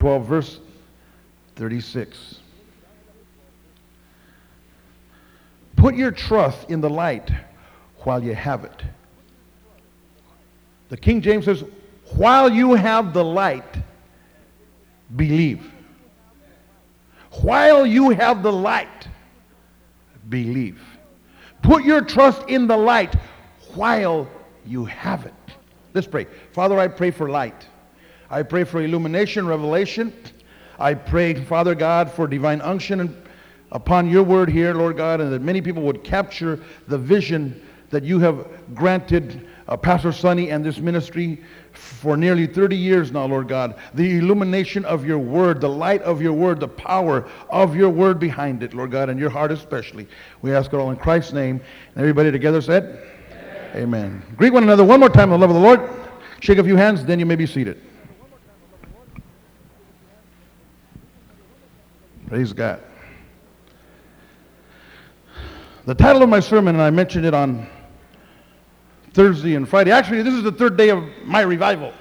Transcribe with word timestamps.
12, 0.00 0.26
verse 0.26 0.58
36. 1.56 2.40
Put 5.76 5.94
your 5.94 6.10
trust 6.10 6.70
in 6.70 6.80
the 6.80 6.90
light 6.90 7.30
while 7.98 8.22
you 8.22 8.34
have 8.34 8.64
it. 8.64 8.82
The 10.88 10.96
King 10.96 11.20
James 11.20 11.44
says, 11.44 11.64
while 12.16 12.50
you 12.50 12.74
have 12.74 13.12
the 13.12 13.24
light, 13.24 13.76
believe. 15.14 15.70
While 17.42 17.86
you 17.86 18.10
have 18.10 18.42
the 18.42 18.52
light, 18.52 19.06
believe. 20.28 20.80
Put 21.62 21.84
your 21.84 22.00
trust 22.00 22.42
in 22.48 22.66
the 22.66 22.76
light 22.76 23.14
while 23.74 24.28
you 24.66 24.86
have 24.86 25.26
it. 25.26 25.34
Let's 25.94 26.06
pray. 26.06 26.26
Father, 26.52 26.78
I 26.78 26.88
pray 26.88 27.10
for 27.10 27.28
light. 27.28 27.66
I 28.30 28.44
pray 28.44 28.62
for 28.64 28.80
illumination, 28.80 29.46
revelation. 29.46 30.12
I 30.78 30.94
pray, 30.94 31.34
Father 31.34 31.74
God, 31.74 32.10
for 32.10 32.28
divine 32.28 32.60
unction 32.60 33.20
upon 33.72 34.08
your 34.08 34.22
word 34.22 34.48
here, 34.48 34.72
Lord 34.72 34.96
God, 34.96 35.20
and 35.20 35.32
that 35.32 35.42
many 35.42 35.60
people 35.60 35.82
would 35.82 36.04
capture 36.04 36.60
the 36.86 36.96
vision 36.96 37.66
that 37.90 38.04
you 38.04 38.20
have 38.20 38.46
granted 38.74 39.48
uh, 39.66 39.76
Pastor 39.76 40.12
Sonny 40.12 40.50
and 40.50 40.64
this 40.64 40.78
ministry 40.78 41.42
for 41.72 42.16
nearly 42.16 42.46
30 42.46 42.76
years 42.76 43.12
now, 43.12 43.26
Lord 43.26 43.48
God. 43.48 43.76
The 43.94 44.18
illumination 44.18 44.84
of 44.84 45.04
your 45.04 45.18
word, 45.18 45.60
the 45.60 45.68
light 45.68 46.02
of 46.02 46.22
your 46.22 46.32
word, 46.32 46.60
the 46.60 46.68
power 46.68 47.28
of 47.48 47.76
your 47.76 47.90
word 47.90 48.18
behind 48.18 48.62
it, 48.62 48.74
Lord 48.74 48.90
God, 48.90 49.08
and 49.08 49.18
your 49.18 49.30
heart 49.30 49.52
especially. 49.52 50.08
We 50.42 50.52
ask 50.52 50.72
it 50.72 50.76
all 50.76 50.90
in 50.90 50.96
Christ's 50.96 51.32
name. 51.32 51.60
And 51.94 52.00
everybody 52.00 52.30
together 52.30 52.60
said, 52.60 53.06
Amen. 53.74 53.82
Amen. 53.82 54.22
Greet 54.36 54.52
one 54.52 54.62
another 54.62 54.84
one 54.84 55.00
more 55.00 55.08
time 55.08 55.32
in 55.32 55.38
the 55.40 55.46
love 55.46 55.50
of 55.50 55.56
the 55.56 55.62
Lord. 55.62 55.80
Shake 56.40 56.58
a 56.58 56.64
few 56.64 56.76
hands, 56.76 57.04
then 57.04 57.18
you 57.18 57.26
may 57.26 57.36
be 57.36 57.46
seated. 57.46 57.80
Praise 62.30 62.52
God. 62.52 62.80
The 65.84 65.96
title 65.96 66.22
of 66.22 66.28
my 66.28 66.38
sermon, 66.38 66.76
and 66.76 66.82
I 66.82 66.88
mentioned 66.88 67.26
it 67.26 67.34
on 67.34 67.66
Thursday 69.14 69.56
and 69.56 69.68
Friday. 69.68 69.90
Actually, 69.90 70.22
this 70.22 70.34
is 70.34 70.44
the 70.44 70.52
third 70.52 70.76
day 70.76 70.90
of 70.90 71.02
my 71.24 71.40
revival. 71.40 71.92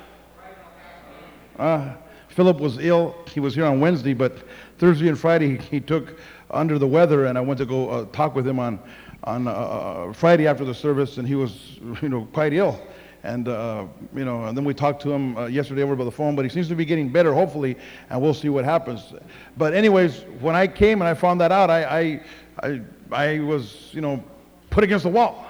Uh, 1.58 1.96
Philip 2.28 2.60
was 2.60 2.78
ill. 2.78 3.16
He 3.34 3.40
was 3.40 3.56
here 3.56 3.66
on 3.66 3.80
Wednesday, 3.80 4.14
but 4.14 4.38
Thursday 4.78 5.08
and 5.08 5.18
Friday 5.18 5.58
he 5.58 5.80
took 5.80 6.20
under 6.52 6.78
the 6.78 6.88
weather, 6.88 7.26
and 7.26 7.36
I 7.36 7.42
went 7.42 7.58
to 7.58 7.66
go 7.66 7.90
uh, 7.90 8.06
talk 8.12 8.36
with 8.36 8.48
him 8.48 8.60
on 8.60 8.80
on 9.24 9.48
uh, 9.48 10.14
Friday 10.14 10.46
after 10.46 10.64
the 10.64 10.76
service, 10.76 11.18
and 11.18 11.28
he 11.28 11.34
was 11.34 11.80
you 12.04 12.10
know 12.10 12.28
quite 12.34 12.54
ill. 12.54 12.80
And 13.24 13.48
uh, 13.48 13.86
you 14.16 14.24
know, 14.24 14.46
and 14.46 14.58
then 14.58 14.64
we 14.64 14.74
talked 14.74 15.02
to 15.02 15.12
him 15.12 15.38
uh, 15.38 15.48
yesterday 15.48 15.82
over 15.82 15.96
by 15.96 16.06
the 16.06 16.12
phone, 16.12 16.36
but 16.36 16.46
he 16.46 16.50
seems 16.50 16.70
to 16.70 16.76
be 16.76 16.86
getting 16.86 17.10
better, 17.10 17.34
hopefully, 17.34 17.78
and 18.10 18.22
we'll 18.22 18.34
see 18.34 18.50
what 18.50 18.64
happens. 18.64 19.14
But 19.58 19.74
anyways, 19.74 20.22
when 20.40 20.56
I 20.56 20.68
came 20.68 21.02
and 21.02 21.08
I 21.10 21.14
found 21.14 21.42
that 21.42 21.52
out, 21.52 21.70
I 21.70 21.84
I 21.84 22.22
I, 22.64 22.82
I 23.12 23.40
was 23.40 23.90
you 23.92 24.02
know 24.02 24.24
put 24.70 24.84
against 24.84 25.04
the 25.04 25.10
wall. 25.10 25.46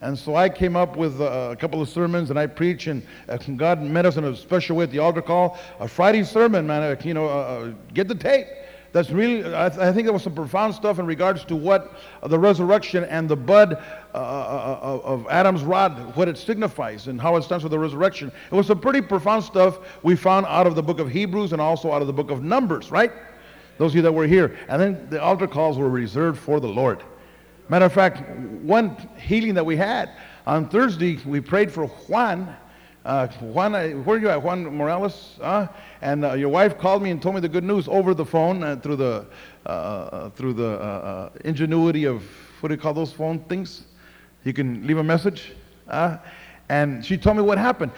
And 0.00 0.18
so 0.18 0.36
I 0.36 0.50
came 0.50 0.76
up 0.76 0.96
with 0.96 1.20
uh, 1.20 1.48
a 1.52 1.56
couple 1.56 1.80
of 1.80 1.88
sermons 1.88 2.28
and 2.28 2.38
I 2.38 2.46
preached, 2.46 2.88
and 2.88 3.02
uh, 3.28 3.38
God 3.56 3.80
met 3.80 4.04
us 4.04 4.16
in 4.16 4.24
a 4.24 4.36
special 4.36 4.76
way 4.76 4.84
at 4.84 4.90
the 4.90 4.98
altar 4.98 5.22
call. 5.22 5.58
A 5.80 5.88
Friday 5.88 6.24
sermon, 6.24 6.66
man, 6.66 6.82
uh, 6.82 7.00
you 7.02 7.14
know, 7.14 7.26
uh, 7.26 7.72
get 7.94 8.08
the 8.08 8.14
tape. 8.14 8.46
That's 8.92 9.10
really, 9.10 9.40
I, 9.56 9.68
th- 9.70 9.80
I, 9.80 9.92
think 9.92 10.04
there 10.04 10.12
was 10.12 10.22
some 10.22 10.34
profound 10.34 10.74
stuff 10.74 11.00
in 11.00 11.06
regards 11.06 11.44
to 11.46 11.56
what 11.56 11.96
the 12.22 12.38
resurrection 12.38 13.02
and 13.04 13.28
the 13.28 13.34
bud 13.34 13.82
uh, 14.14 15.00
of 15.02 15.26
Adam's 15.28 15.62
rod, 15.62 16.14
what 16.16 16.28
it 16.28 16.38
signifies 16.38 17.08
and 17.08 17.20
how 17.20 17.36
it 17.36 17.42
stands 17.42 17.62
for 17.62 17.68
the 17.68 17.78
resurrection. 17.78 18.30
It 18.50 18.54
was 18.54 18.66
some 18.68 18.80
pretty 18.80 19.00
profound 19.00 19.44
stuff 19.44 19.78
we 20.02 20.14
found 20.16 20.46
out 20.46 20.66
of 20.66 20.74
the 20.74 20.82
book 20.82 21.00
of 21.00 21.10
Hebrews 21.10 21.52
and 21.52 21.60
also 21.60 21.92
out 21.92 22.00
of 22.00 22.06
the 22.06 22.12
book 22.12 22.30
of 22.30 22.42
Numbers, 22.42 22.90
right? 22.90 23.12
Those 23.78 23.92
of 23.92 23.96
you 23.96 24.02
that 24.02 24.12
were 24.12 24.26
here. 24.26 24.56
And 24.68 24.80
then 24.80 25.06
the 25.10 25.20
altar 25.20 25.48
calls 25.48 25.78
were 25.78 25.90
reserved 25.90 26.38
for 26.38 26.60
the 26.60 26.68
Lord. 26.68 27.02
Matter 27.68 27.86
of 27.86 27.92
fact, 27.92 28.28
one 28.62 28.96
healing 29.16 29.54
that 29.54 29.66
we 29.66 29.76
had 29.76 30.10
on 30.46 30.68
Thursday, 30.68 31.18
we 31.24 31.40
prayed 31.40 31.72
for 31.72 31.86
Juan. 31.86 32.54
Uh, 33.04 33.26
Juan, 33.40 33.74
uh, 33.74 33.88
where 33.88 34.16
are 34.16 34.20
you 34.20 34.28
at, 34.28 34.42
Juan 34.42 34.64
Morales? 34.64 35.38
Uh, 35.40 35.66
and 36.02 36.24
uh, 36.24 36.34
your 36.34 36.50
wife 36.50 36.78
called 36.78 37.02
me 37.02 37.10
and 37.10 37.20
told 37.20 37.34
me 37.34 37.40
the 37.40 37.48
good 37.48 37.64
news 37.64 37.88
over 37.88 38.14
the 38.14 38.24
phone 38.24 38.62
uh, 38.62 38.76
through 38.76 38.96
the 38.96 39.26
uh, 39.66 40.30
through 40.30 40.52
the 40.52 41.30
ingenuity 41.44 42.04
of 42.04 42.22
what 42.60 42.68
do 42.68 42.74
you 42.74 42.80
call 42.80 42.94
those 42.94 43.12
phone 43.12 43.40
things? 43.40 43.84
You 44.44 44.52
can 44.52 44.86
leave 44.86 44.98
a 44.98 45.04
message. 45.04 45.52
and 46.68 47.04
she 47.04 47.18
told 47.18 47.36
me 47.36 47.42
what 47.42 47.58
happened 47.58 47.92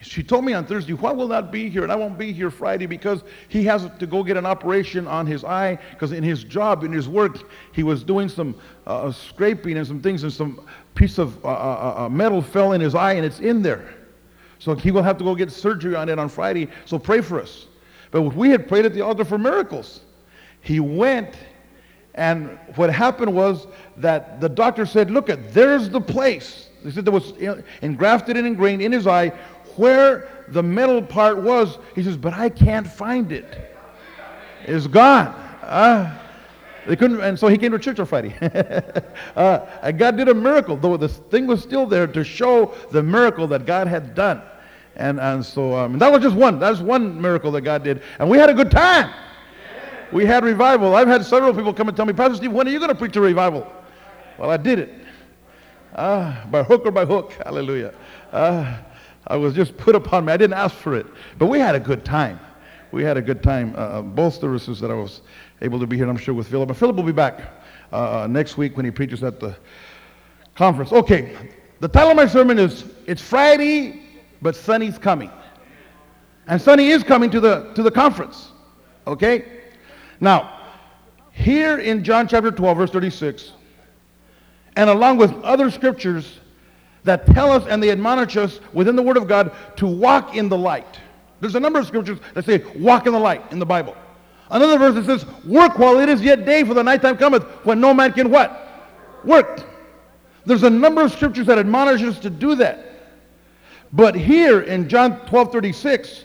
she 0.00 0.22
told 0.22 0.44
me 0.44 0.52
on 0.52 0.66
Thursday, 0.66 0.92
why 0.92 1.12
will 1.12 1.28
not 1.28 1.50
be 1.50 1.68
here? 1.68 1.82
And 1.82 1.92
I 1.92 1.96
won't 1.96 2.18
be 2.18 2.32
here 2.32 2.50
Friday 2.50 2.86
because 2.86 3.22
he 3.48 3.64
has 3.64 3.88
to 3.98 4.06
go 4.06 4.22
get 4.22 4.36
an 4.36 4.46
operation 4.46 5.06
on 5.06 5.26
his 5.26 5.44
eye 5.44 5.78
because 5.92 6.12
in 6.12 6.22
his 6.22 6.44
job, 6.44 6.84
in 6.84 6.92
his 6.92 7.08
work, 7.08 7.50
he 7.72 7.82
was 7.82 8.02
doing 8.04 8.28
some 8.28 8.54
uh, 8.86 9.10
scraping 9.10 9.76
and 9.76 9.86
some 9.86 10.00
things 10.00 10.22
and 10.22 10.32
some 10.32 10.66
piece 10.94 11.18
of 11.18 11.44
uh, 11.44 11.48
uh, 11.48 11.94
uh, 11.98 12.08
metal 12.08 12.42
fell 12.42 12.72
in 12.72 12.80
his 12.80 12.94
eye 12.94 13.14
and 13.14 13.24
it's 13.24 13.40
in 13.40 13.62
there. 13.62 13.94
So 14.58 14.74
he 14.74 14.90
will 14.90 15.02
have 15.02 15.18
to 15.18 15.24
go 15.24 15.34
get 15.34 15.52
surgery 15.52 15.94
on 15.94 16.08
it 16.08 16.18
on 16.18 16.28
Friday. 16.28 16.68
So 16.84 16.98
pray 16.98 17.20
for 17.20 17.40
us. 17.40 17.66
But 18.10 18.22
we 18.22 18.50
had 18.50 18.68
prayed 18.68 18.84
at 18.84 18.94
the 18.94 19.02
altar 19.02 19.24
for 19.24 19.38
miracles. 19.38 20.00
He 20.60 20.80
went 20.80 21.34
and 22.18 22.58
what 22.74 22.92
happened 22.92 23.32
was 23.32 23.68
that 23.96 24.40
the 24.40 24.48
doctor 24.48 24.84
said, 24.84 25.08
look 25.08 25.30
at, 25.30 25.54
there's 25.54 25.88
the 25.88 26.00
place. 26.00 26.68
He 26.82 26.90
said 26.90 27.04
there 27.04 27.12
was 27.12 27.32
engrafted 27.80 28.36
and 28.36 28.44
ingrained 28.44 28.82
in 28.82 28.90
his 28.90 29.06
eye 29.06 29.28
where 29.76 30.28
the 30.48 30.62
metal 30.62 31.00
part 31.00 31.38
was. 31.38 31.78
He 31.94 32.02
says, 32.02 32.16
but 32.16 32.34
I 32.34 32.48
can't 32.48 32.86
find 32.86 33.30
it. 33.30 33.46
It's 34.64 34.88
gone. 34.88 35.28
Uh, 35.62 36.18
they 36.88 36.96
couldn't, 36.96 37.20
and 37.20 37.38
so 37.38 37.46
he 37.46 37.56
came 37.56 37.70
to 37.70 37.78
church 37.78 38.00
on 38.00 38.06
Friday. 38.06 38.34
uh, 39.36 39.66
and 39.82 39.96
God 39.96 40.16
did 40.16 40.28
a 40.28 40.34
miracle, 40.34 40.76
though 40.76 40.96
the 40.96 41.08
thing 41.08 41.46
was 41.46 41.62
still 41.62 41.86
there 41.86 42.08
to 42.08 42.24
show 42.24 42.74
the 42.90 43.02
miracle 43.02 43.46
that 43.46 43.64
God 43.64 43.86
had 43.86 44.16
done. 44.16 44.42
And, 44.96 45.20
and 45.20 45.46
so 45.46 45.76
um, 45.76 46.00
that 46.00 46.10
was 46.10 46.22
just 46.22 46.34
one. 46.34 46.58
That 46.58 46.70
was 46.70 46.82
one 46.82 47.20
miracle 47.20 47.52
that 47.52 47.60
God 47.60 47.84
did. 47.84 48.02
And 48.18 48.28
we 48.28 48.38
had 48.38 48.50
a 48.50 48.54
good 48.54 48.72
time. 48.72 49.12
We 50.12 50.24
had 50.24 50.44
revival. 50.44 50.94
I've 50.94 51.08
had 51.08 51.24
several 51.24 51.52
people 51.54 51.74
come 51.74 51.88
and 51.88 51.96
tell 51.96 52.06
me, 52.06 52.12
Pastor 52.12 52.36
Steve, 52.36 52.52
when 52.52 52.66
are 52.66 52.70
you 52.70 52.78
going 52.78 52.90
to 52.90 52.94
preach 52.94 53.16
a 53.16 53.20
revival? 53.20 53.70
Well, 54.38 54.50
I 54.50 54.56
did 54.56 54.78
it. 54.78 54.94
Uh, 55.94 56.46
by 56.46 56.62
hook 56.62 56.86
or 56.86 56.90
by 56.90 57.04
hook. 57.04 57.32
Hallelujah. 57.44 57.94
Uh, 58.32 58.78
I 59.26 59.36
was 59.36 59.54
just 59.54 59.76
put 59.76 59.94
upon 59.94 60.24
me. 60.24 60.32
I 60.32 60.36
didn't 60.36 60.56
ask 60.56 60.74
for 60.74 60.96
it. 60.96 61.06
But 61.38 61.46
we 61.46 61.58
had 61.58 61.74
a 61.74 61.80
good 61.80 62.04
time. 62.04 62.40
We 62.92 63.02
had 63.02 63.16
a 63.16 63.22
good 63.22 63.42
time. 63.42 63.74
Uh, 63.74 63.78
uh 63.78 64.02
both 64.02 64.34
services 64.34 64.80
that 64.80 64.90
I 64.90 64.94
was 64.94 65.20
able 65.60 65.78
to 65.80 65.86
be 65.86 65.96
here, 65.96 66.08
I'm 66.08 66.16
sure, 66.16 66.34
with 66.34 66.48
Philip. 66.48 66.68
But 66.68 66.76
Philip 66.76 66.96
will 66.96 67.02
be 67.02 67.12
back 67.12 67.40
uh, 67.92 68.22
uh, 68.22 68.26
next 68.26 68.56
week 68.56 68.76
when 68.76 68.84
he 68.86 68.90
preaches 68.90 69.22
at 69.22 69.40
the 69.40 69.56
conference. 70.54 70.92
Okay, 70.92 71.36
the 71.80 71.88
title 71.88 72.10
of 72.10 72.16
my 72.16 72.26
sermon 72.26 72.58
is 72.58 72.84
It's 73.06 73.20
Friday, 73.20 74.02
but 74.40 74.56
Sonny's 74.56 74.98
coming. 74.98 75.30
And 76.46 76.60
Sonny 76.60 76.88
is 76.88 77.02
coming 77.02 77.30
to 77.30 77.40
the, 77.40 77.72
to 77.74 77.82
the 77.82 77.90
conference. 77.90 78.52
Okay? 79.06 79.57
Now, 80.20 80.60
here 81.32 81.78
in 81.78 82.02
John 82.04 82.26
chapter 82.26 82.50
12, 82.50 82.76
verse 82.76 82.90
36, 82.90 83.52
and 84.76 84.90
along 84.90 85.18
with 85.18 85.32
other 85.42 85.70
scriptures, 85.70 86.38
that 87.04 87.26
tell 87.26 87.52
us 87.52 87.64
and 87.66 87.82
they 87.82 87.90
admonish 87.90 88.36
us 88.36 88.60
within 88.72 88.96
the 88.96 89.02
Word 89.02 89.16
of 89.16 89.26
God 89.26 89.52
to 89.76 89.86
walk 89.86 90.36
in 90.36 90.48
the 90.48 90.58
light. 90.58 90.98
There's 91.40 91.54
a 91.54 91.60
number 91.60 91.78
of 91.78 91.86
scriptures 91.86 92.18
that 92.34 92.44
say 92.44 92.64
walk 92.76 93.06
in 93.06 93.12
the 93.12 93.18
light 93.18 93.42
in 93.50 93.58
the 93.58 93.66
Bible. 93.66 93.96
Another 94.50 94.78
verse 94.78 94.94
that 94.94 95.06
says, 95.06 95.26
work 95.44 95.78
while 95.78 95.98
it 95.98 96.08
is 96.08 96.22
yet 96.22 96.44
day, 96.44 96.64
for 96.64 96.74
the 96.74 96.82
nighttime 96.82 97.16
cometh 97.16 97.44
when 97.64 97.80
no 97.80 97.94
man 97.94 98.12
can 98.12 98.30
what? 98.30 98.90
Work. 99.24 99.64
There's 100.44 100.62
a 100.62 100.70
number 100.70 101.02
of 101.02 101.12
scriptures 101.12 101.46
that 101.46 101.58
admonish 101.58 102.02
us 102.02 102.18
to 102.20 102.30
do 102.30 102.54
that. 102.56 102.86
But 103.92 104.14
here 104.14 104.60
in 104.60 104.88
John 104.88 105.20
12, 105.26 105.52
36, 105.52 106.24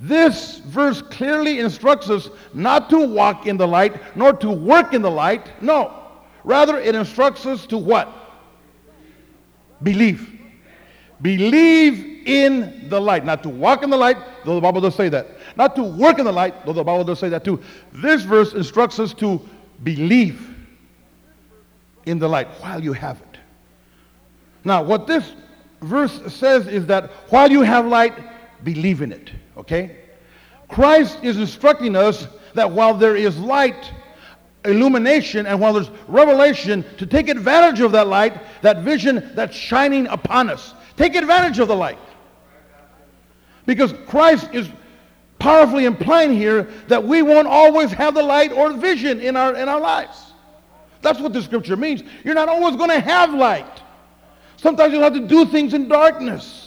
this 0.00 0.58
verse 0.58 1.00
clearly 1.00 1.60
instructs 1.60 2.10
us 2.10 2.28
not 2.52 2.90
to 2.90 3.06
walk 3.06 3.46
in 3.46 3.56
the 3.56 3.66
light, 3.66 4.16
nor 4.16 4.32
to 4.34 4.50
work 4.50 4.92
in 4.92 5.02
the 5.02 5.10
light. 5.10 5.50
No. 5.62 6.02
Rather, 6.44 6.78
it 6.78 6.94
instructs 6.94 7.46
us 7.46 7.66
to 7.66 7.78
what? 7.78 8.12
Believe. 9.82 10.32
Believe 11.22 12.26
in 12.26 12.88
the 12.90 13.00
light. 13.00 13.24
Not 13.24 13.42
to 13.44 13.48
walk 13.48 13.82
in 13.82 13.90
the 13.90 13.96
light, 13.96 14.18
though 14.44 14.54
the 14.54 14.60
Bible 14.60 14.82
does 14.82 14.94
say 14.94 15.08
that. 15.08 15.28
Not 15.56 15.74
to 15.76 15.82
work 15.82 16.18
in 16.18 16.26
the 16.26 16.32
light, 16.32 16.66
though 16.66 16.74
the 16.74 16.84
Bible 16.84 17.04
does 17.04 17.18
say 17.18 17.30
that 17.30 17.44
too. 17.44 17.62
This 17.92 18.22
verse 18.22 18.52
instructs 18.52 18.98
us 18.98 19.14
to 19.14 19.40
believe 19.82 20.54
in 22.04 22.18
the 22.18 22.28
light 22.28 22.48
while 22.60 22.82
you 22.82 22.92
have 22.92 23.20
it. 23.20 23.38
Now, 24.62 24.82
what 24.82 25.06
this 25.06 25.32
verse 25.80 26.20
says 26.34 26.66
is 26.66 26.86
that 26.86 27.10
while 27.30 27.50
you 27.50 27.62
have 27.62 27.86
light, 27.86 28.14
believe 28.62 29.00
in 29.00 29.12
it. 29.12 29.30
Okay? 29.56 29.96
Christ 30.68 31.18
is 31.22 31.38
instructing 31.38 31.96
us 31.96 32.26
that 32.54 32.70
while 32.70 32.94
there 32.94 33.16
is 33.16 33.38
light, 33.38 33.92
illumination 34.64 35.46
and 35.46 35.60
while 35.60 35.72
there's 35.72 35.90
revelation 36.08 36.84
to 36.98 37.06
take 37.06 37.28
advantage 37.28 37.80
of 37.80 37.92
that 37.92 38.08
light, 38.08 38.40
that 38.62 38.78
vision 38.78 39.30
that's 39.34 39.56
shining 39.56 40.06
upon 40.08 40.50
us. 40.50 40.74
Take 40.96 41.14
advantage 41.14 41.58
of 41.58 41.68
the 41.68 41.76
light. 41.76 41.98
Because 43.64 43.92
Christ 44.06 44.48
is 44.52 44.68
powerfully 45.38 45.84
implying 45.84 46.32
here 46.32 46.64
that 46.88 47.02
we 47.02 47.22
won't 47.22 47.46
always 47.46 47.92
have 47.92 48.14
the 48.14 48.22
light 48.22 48.52
or 48.52 48.72
vision 48.72 49.20
in 49.20 49.36
our, 49.36 49.54
in 49.54 49.68
our 49.68 49.80
lives. 49.80 50.32
That's 51.02 51.20
what 51.20 51.32
the 51.32 51.42
scripture 51.42 51.76
means. 51.76 52.02
You're 52.24 52.34
not 52.34 52.48
always 52.48 52.76
going 52.76 52.90
to 52.90 53.00
have 53.00 53.34
light. 53.34 53.82
Sometimes 54.56 54.92
you'll 54.92 55.02
have 55.02 55.14
to 55.14 55.26
do 55.26 55.44
things 55.44 55.74
in 55.74 55.88
darkness. 55.88 56.65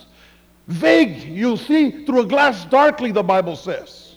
Vague, 0.70 1.24
you'll 1.24 1.58
see 1.58 2.06
through 2.06 2.22
a 2.22 2.26
glass 2.28 2.64
darkly, 2.66 3.12
the 3.12 3.24
Bible 3.24 3.56
says. 3.56 4.16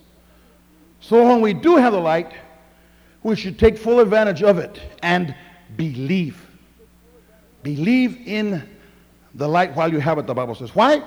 So 1.01 1.27
when 1.27 1.41
we 1.41 1.55
do 1.55 1.77
have 1.77 1.95
the 1.95 1.99
light, 1.99 2.31
we 3.23 3.37
should 3.37 3.59
take 3.59 3.79
full 3.79 4.01
advantage 4.01 4.43
of 4.43 4.59
it 4.59 4.79
and 5.03 5.35
believe. 5.77 6.47
Believe 7.63 8.19
in 8.27 8.69
the 9.35 9.49
light 9.49 9.75
while 9.75 9.91
you 9.91 9.99
have 9.99 10.19
it, 10.19 10.27
the 10.27 10.35
Bible 10.35 10.55
says. 10.55 10.75
Why? 10.75 11.03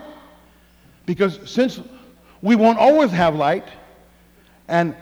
Because 1.05 1.39
since 1.47 1.79
we 2.41 2.55
won't 2.55 2.79
always 2.79 3.11
have 3.11 3.35
light, 3.35 3.67
and 4.67 4.95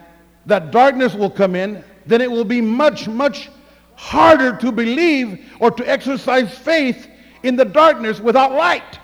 that 0.46 0.72
darkness 0.72 1.14
will 1.14 1.30
come 1.30 1.56
in, 1.56 1.86
then 2.06 2.20
it 2.20 2.30
will 2.30 2.44
be 2.44 2.60
much, 2.60 3.08
much 3.08 3.50
harder 3.96 4.58
to 4.58 4.74
believe 4.74 5.54
or 5.62 5.72
to 5.72 5.90
exercise 5.90 6.58
faith 6.58 7.08
in 7.44 7.56
the 7.56 7.64
darkness 7.64 8.20
without 8.20 8.52
light. 8.52 9.00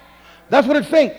That's 0.50 0.68
what 0.68 0.75
it's 0.75 0.89
saying. 0.89 1.13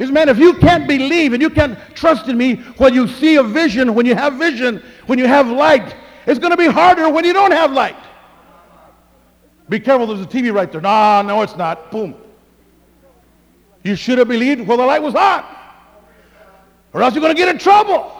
Is 0.00 0.10
man, 0.10 0.30
if 0.30 0.38
you 0.38 0.54
can't 0.54 0.88
believe 0.88 1.34
and 1.34 1.42
you 1.42 1.50
can't 1.50 1.78
trust 1.94 2.26
in 2.28 2.38
me 2.38 2.56
when 2.78 2.94
you 2.94 3.06
see 3.06 3.36
a 3.36 3.42
vision, 3.42 3.94
when 3.94 4.06
you 4.06 4.14
have 4.14 4.32
vision, 4.34 4.82
when 5.04 5.18
you 5.18 5.26
have 5.26 5.46
light, 5.46 5.94
it's 6.26 6.38
going 6.38 6.52
to 6.52 6.56
be 6.56 6.68
harder 6.68 7.10
when 7.10 7.22
you 7.22 7.34
don't 7.34 7.50
have 7.50 7.70
light. 7.70 7.98
Be 9.68 9.78
careful, 9.78 10.06
there's 10.06 10.22
a 10.22 10.24
TV 10.24 10.54
right 10.54 10.72
there. 10.72 10.80
No, 10.80 11.20
no, 11.20 11.42
it's 11.42 11.54
not. 11.54 11.90
Boom. 11.90 12.14
You 13.82 13.94
should 13.94 14.16
have 14.16 14.28
believed 14.28 14.66
while 14.66 14.78
the 14.78 14.86
light 14.86 15.02
was 15.02 15.14
on. 15.14 15.44
Or 16.94 17.02
else 17.02 17.14
you're 17.14 17.20
going 17.20 17.36
to 17.36 17.38
get 17.38 17.50
in 17.50 17.58
trouble. 17.58 18.10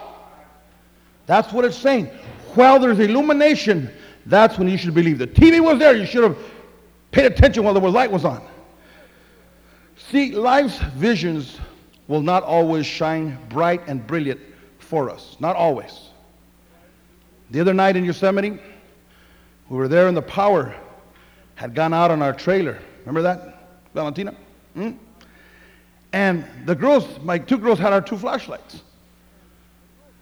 That's 1.25 1.51
what 1.51 1.65
it's 1.65 1.75
saying. 1.75 2.05
While 2.53 2.77
there's 2.77 2.99
illumination, 2.99 3.89
that's 4.27 4.59
when 4.59 4.69
you 4.69 4.77
should 4.77 4.93
believe. 4.93 5.17
The 5.17 5.25
TV 5.25 5.59
was 5.59 5.79
there. 5.79 5.95
You 5.95 6.05
should 6.05 6.23
have 6.25 6.37
paid 7.09 7.25
attention 7.25 7.63
while 7.63 7.73
the 7.73 7.79
light 7.79 8.11
was 8.11 8.23
on. 8.23 8.45
See, 10.11 10.31
life's 10.33 10.77
visions 10.93 11.59
will 12.07 12.21
not 12.21 12.43
always 12.43 12.85
shine 12.85 13.37
bright 13.49 13.81
and 13.87 14.05
brilliant 14.05 14.39
for 14.79 15.09
us. 15.09 15.37
Not 15.39 15.55
always. 15.55 16.09
The 17.51 17.59
other 17.59 17.73
night 17.73 17.95
in 17.95 18.05
Yosemite, 18.05 18.59
we 19.69 19.77
were 19.77 19.87
there 19.87 20.07
and 20.07 20.15
the 20.15 20.21
power 20.21 20.75
had 21.55 21.75
gone 21.75 21.93
out 21.93 22.11
on 22.11 22.21
our 22.21 22.33
trailer. 22.33 22.77
Remember 23.01 23.21
that, 23.21 23.67
Valentina? 23.93 24.35
Hmm? 24.73 24.91
And 26.13 26.45
the 26.65 26.75
girls, 26.75 27.19
my 27.23 27.37
two 27.37 27.57
girls 27.57 27.79
had 27.79 27.93
our 27.93 28.01
two 28.01 28.17
flashlights. 28.17 28.81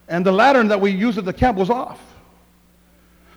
And 0.08 0.26
the 0.26 0.32
lantern 0.32 0.68
that 0.68 0.80
we 0.80 0.92
used 0.92 1.18
at 1.18 1.26
the 1.26 1.34
camp 1.34 1.58
was 1.58 1.70
off. 1.70 2.00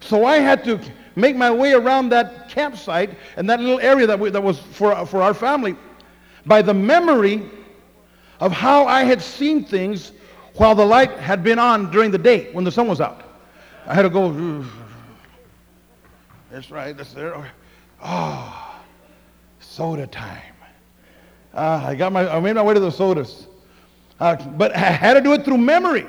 So 0.01 0.25
I 0.25 0.39
had 0.39 0.65
to 0.65 0.81
make 1.17 1.37
my 1.37 1.51
way 1.51 1.73
around 1.73 2.09
that 2.11 2.49
campsite 2.49 3.11
and 3.37 3.49
that 3.49 3.61
little 3.61 3.81
area 3.81 4.07
that, 4.07 4.19
we, 4.19 4.31
that 4.31 4.43
was 4.43 4.59
for, 4.59 5.07
for 5.07 5.23
our 5.23 5.35
family 5.35 5.77
by 6.45 6.61
the 6.61 6.75
memory 6.75 7.43
of 8.43 8.51
how 8.51 8.89
I 8.89 9.05
had 9.05 9.23
seen 9.23 9.65
things 9.65 10.11
while 10.55 10.75
the 10.75 10.85
light 10.85 11.13
had 11.13 11.45
been 11.45 11.61
on 11.61 11.93
during 11.93 12.11
the 12.11 12.19
day 12.19 12.53
when 12.53 12.65
the 12.65 12.73
sun 12.73 12.89
was 12.89 13.01
out. 13.01 13.23
I 13.87 13.95
had 13.95 14.03
to 14.03 14.11
go, 14.11 14.67
that's 16.51 16.69
right, 16.69 16.97
that's 16.97 17.13
there. 17.13 17.53
Oh, 18.03 18.81
soda 19.61 20.09
time. 20.09 20.43
Uh, 21.55 21.85
I 21.87 21.95
got 21.95 22.13
my, 22.13 22.29
I 22.29 22.41
made 22.41 22.55
my 22.55 22.63
way 22.63 22.75
to 22.75 22.81
the 22.81 22.91
sodas. 22.91 23.47
Uh, 24.19 24.35
but 24.35 24.75
I 24.75 24.79
had 24.91 25.15
to 25.15 25.21
do 25.21 25.35
it 25.35 25.45
through 25.45 25.59
memory 25.59 26.09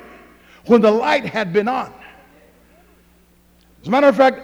when 0.66 0.80
the 0.80 0.90
light 0.90 1.24
had 1.24 1.52
been 1.52 1.68
on. 1.68 1.94
As 3.80 3.86
a 3.86 3.90
matter 3.92 4.08
of 4.08 4.16
fact, 4.16 4.40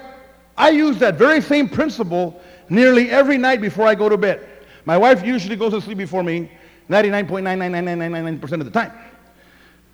I 0.56 0.70
use 0.70 0.96
that 0.98 1.16
very 1.16 1.40
same 1.40 1.68
principle 1.68 2.40
nearly 2.68 3.10
every 3.10 3.36
night 3.36 3.60
before 3.60 3.88
I 3.88 3.96
go 3.96 4.08
to 4.08 4.16
bed. 4.16 4.46
My 4.84 4.96
wife 4.96 5.26
usually 5.26 5.56
goes 5.56 5.72
to 5.72 5.80
sleep 5.80 5.98
before 5.98 6.22
me 6.22 6.50
99.99999% 6.90 8.52
of 8.52 8.64
the 8.64 8.70
time. 8.70 8.92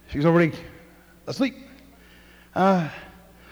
She's 0.09 0.25
already 0.25 0.53
asleep. 1.27 1.55
Uh, 2.55 2.89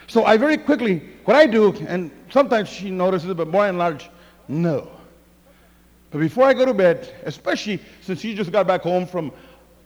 so 0.07 0.25
I 0.25 0.35
very 0.35 0.57
quickly, 0.57 1.03
what 1.25 1.37
I 1.37 1.45
do, 1.45 1.71
and 1.87 2.09
sometimes 2.31 2.69
she 2.69 2.89
notices 2.89 3.29
it, 3.29 3.37
but 3.37 3.51
by 3.51 3.69
and 3.69 3.77
large, 3.77 4.09
no. 4.47 4.89
But 6.09 6.19
before 6.19 6.45
I 6.45 6.53
go 6.53 6.65
to 6.65 6.73
bed, 6.73 7.13
especially 7.25 7.79
since 8.01 8.19
she 8.21 8.33
just 8.33 8.51
got 8.51 8.65
back 8.65 8.81
home 8.81 9.05
from 9.05 9.31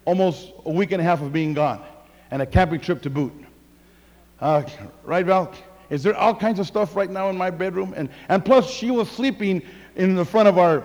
almost 0.06 0.54
a 0.66 0.72
week 0.72 0.94
and 0.94 1.02
a 1.02 1.04
half 1.04 1.22
of 1.22 1.34
being 1.34 1.54
gone 1.54 1.84
and 2.32 2.42
a 2.42 2.46
camping 2.46 2.80
trip 2.80 3.02
to 3.02 3.10
boot. 3.10 3.34
Uh, 4.40 4.64
right, 5.04 5.26
Val? 5.26 5.54
Is 5.90 6.02
there 6.04 6.16
all 6.16 6.36
kinds 6.36 6.60
of 6.60 6.68
stuff 6.68 6.96
right 6.96 7.10
now 7.10 7.30
in 7.30 7.38
my 7.38 7.50
bedroom? 7.50 7.94
And, 7.98 8.10
and 8.30 8.46
plus, 8.46 8.70
she 8.70 8.90
was 8.90 9.10
sleeping 9.10 9.62
in 9.96 10.16
the 10.16 10.24
front 10.24 10.48
of 10.48 10.58
our 10.58 10.84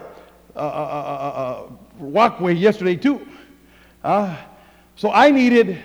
uh, 0.56 0.58
uh, 0.58 0.62
uh, 0.62 1.66
uh 1.68 1.72
walkway 1.99 2.55
yesterday, 2.55 2.96
too. 2.96 3.26
Uh, 4.02 4.37
so 4.96 5.11
I 5.11 5.31
needed 5.31 5.82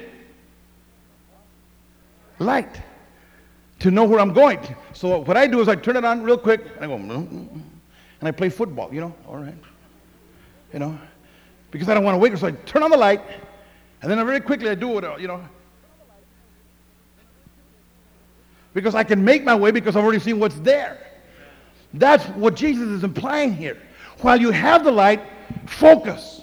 light 2.40 2.82
to 3.80 3.92
know 3.92 4.04
where 4.04 4.20
I'm 4.20 4.34
going. 4.34 4.60
So 4.94 5.20
what 5.20 5.38
I 5.38 5.48
do 5.48 5.62
is 5.62 5.68
I 5.68 5.76
turn 5.76 5.96
it 5.96 6.06
on 6.06 6.22
real 6.22 6.38
quick, 6.38 6.62
and 6.76 6.86
I 6.86 6.88
go, 6.88 6.98
mm, 6.98 7.08
mm, 7.08 7.28
mm, 7.28 7.62
and 8.20 8.28
I 8.28 8.32
play 8.32 8.50
football, 8.50 8.94
you 8.94 9.02
know, 9.02 9.14
all 9.28 9.38
right. 9.38 9.56
You 10.74 10.80
know, 10.80 11.00
because 11.72 11.90
I 11.90 11.94
don't 11.94 12.04
want 12.04 12.16
to 12.16 12.20
wake 12.20 12.32
her, 12.34 12.38
so 12.38 12.48
I 12.48 12.52
turn 12.52 12.84
on 12.84 12.92
the 12.92 12.98
light, 12.98 13.22
and 14.02 14.12
then 14.12 14.20
I 14.20 14.24
very 14.24 14.42
quickly 14.42 14.70
I 14.70 14.76
do 14.76 14.98
it, 14.98 15.22
you 15.22 15.28
know. 15.28 15.42
Because 18.74 18.96
I 18.96 19.04
can 19.04 19.24
make 19.24 19.44
my 19.44 19.56
way 19.56 19.72
because 19.72 19.96
I've 19.96 20.04
already 20.04 20.20
seen 20.20 20.40
what's 20.40 20.60
there. 20.60 21.08
That's 21.94 22.24
what 22.36 22.56
Jesus 22.56 22.88
is 22.88 23.04
implying 23.04 23.56
here. 23.56 23.82
While 24.20 24.40
you 24.40 24.52
have 24.52 24.84
the 24.84 24.92
light, 24.92 25.22
focus. 25.66 26.42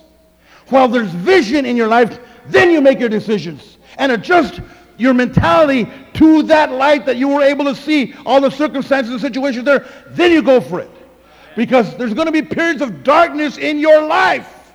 While 0.68 0.88
there's 0.88 1.10
vision 1.10 1.64
in 1.64 1.76
your 1.76 1.88
life, 1.88 2.18
then 2.46 2.70
you 2.70 2.80
make 2.80 2.98
your 2.98 3.08
decisions 3.08 3.78
and 3.98 4.12
adjust 4.12 4.60
your 4.98 5.14
mentality 5.14 5.90
to 6.14 6.42
that 6.44 6.72
light 6.72 7.04
that 7.06 7.16
you 7.16 7.28
were 7.28 7.42
able 7.42 7.64
to 7.66 7.74
see 7.74 8.14
all 8.24 8.40
the 8.40 8.50
circumstances 8.50 9.12
and 9.12 9.20
situations 9.20 9.64
there. 9.64 9.86
Then 10.08 10.32
you 10.32 10.42
go 10.42 10.60
for 10.60 10.80
it. 10.80 10.90
Because 11.54 11.96
there's 11.96 12.14
going 12.14 12.26
to 12.26 12.32
be 12.32 12.42
periods 12.42 12.82
of 12.82 13.02
darkness 13.02 13.58
in 13.58 13.78
your 13.78 14.06
life. 14.06 14.72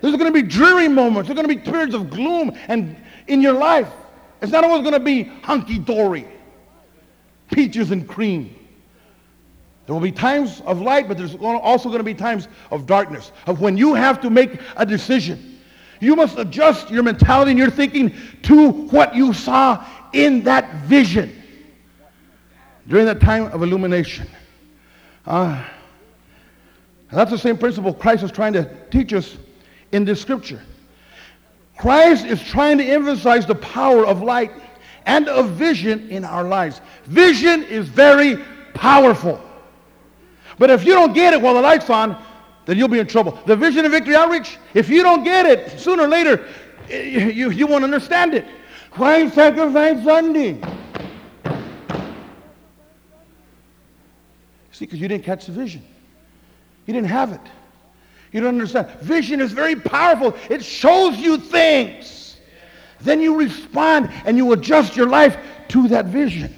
There's 0.00 0.14
going 0.16 0.32
to 0.32 0.42
be 0.42 0.46
dreary 0.46 0.88
moments. 0.88 1.28
There's 1.28 1.36
going 1.36 1.48
to 1.48 1.54
be 1.54 1.70
periods 1.70 1.94
of 1.94 2.10
gloom 2.10 2.56
and 2.68 2.96
in 3.26 3.40
your 3.40 3.54
life. 3.54 3.90
It's 4.42 4.52
not 4.52 4.64
always 4.64 4.82
going 4.82 4.94
to 4.94 5.00
be 5.00 5.24
hunky-dory, 5.42 6.26
peaches 7.50 7.90
and 7.90 8.06
cream. 8.08 8.55
There 9.86 9.94
will 9.94 10.02
be 10.02 10.12
times 10.12 10.62
of 10.66 10.80
light, 10.80 11.06
but 11.06 11.16
there's 11.16 11.36
also 11.36 11.88
going 11.88 12.00
to 12.00 12.04
be 12.04 12.14
times 12.14 12.48
of 12.72 12.86
darkness, 12.86 13.30
of 13.46 13.60
when 13.60 13.76
you 13.76 13.94
have 13.94 14.20
to 14.22 14.30
make 14.30 14.60
a 14.76 14.84
decision. 14.84 15.60
You 16.00 16.16
must 16.16 16.38
adjust 16.38 16.90
your 16.90 17.04
mentality 17.04 17.52
and 17.52 17.58
your 17.58 17.70
thinking 17.70 18.12
to 18.42 18.70
what 18.70 19.14
you 19.14 19.32
saw 19.32 19.84
in 20.12 20.42
that 20.42 20.74
vision 20.82 21.42
during 22.88 23.06
that 23.06 23.20
time 23.20 23.44
of 23.52 23.62
illumination. 23.62 24.28
Uh, 25.24 25.64
that's 27.10 27.30
the 27.30 27.38
same 27.38 27.56
principle 27.56 27.94
Christ 27.94 28.24
is 28.24 28.32
trying 28.32 28.52
to 28.54 28.68
teach 28.90 29.12
us 29.12 29.36
in 29.92 30.04
this 30.04 30.20
scripture. 30.20 30.60
Christ 31.78 32.26
is 32.26 32.42
trying 32.42 32.78
to 32.78 32.84
emphasize 32.84 33.46
the 33.46 33.54
power 33.54 34.06
of 34.06 34.22
light 34.22 34.50
and 35.04 35.28
of 35.28 35.50
vision 35.50 36.08
in 36.10 36.24
our 36.24 36.44
lives. 36.44 36.80
Vision 37.04 37.62
is 37.64 37.88
very 37.88 38.42
powerful. 38.74 39.40
But 40.58 40.70
if 40.70 40.84
you 40.84 40.94
don't 40.94 41.12
get 41.12 41.34
it 41.34 41.40
while 41.40 41.54
the 41.54 41.60
light's 41.60 41.90
on, 41.90 42.22
then 42.64 42.78
you'll 42.78 42.88
be 42.88 42.98
in 42.98 43.06
trouble. 43.06 43.38
The 43.46 43.56
vision 43.56 43.84
of 43.84 43.92
victory 43.92 44.16
outreach, 44.16 44.58
if 44.74 44.88
you 44.88 45.02
don't 45.02 45.22
get 45.22 45.46
it, 45.46 45.78
sooner 45.78 46.04
or 46.04 46.08
later, 46.08 46.46
eh, 46.90 47.02
you, 47.02 47.50
you 47.50 47.66
won't 47.66 47.84
understand 47.84 48.34
it. 48.34 48.44
Why 48.92 49.28
sacrifice 49.28 50.02
Sunday? 50.02 50.60
See, 54.72 54.84
because 54.84 55.00
you 55.00 55.08
didn't 55.08 55.24
catch 55.24 55.46
the 55.46 55.52
vision. 55.52 55.82
You 56.86 56.94
didn't 56.94 57.08
have 57.08 57.32
it. 57.32 57.40
You 58.32 58.40
don't 58.40 58.54
understand. 58.54 58.88
Vision 59.00 59.40
is 59.40 59.52
very 59.52 59.76
powerful. 59.76 60.36
It 60.50 60.64
shows 60.64 61.16
you 61.16 61.38
things. 61.38 62.36
Then 63.00 63.20
you 63.20 63.36
respond 63.36 64.10
and 64.24 64.36
you 64.36 64.52
adjust 64.52 64.96
your 64.96 65.08
life 65.08 65.38
to 65.68 65.88
that 65.88 66.06
vision. 66.06 66.54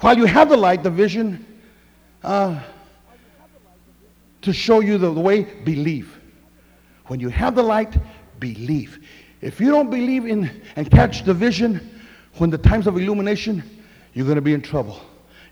While 0.00 0.16
you 0.16 0.24
have 0.24 0.48
the 0.48 0.56
light, 0.56 0.82
the 0.82 0.90
vision, 0.90 1.46
uh, 2.22 2.60
to 4.42 4.52
show 4.52 4.80
you 4.80 4.98
the, 4.98 5.12
the 5.12 5.20
way, 5.20 5.42
believe. 5.42 6.18
When 7.06 7.20
you 7.20 7.28
have 7.28 7.54
the 7.54 7.62
light, 7.62 7.96
believe. 8.38 9.04
If 9.40 9.60
you 9.60 9.70
don't 9.70 9.90
believe 9.90 10.26
in 10.26 10.62
and 10.76 10.90
catch 10.90 11.24
the 11.24 11.34
vision, 11.34 12.00
when 12.38 12.50
the 12.50 12.58
times 12.58 12.86
of 12.86 12.96
illumination, 12.96 13.62
you're 14.14 14.24
going 14.24 14.36
to 14.36 14.42
be 14.42 14.54
in 14.54 14.62
trouble. 14.62 15.00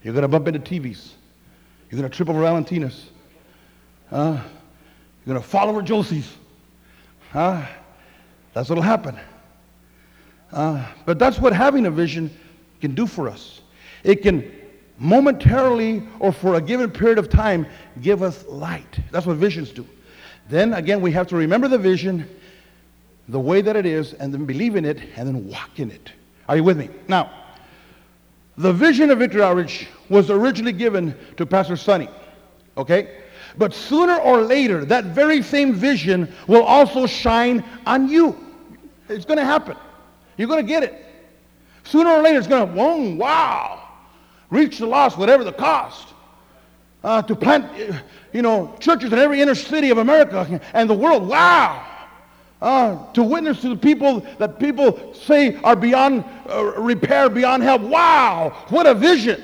You're 0.03 0.13
going 0.13 0.23
to 0.23 0.27
bump 0.27 0.47
into 0.47 0.59
TVs. 0.59 1.11
You're 1.89 1.99
going 1.99 2.09
to 2.09 2.15
trip 2.15 2.29
over 2.29 2.41
Valentina's. 2.41 3.09
Huh? 4.09 4.41
You're 5.25 5.33
going 5.33 5.41
to 5.41 5.47
fall 5.47 5.69
over 5.69 5.81
Josie's. 5.81 6.31
Huh? 7.31 7.65
That's 8.53 8.69
what'll 8.69 8.83
happen. 8.83 9.17
Uh, 10.51 10.85
but 11.05 11.19
that's 11.19 11.39
what 11.39 11.53
having 11.53 11.85
a 11.85 11.91
vision 11.91 12.29
can 12.81 12.93
do 12.93 13.07
for 13.07 13.29
us. 13.29 13.61
It 14.03 14.21
can 14.23 14.51
momentarily 15.01 16.03
or 16.19 16.31
for 16.31 16.55
a 16.55 16.61
given 16.61 16.89
period 16.91 17.17
of 17.17 17.27
time 17.27 17.65
give 18.01 18.21
us 18.21 18.45
light. 18.47 18.99
That's 19.09 19.25
what 19.25 19.37
visions 19.37 19.71
do. 19.71 19.85
Then 20.47 20.73
again, 20.73 21.01
we 21.01 21.11
have 21.11 21.27
to 21.27 21.35
remember 21.35 21.67
the 21.67 21.77
vision, 21.77 22.29
the 23.27 23.39
way 23.39 23.61
that 23.61 23.75
it 23.75 23.87
is, 23.87 24.13
and 24.13 24.31
then 24.31 24.45
believe 24.45 24.75
in 24.75 24.85
it, 24.85 24.99
and 25.15 25.27
then 25.27 25.47
walk 25.47 25.79
in 25.79 25.89
it. 25.89 26.11
Are 26.47 26.55
you 26.55 26.63
with 26.63 26.77
me? 26.77 26.89
Now, 27.07 27.31
the 28.57 28.71
vision 28.71 29.09
of 29.09 29.17
Victory 29.17 29.41
Outreach 29.41 29.87
was 30.09 30.29
originally 30.29 30.73
given 30.73 31.15
to 31.37 31.47
Pastor 31.47 31.77
Sonny, 31.77 32.09
okay? 32.77 33.21
But 33.57 33.73
sooner 33.73 34.17
or 34.17 34.41
later, 34.41 34.85
that 34.85 35.05
very 35.05 35.41
same 35.41 35.73
vision 35.73 36.31
will 36.47 36.63
also 36.63 37.07
shine 37.07 37.63
on 37.87 38.07
you. 38.07 38.37
It's 39.09 39.25
going 39.25 39.39
to 39.39 39.45
happen. 39.45 39.77
You're 40.37 40.47
going 40.47 40.63
to 40.63 40.67
get 40.67 40.83
it. 40.83 41.05
Sooner 41.85 42.11
or 42.11 42.21
later, 42.21 42.37
it's 42.37 42.47
going 42.47 42.67
to, 42.67 42.73
whoa, 42.73 43.15
wow 43.15 43.90
reach 44.51 44.77
the 44.77 44.85
lost, 44.85 45.17
whatever 45.17 45.43
the 45.43 45.53
cost. 45.53 46.09
Uh, 47.03 47.19
to 47.23 47.35
plant, 47.35 47.65
you 48.31 48.43
know, 48.43 48.75
churches 48.79 49.11
in 49.11 49.17
every 49.17 49.41
inner 49.41 49.55
city 49.55 49.89
of 49.89 49.97
America 49.97 50.61
and 50.73 50.87
the 50.87 50.93
world. 50.93 51.27
Wow. 51.27 51.87
Uh, 52.61 53.11
to 53.13 53.23
witness 53.23 53.59
to 53.61 53.69
the 53.69 53.75
people 53.75 54.19
that 54.37 54.59
people 54.59 55.15
say 55.15 55.55
are 55.63 55.75
beyond 55.75 56.23
uh, 56.47 56.63
repair, 56.77 57.27
beyond 57.27 57.63
help. 57.63 57.81
Wow. 57.81 58.65
What 58.69 58.85
a 58.85 58.93
vision. 58.93 59.43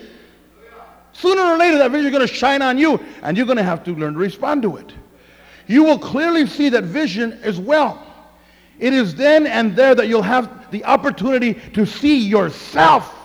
Sooner 1.13 1.41
or 1.41 1.57
later, 1.57 1.79
that 1.79 1.89
vision 1.89 2.05
is 2.05 2.11
going 2.11 2.27
to 2.27 2.31
shine 2.31 2.61
on 2.61 2.77
you, 2.77 3.03
and 3.23 3.35
you're 3.35 3.47
going 3.47 3.57
to 3.57 3.63
have 3.63 3.83
to 3.85 3.95
learn 3.95 4.13
to 4.13 4.19
respond 4.19 4.61
to 4.61 4.77
it. 4.77 4.93
You 5.65 5.83
will 5.83 5.97
clearly 5.97 6.45
see 6.45 6.69
that 6.69 6.83
vision 6.83 7.39
as 7.41 7.59
well. 7.59 8.05
It 8.77 8.93
is 8.93 9.15
then 9.15 9.47
and 9.47 9.75
there 9.75 9.95
that 9.95 10.07
you'll 10.07 10.21
have 10.21 10.69
the 10.69 10.85
opportunity 10.85 11.55
to 11.73 11.87
see 11.87 12.19
yourself 12.19 13.15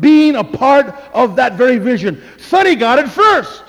being 0.00 0.36
a 0.36 0.44
part 0.44 0.94
of 1.12 1.36
that 1.36 1.54
very 1.54 1.78
vision. 1.78 2.22
Sonny 2.38 2.74
got 2.74 2.98
it 2.98 3.08
first. 3.08 3.62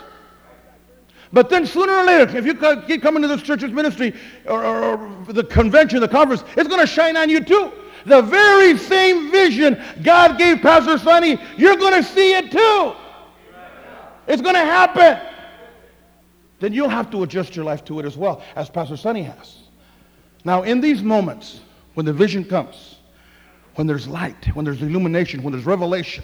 But 1.31 1.49
then 1.49 1.65
sooner 1.65 1.93
or 1.93 2.03
later, 2.03 2.37
if 2.37 2.45
you 2.45 2.53
keep 2.85 3.01
coming 3.01 3.23
to 3.23 3.27
this 3.27 3.41
church's 3.41 3.71
ministry 3.71 4.13
or, 4.45 4.63
or, 4.63 4.97
or 5.27 5.33
the 5.33 5.43
convention, 5.43 5.99
the 5.99 6.07
conference, 6.07 6.43
it's 6.55 6.69
going 6.69 6.79
to 6.79 6.87
shine 6.87 7.17
on 7.17 7.29
you 7.29 7.43
too. 7.43 7.71
The 8.05 8.21
very 8.21 8.77
same 8.77 9.31
vision 9.31 9.81
God 10.03 10.37
gave 10.37 10.61
Pastor 10.61 10.97
Sonny, 10.97 11.39
you're 11.57 11.77
going 11.77 12.01
to 12.01 12.07
see 12.07 12.35
it 12.35 12.51
too. 12.51 12.93
It's 14.27 14.41
going 14.41 14.55
to 14.55 14.61
happen. 14.61 15.19
Then 16.59 16.71
you'll 16.71 16.89
have 16.89 17.09
to 17.11 17.23
adjust 17.23 17.55
your 17.55 17.65
life 17.65 17.83
to 17.85 17.99
it 17.99 18.05
as 18.05 18.15
well, 18.15 18.41
as 18.55 18.69
Pastor 18.69 18.95
Sonny 18.95 19.23
has. 19.23 19.63
Now, 20.45 20.63
in 20.63 20.81
these 20.81 21.01
moments, 21.01 21.61
when 21.95 22.05
the 22.05 22.13
vision 22.13 22.43
comes, 22.43 22.92
when 23.75 23.87
there's 23.87 24.07
light, 24.07 24.55
when 24.55 24.65
there's 24.65 24.81
illumination, 24.81 25.43
when 25.43 25.51
there's 25.51 25.65
revelation. 25.65 26.23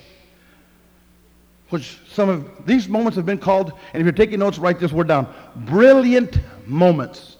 Which 1.70 2.00
some 2.12 2.30
of 2.30 2.66
these 2.66 2.88
moments 2.88 3.16
have 3.16 3.26
been 3.26 3.38
called, 3.38 3.74
and 3.94 4.02
if 4.02 4.04
you're 4.04 4.12
taking 4.12 4.40
notes, 4.40 4.58
write 4.58 4.80
this 4.80 4.92
word 4.92 5.08
down 5.08 5.32
brilliant 5.56 6.40
moments. 6.66 7.38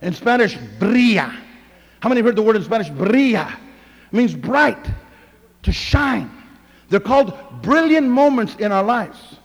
In 0.00 0.12
Spanish, 0.12 0.56
brilla. 0.78 1.32
How 2.00 2.08
many 2.08 2.18
have 2.18 2.26
heard 2.26 2.36
the 2.36 2.42
word 2.42 2.56
in 2.56 2.64
Spanish? 2.64 2.88
Brilla. 2.90 3.56
Means 4.10 4.34
bright, 4.34 4.90
to 5.62 5.72
shine. 5.72 6.30
They're 6.88 7.00
called 7.00 7.32
brilliant 7.62 8.08
moments 8.08 8.56
in 8.56 8.72
our 8.72 8.82
lives. 8.82 9.36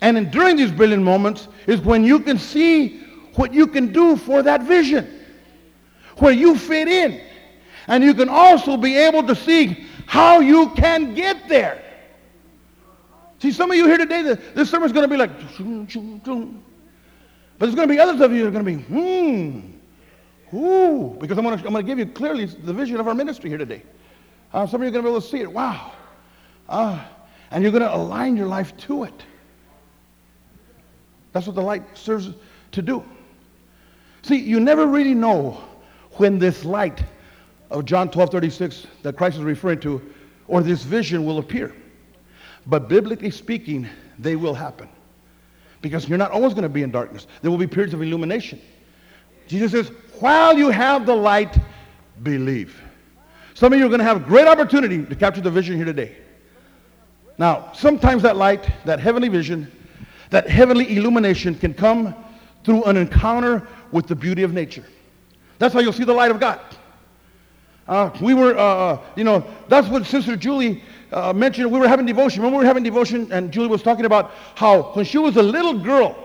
And 0.00 0.18
in, 0.18 0.30
during 0.30 0.56
these 0.56 0.70
brilliant 0.70 1.02
moments 1.02 1.48
is 1.66 1.80
when 1.80 2.04
you 2.04 2.20
can 2.20 2.38
see 2.38 3.00
what 3.34 3.52
you 3.52 3.66
can 3.66 3.92
do 3.92 4.16
for 4.16 4.42
that 4.42 4.62
vision, 4.62 5.24
where 6.18 6.32
you 6.32 6.56
fit 6.56 6.86
in. 6.86 7.20
And 7.86 8.02
you 8.02 8.14
can 8.14 8.28
also 8.28 8.76
be 8.76 8.96
able 8.96 9.22
to 9.24 9.34
see 9.34 9.86
how 10.06 10.40
you 10.40 10.70
can 10.70 11.14
get 11.14 11.48
there. 11.48 11.82
See, 13.40 13.52
some 13.52 13.70
of 13.70 13.76
you 13.76 13.86
here 13.86 13.98
today, 13.98 14.22
this 14.54 14.70
sermon 14.70 14.86
is 14.86 14.92
going 14.92 15.08
to 15.08 15.08
be 15.08 15.18
like, 15.18 15.30
but 17.58 17.66
there's 17.66 17.74
going 17.74 17.88
to 17.88 17.94
be 17.94 18.00
others 18.00 18.20
of 18.20 18.32
you 18.32 18.42
that 18.42 18.48
are 18.48 18.50
going 18.50 18.64
to 18.64 18.76
be, 18.76 18.82
hmm, 18.82 19.60
because 21.18 21.36
I'm 21.36 21.44
going 21.44 21.58
to, 21.58 21.66
I'm 21.66 21.72
going 21.72 21.84
to 21.84 21.92
give 21.94 21.98
you 21.98 22.06
clearly 22.06 22.46
the 22.46 22.72
vision 22.72 23.00
of 23.00 23.08
our 23.08 23.14
ministry 23.14 23.50
here 23.50 23.58
today. 23.58 23.82
Uh, 24.52 24.66
some 24.66 24.80
of 24.80 24.84
you 24.84 24.88
are 24.88 24.92
going 24.92 25.04
to 25.04 25.10
be 25.10 25.12
able 25.12 25.20
to 25.20 25.26
see 25.26 25.40
it. 25.40 25.52
Wow. 25.52 25.92
Uh, 26.68 27.04
and 27.50 27.62
you're 27.62 27.72
going 27.72 27.82
to 27.82 27.94
align 27.94 28.36
your 28.36 28.46
life 28.46 28.76
to 28.78 29.04
it. 29.04 29.22
That's 31.32 31.46
what 31.46 31.56
the 31.56 31.62
light 31.62 31.82
serves 31.94 32.30
to 32.72 32.82
do. 32.82 33.04
See, 34.22 34.36
you 34.36 34.60
never 34.60 34.86
really 34.86 35.14
know 35.14 35.62
when 36.12 36.38
this 36.38 36.64
light 36.64 37.02
of 37.74 37.84
John 37.84 38.08
12 38.08 38.30
36 38.30 38.86
that 39.02 39.16
Christ 39.16 39.36
is 39.36 39.42
referring 39.42 39.80
to, 39.80 40.00
or 40.46 40.62
this 40.62 40.84
vision 40.84 41.24
will 41.26 41.38
appear. 41.38 41.74
But 42.66 42.88
biblically 42.88 43.30
speaking, 43.30 43.88
they 44.18 44.36
will 44.36 44.54
happen. 44.54 44.88
Because 45.82 46.08
you're 46.08 46.16
not 46.16 46.30
always 46.30 46.54
going 46.54 46.62
to 46.62 46.68
be 46.68 46.82
in 46.82 46.90
darkness. 46.90 47.26
There 47.42 47.50
will 47.50 47.58
be 47.58 47.66
periods 47.66 47.92
of 47.92 48.00
illumination. 48.00 48.60
Jesus 49.48 49.72
says, 49.72 49.92
while 50.20 50.56
you 50.56 50.70
have 50.70 51.04
the 51.04 51.14
light, 51.14 51.58
believe. 52.22 52.80
Some 53.52 53.72
of 53.72 53.78
you 53.78 53.84
are 53.84 53.88
going 53.88 53.98
to 53.98 54.04
have 54.04 54.24
great 54.24 54.46
opportunity 54.46 55.04
to 55.04 55.14
capture 55.14 55.42
the 55.42 55.50
vision 55.50 55.76
here 55.76 55.84
today. 55.84 56.16
Now, 57.36 57.72
sometimes 57.74 58.22
that 58.22 58.36
light, 58.36 58.66
that 58.86 59.00
heavenly 59.00 59.28
vision, 59.28 59.70
that 60.30 60.48
heavenly 60.48 60.96
illumination 60.96 61.54
can 61.54 61.74
come 61.74 62.14
through 62.62 62.84
an 62.84 62.96
encounter 62.96 63.66
with 63.92 64.06
the 64.06 64.16
beauty 64.16 64.42
of 64.42 64.54
nature. 64.54 64.84
That's 65.58 65.74
how 65.74 65.80
you'll 65.80 65.92
see 65.92 66.04
the 66.04 66.14
light 66.14 66.30
of 66.30 66.40
God. 66.40 66.60
Uh, 67.86 68.10
we 68.20 68.34
were, 68.34 68.56
uh, 68.56 68.62
uh, 68.62 69.00
you 69.14 69.24
know, 69.24 69.44
that's 69.68 69.88
what 69.88 70.06
Sister 70.06 70.36
Julie 70.36 70.82
uh, 71.12 71.32
mentioned. 71.32 71.70
We 71.70 71.78
were 71.78 71.88
having 71.88 72.06
devotion. 72.06 72.40
Remember, 72.40 72.58
we 72.58 72.64
were 72.64 72.68
having 72.68 72.82
devotion, 72.82 73.30
and 73.30 73.52
Julie 73.52 73.68
was 73.68 73.82
talking 73.82 74.06
about 74.06 74.32
how 74.54 74.82
when 74.94 75.04
she 75.04 75.18
was 75.18 75.36
a 75.36 75.42
little 75.42 75.78
girl, 75.78 76.16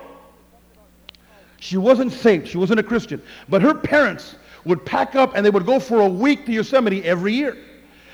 she 1.60 1.78
wasn't 1.78 2.14
saved. 2.14 2.48
She 2.48 2.58
wasn't 2.58 2.80
a 2.80 2.84
Christian. 2.84 3.22
But 3.50 3.62
her 3.62 3.74
parents 3.74 4.36
would 4.64 4.86
pack 4.86 5.16
up 5.16 5.34
and 5.36 5.46
they 5.46 5.50
would 5.50 5.66
go 5.66 5.80
for 5.80 6.02
a 6.02 6.08
week 6.08 6.46
to 6.46 6.52
Yosemite 6.52 7.04
every 7.04 7.34
year. 7.34 7.58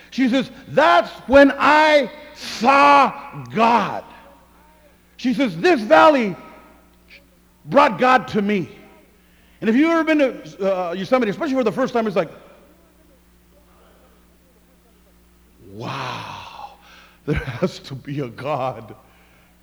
She 0.09 0.29
says, 0.29 0.49
that's 0.69 1.11
when 1.27 1.51
I 1.55 2.11
saw 2.33 3.45
God. 3.53 4.03
She 5.17 5.33
says, 5.33 5.57
this 5.57 5.81
valley 5.81 6.35
brought 7.65 7.99
God 7.99 8.27
to 8.29 8.41
me. 8.41 8.69
And 9.61 9.69
if 9.69 9.75
you've 9.75 9.89
ever 9.89 10.03
been 10.03 10.17
to 10.19 10.89
uh, 10.89 10.93
Yosemite, 10.93 11.29
especially 11.29 11.55
for 11.55 11.63
the 11.63 11.71
first 11.71 11.93
time, 11.93 12.07
it's 12.07 12.15
like, 12.15 12.29
wow, 15.75 16.77
there 17.25 17.35
has 17.35 17.79
to 17.79 17.95
be 17.95 18.21
a 18.21 18.29
God. 18.29 18.95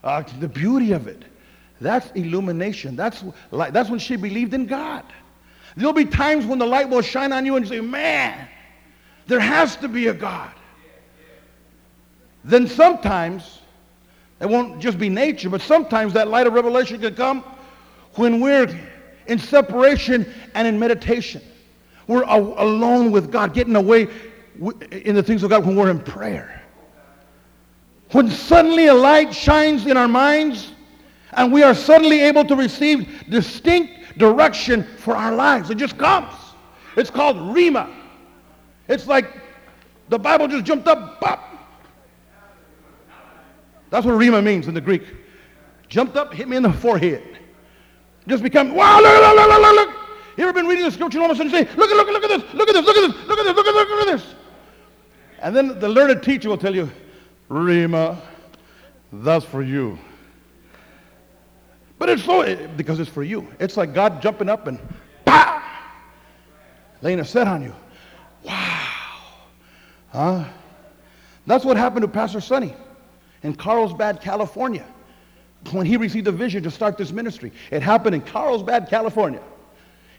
Uh, 0.05 0.23
the 0.41 0.49
beauty 0.49 0.93
of 0.93 1.07
it. 1.07 1.23
That's 1.81 2.11
illumination. 2.13 2.97
That's, 2.97 3.25
that's 3.51 3.89
when 3.91 3.99
she 3.99 4.17
believed 4.17 4.55
in 4.55 4.67
God. 4.67 5.05
There'll 5.77 5.93
be 5.93 6.05
times 6.05 6.45
when 6.45 6.59
the 6.59 6.67
light 6.67 6.89
will 6.89 7.03
shine 7.03 7.33
on 7.33 7.47
you 7.47 7.57
and 7.57 7.67
say, 7.67 7.81
man, 7.81 8.49
there 9.27 9.41
has 9.41 9.77
to 9.77 9.89
be 9.89 10.09
a 10.09 10.15
God. 10.15 10.53
Then 12.45 12.67
sometimes, 12.67 13.61
it 14.41 14.49
won't 14.49 14.81
just 14.81 14.99
be 14.99 15.09
nature, 15.09 15.49
but 15.49 15.61
sometimes 15.61 16.13
that 16.13 16.29
light 16.29 16.47
of 16.47 16.53
revelation 16.53 17.01
can 17.01 17.15
come 17.15 17.45
when 18.17 18.41
we're 18.41 18.69
in 19.27 19.39
separation 19.39 20.31
and 20.55 20.69
in 20.69 20.79
meditation. 20.79 21.41
We're 22.07 22.25
alone 22.25 23.13
with 23.13 23.31
God, 23.31 23.55
getting 23.55 23.77
away 23.77 24.09
in 24.91 25.15
the 25.15 25.23
things 25.23 25.43
of 25.43 25.51
God 25.51 25.65
when 25.65 25.77
we're 25.77 25.91
in 25.91 26.01
prayer. 26.01 26.63
When 28.11 28.31
suddenly 28.31 28.87
a 28.87 28.95
light 28.95 29.35
shines 29.35 29.87
in 29.87 29.97
our 29.97 30.09
minds 30.09 30.73
and 31.33 31.53
we 31.53 31.63
are 31.63 31.75
suddenly 31.75 32.21
able 32.21 32.45
to 32.45 32.55
receive 32.55 33.25
distinct 33.31 34.19
direction 34.19 34.85
for 34.99 35.17
our 35.17 35.35
lives. 35.35 35.71
It 35.71 35.77
just 35.79 35.97
comes. 35.97 36.35
It's 36.97 37.11
called 37.11 37.37
Rhema. 37.37 37.91
It's 38.89 39.07
like 39.07 39.41
the 40.09 40.19
Bible 40.19 40.49
just 40.49 40.65
jumped 40.65 40.87
up, 40.87 41.21
bop. 41.21 41.49
That's 43.89 44.05
what 44.05 44.15
Rhema 44.15 44.43
means 44.43 44.69
in 44.69 44.75
the 44.75 44.81
Greek. 44.81 45.03
Jumped 45.89 46.17
up, 46.17 46.35
hit 46.35 46.49
me 46.49 46.57
in 46.57 46.63
the 46.63 46.73
forehead. 46.73 47.39
Just 48.27 48.43
become, 48.43 48.75
wow, 48.75 49.01
look, 49.01 49.21
look, 49.21 49.37
look, 49.37 49.61
look, 49.61 49.75
look. 49.75 49.97
You 50.37 50.45
ever 50.45 50.53
been 50.53 50.67
reading 50.67 50.85
the 50.85 50.91
scripture 50.91 51.19
and 51.19 51.25
all 51.25 51.31
of 51.31 51.37
a 51.37 51.39
sudden 51.39 51.53
say, 51.53 51.75
look, 51.77 51.91
look, 51.91 52.07
look 52.09 52.25
at 52.25 52.29
this, 52.29 52.55
look 52.55 52.69
at 52.69 52.75
this, 52.75 52.85
look 52.85 52.97
at 52.97 53.13
this, 53.13 53.27
look 53.27 53.39
at 53.39 53.45
this, 53.45 53.57
look 53.57 53.67
at 53.67 53.75
this, 53.75 53.89
look 53.89 54.09
at 54.09 54.19
this. 54.19 54.35
And 55.43 55.55
then 55.55 55.81
the 55.81 55.89
learned 55.89 56.23
teacher 56.23 56.49
will 56.49 56.57
tell 56.57 56.75
you, 56.75 56.91
Rhema, 57.51 58.17
that's 59.13 59.45
for 59.45 59.63
you. 59.63 59.99
But 61.99 62.09
it's 62.09 62.25
so, 62.25 62.57
because 62.77 63.01
it's 63.01 63.11
for 63.11 63.25
you. 63.25 63.47
It's 63.59 63.77
like 63.77 63.93
God 63.93 64.23
jumping 64.23 64.49
up 64.49 64.69
and, 64.69 64.79
pow, 65.25 65.63
laying 67.03 67.21
a 67.21 67.25
set 67.25 67.49
on 67.49 67.63
you. 67.63 67.75
Wow. 68.45 68.89
Huh? 70.11 70.45
That's 71.47 71.65
what 71.65 71.77
happened 71.77 72.03
to 72.03 72.09
Pastor 72.09 72.41
Sonny 72.41 72.75
in 73.43 73.55
Carlsbad, 73.55 74.21
California, 74.21 74.87
when 75.73 75.87
he 75.87 75.97
received 75.97 76.29
a 76.29 76.33
vision 76.33 76.63
to 76.63 76.71
start 76.71 76.97
this 76.97 77.11
ministry. 77.11 77.53
It 77.73 77.83
happened 77.83 78.15
in 78.15 78.21
Carlsbad, 78.21 78.89
California. 78.89 79.43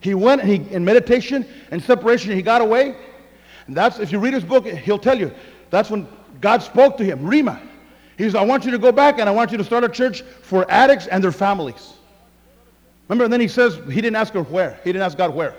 He 0.02 0.14
went 0.16 0.42
and 0.42 0.50
he, 0.50 0.74
in 0.74 0.84
meditation 0.84 1.46
and 1.72 1.82
separation, 1.82 2.36
he 2.36 2.42
got 2.42 2.62
away. 2.62 2.98
And 3.68 3.76
that's, 3.76 4.00
if 4.00 4.12
you 4.12 4.20
read 4.20 4.34
his 4.34 4.44
book, 4.44 4.66
he'll 4.66 5.00
tell 5.00 5.18
you, 5.18 5.32
that's 5.70 5.90
when 5.90 6.08
God 6.42 6.62
spoke 6.62 6.98
to 6.98 7.04
him, 7.04 7.20
Rhema. 7.22 7.60
He 8.18 8.24
says, 8.26 8.36
I 8.36 8.44
want 8.44 8.66
you 8.66 8.72
to 8.72 8.78
go 8.78 8.92
back 8.92 9.20
and 9.20 9.28
I 9.28 9.32
want 9.32 9.52
you 9.52 9.58
to 9.58 9.64
start 9.64 9.84
a 9.84 9.90
church 9.90 10.22
for 10.22 10.70
addicts 10.70 11.08
and 11.08 11.24
their 11.24 11.32
families. 11.32 11.94
Remember, 13.08 13.26
and 13.26 13.34
then 13.34 13.42
he 13.42 13.48
says, 13.48 13.80
he 13.88 14.02
didn't 14.02 14.16
ask 14.16 14.34
her 14.34 14.44
where. 14.44 14.80
He 14.84 14.92
didn't 14.92 15.04
ask 15.04 15.18
God 15.18 15.34
where. 15.34 15.56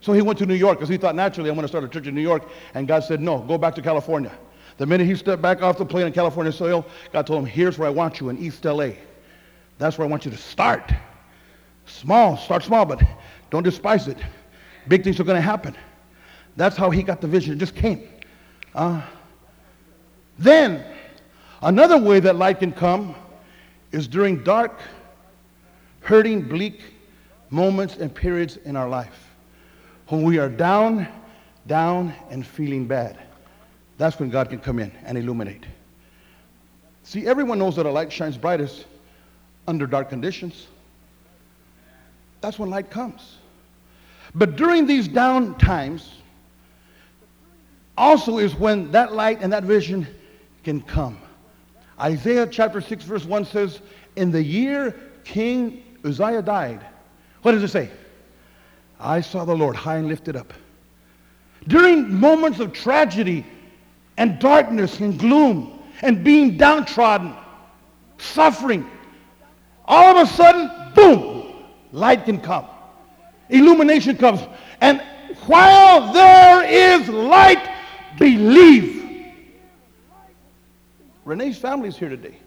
So 0.00 0.12
he 0.12 0.22
went 0.22 0.38
to 0.40 0.46
New 0.46 0.54
York 0.54 0.78
because 0.78 0.88
he 0.88 0.96
thought 0.96 1.14
naturally 1.14 1.48
I'm 1.48 1.54
going 1.54 1.62
to 1.62 1.68
start 1.68 1.84
a 1.84 1.88
church 1.88 2.06
in 2.06 2.14
New 2.14 2.22
York. 2.22 2.48
And 2.74 2.88
God 2.88 3.04
said, 3.04 3.20
no, 3.20 3.38
go 3.40 3.56
back 3.58 3.74
to 3.76 3.82
California. 3.82 4.32
The 4.78 4.86
minute 4.86 5.06
he 5.06 5.14
stepped 5.14 5.42
back 5.42 5.62
off 5.62 5.78
the 5.78 5.84
plane 5.84 6.06
in 6.06 6.12
California 6.12 6.50
soil, 6.50 6.84
God 7.12 7.26
told 7.26 7.40
him, 7.40 7.46
here's 7.46 7.78
where 7.78 7.86
I 7.86 7.92
want 7.92 8.20
you 8.20 8.30
in 8.30 8.38
East 8.38 8.64
LA. 8.64 8.90
That's 9.78 9.98
where 9.98 10.06
I 10.06 10.10
want 10.10 10.24
you 10.24 10.30
to 10.30 10.36
start. 10.36 10.92
Small, 11.86 12.36
start 12.36 12.64
small, 12.64 12.84
but 12.84 13.02
don't 13.50 13.62
despise 13.62 14.08
it. 14.08 14.18
Big 14.88 15.04
things 15.04 15.20
are 15.20 15.24
going 15.24 15.36
to 15.36 15.42
happen. 15.42 15.76
That's 16.56 16.76
how 16.76 16.90
he 16.90 17.02
got 17.02 17.20
the 17.20 17.28
vision. 17.28 17.54
It 17.54 17.58
just 17.58 17.74
came. 17.74 18.08
Uh, 18.74 19.02
then, 20.38 20.84
another 21.62 21.98
way 21.98 22.20
that 22.20 22.36
light 22.36 22.58
can 22.58 22.72
come 22.72 23.14
is 23.90 24.08
during 24.08 24.42
dark, 24.42 24.80
hurting, 26.00 26.42
bleak 26.48 26.80
moments 27.50 27.96
and 27.96 28.14
periods 28.14 28.56
in 28.58 28.76
our 28.76 28.88
life. 28.88 29.30
When 30.08 30.22
we 30.22 30.38
are 30.38 30.48
down, 30.48 31.06
down, 31.66 32.14
and 32.30 32.46
feeling 32.46 32.86
bad. 32.86 33.18
That's 33.98 34.18
when 34.18 34.30
God 34.30 34.50
can 34.50 34.58
come 34.58 34.78
in 34.78 34.90
and 35.04 35.16
illuminate. 35.16 35.64
See, 37.04 37.26
everyone 37.26 37.58
knows 37.58 37.76
that 37.76 37.86
a 37.86 37.90
light 37.90 38.12
shines 38.12 38.36
brightest 38.36 38.86
under 39.68 39.86
dark 39.86 40.08
conditions. 40.08 40.66
That's 42.40 42.58
when 42.58 42.70
light 42.70 42.90
comes. 42.90 43.36
But 44.34 44.56
during 44.56 44.86
these 44.86 45.08
down 45.08 45.56
times, 45.58 46.21
also 48.02 48.38
is 48.38 48.56
when 48.56 48.90
that 48.90 49.12
light 49.12 49.38
and 49.40 49.52
that 49.52 49.62
vision 49.62 50.04
can 50.64 50.80
come. 50.80 51.16
Isaiah 52.00 52.48
chapter 52.48 52.80
6, 52.80 53.04
verse 53.04 53.24
1 53.24 53.44
says, 53.44 53.80
In 54.16 54.32
the 54.32 54.42
year 54.42 54.92
King 55.22 55.84
Uzziah 56.04 56.42
died, 56.42 56.84
what 57.42 57.52
does 57.52 57.62
it 57.62 57.68
say? 57.68 57.90
I 58.98 59.20
saw 59.20 59.44
the 59.44 59.54
Lord 59.54 59.76
high 59.76 59.98
and 59.98 60.08
lifted 60.08 60.34
up. 60.34 60.52
During 61.68 62.12
moments 62.12 62.58
of 62.58 62.72
tragedy 62.72 63.46
and 64.16 64.40
darkness 64.40 64.98
and 64.98 65.16
gloom 65.16 65.78
and 66.00 66.24
being 66.24 66.56
downtrodden, 66.56 67.36
suffering, 68.18 68.84
all 69.84 70.16
of 70.16 70.28
a 70.28 70.30
sudden, 70.32 70.92
boom, 70.96 71.52
light 71.92 72.24
can 72.24 72.40
come. 72.40 72.66
Illumination 73.48 74.16
comes. 74.16 74.40
And 74.80 75.00
while 75.46 76.12
there 76.12 76.64
is 76.64 77.08
light, 77.08 77.68
believe. 78.18 79.00
Renee's 81.24 81.58
family 81.58 81.88
is 81.88 81.96
here 81.96 82.08
today 82.08 82.38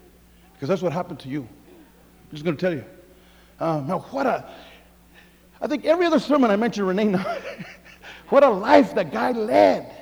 because 0.52 0.68
that's 0.68 0.82
what 0.82 0.92
happened 0.92 1.18
to 1.20 1.28
you. 1.28 1.42
I'm 1.42 2.30
just 2.30 2.44
going 2.44 2.56
to 2.56 2.60
tell 2.60 2.72
you. 2.72 2.84
Uh, 3.58 3.80
now, 3.86 4.00
what 4.10 4.26
a, 4.26 4.48
I 5.60 5.66
think 5.66 5.84
every 5.84 6.06
other 6.06 6.20
sermon 6.20 6.50
I 6.50 6.56
mentioned 6.56 6.86
Renee 6.86 7.04
now. 7.04 7.38
what 8.28 8.42
a 8.42 8.50
life 8.50 8.94
that 8.94 9.12
guy 9.12 9.32
led. 9.32 9.92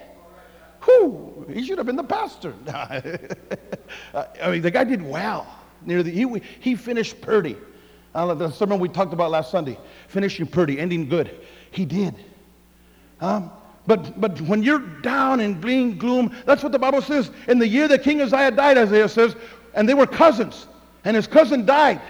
Whew, 0.83 1.47
he 1.53 1.65
should 1.65 1.79
have 1.79 1.87
been 1.87 1.97
the 1.97 2.05
pastor. 2.05 2.55
I 2.67 4.51
mean, 4.51 4.63
the 4.63 4.71
guy 4.71 4.85
did 4.85 5.03
well. 5.03 5.47
Near 5.87 6.03
the, 6.03 6.11
he, 6.11 6.43
he 6.61 6.75
finished 6.75 7.21
Purdy. 7.21 7.57
Uh, 8.15 8.33
the 8.35 8.51
sermon 8.51 8.79
we 8.79 8.89
talked 8.89 9.13
about 9.13 9.31
last 9.31 9.51
Sunday, 9.51 9.79
finishing 10.09 10.47
Purdy, 10.47 10.79
ending 10.79 11.09
good. 11.09 11.37
He 11.71 11.85
did. 11.85 12.15
Um, 13.21 13.51
but, 13.87 14.19
but 14.21 14.41
when 14.43 14.63
you're 14.63 14.79
down 15.03 15.41
and 15.41 15.61
being 15.61 15.99
gloom, 15.99 16.35
that's 16.47 16.63
what 16.63 16.73
the 16.73 16.79
Bible 16.79 17.03
says. 17.03 17.31
In 17.49 17.59
the 17.59 17.69
year 17.69 17.87
that 17.89 18.03
King 18.03 18.23
Uzziah 18.23 18.51
died, 18.51 18.79
Isaiah 18.79 19.09
says, 19.09 19.37
and 19.75 19.89
they 19.89 19.95
were 19.95 20.07
cousins, 20.07 20.67
and 21.05 21.15
his 21.15 21.27
cousin 21.27 21.67
died. 21.67 22.01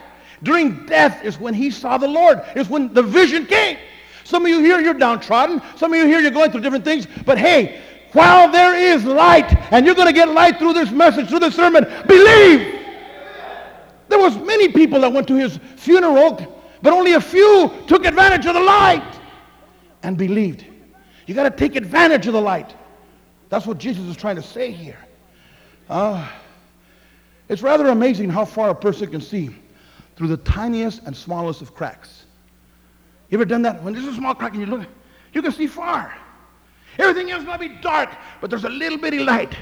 During 0.43 0.87
death 0.87 1.25
is 1.25 1.39
when 1.41 1.55
he 1.55 1.71
saw 1.71 1.99
the 1.99 2.07
Lord, 2.07 2.43
is 2.55 2.69
when 2.69 2.93
the 2.93 3.03
vision 3.03 3.47
came. 3.47 3.79
Some 4.25 4.45
of 4.45 4.51
you 4.51 4.61
here, 4.61 4.81
you're 4.81 4.95
downtrodden. 4.95 5.61
Some 5.77 5.93
of 5.93 5.99
you 5.99 6.07
here, 6.07 6.21
you're 6.21 6.31
going 6.31 6.51
through 6.51 6.61
different 6.61 6.85
things. 6.85 7.07
But 7.27 7.39
hey, 7.39 7.83
while 8.13 8.51
there 8.51 8.75
is 8.75 9.05
light, 9.05 9.53
and 9.73 9.85
you're 9.85 9.95
going 9.95 10.07
to 10.07 10.13
get 10.13 10.29
light 10.29 10.59
through 10.59 10.75
this 10.75 10.91
message, 10.91 11.29
through 11.29 11.41
this 11.41 11.57
sermon, 11.57 11.85
believe. 12.07 12.81
There 14.09 14.19
was 14.19 14.37
many 14.37 14.69
people 14.69 15.01
that 15.01 15.13
went 15.13 15.27
to 15.29 15.35
his 15.35 15.59
funeral, 15.77 16.63
but 16.83 16.93
only 16.93 17.15
a 17.15 17.21
few 17.21 17.73
took 17.89 18.05
advantage 18.05 18.47
of 18.47 18.55
the 18.55 18.61
light 18.61 19.19
and 20.03 20.17
believed. 20.17 20.65
You 21.27 21.35
got 21.35 21.45
to 21.45 21.51
take 21.51 21.77
advantage 21.77 22.27
of 22.27 22.33
the 22.33 22.41
light. 22.41 22.75
That's 23.49 23.67
what 23.67 23.79
Jesus 23.79 24.05
is 24.05 24.17
trying 24.17 24.37
to 24.37 24.43
say 24.43 24.71
here. 24.71 24.99
Uh, 25.89 26.29
it's 27.49 27.63
rather 27.63 27.89
amazing 27.89 28.31
how 28.31 28.45
far 28.45 28.71
a 28.71 28.75
person 28.75 29.11
can 29.11 29.21
see 29.21 29.51
through 30.17 30.29
the 30.29 30.37
tiniest 30.39 31.03
and 31.05 31.17
smallest 31.17 31.63
of 31.63 31.75
cracks. 31.75 32.25
You 33.31 33.39
ever 33.39 33.45
done 33.45 33.63
that? 33.63 33.83
When 33.83 33.95
there's 33.95 34.07
a 34.07 34.15
small 34.15 34.35
crack 34.35 34.53
and 34.53 34.61
you 34.61 34.67
look, 34.67 34.87
you 35.33 35.43
can 35.43 35.53
see 35.53 35.67
far. 35.67 36.15
Everything 36.99 37.31
else 37.31 37.45
might 37.45 37.61
be 37.61 37.69
dark, 37.69 38.11
but 38.41 38.51
there's 38.51 38.65
a 38.65 38.69
little 38.69 38.99
bitty 38.99 39.19
light. 39.19 39.55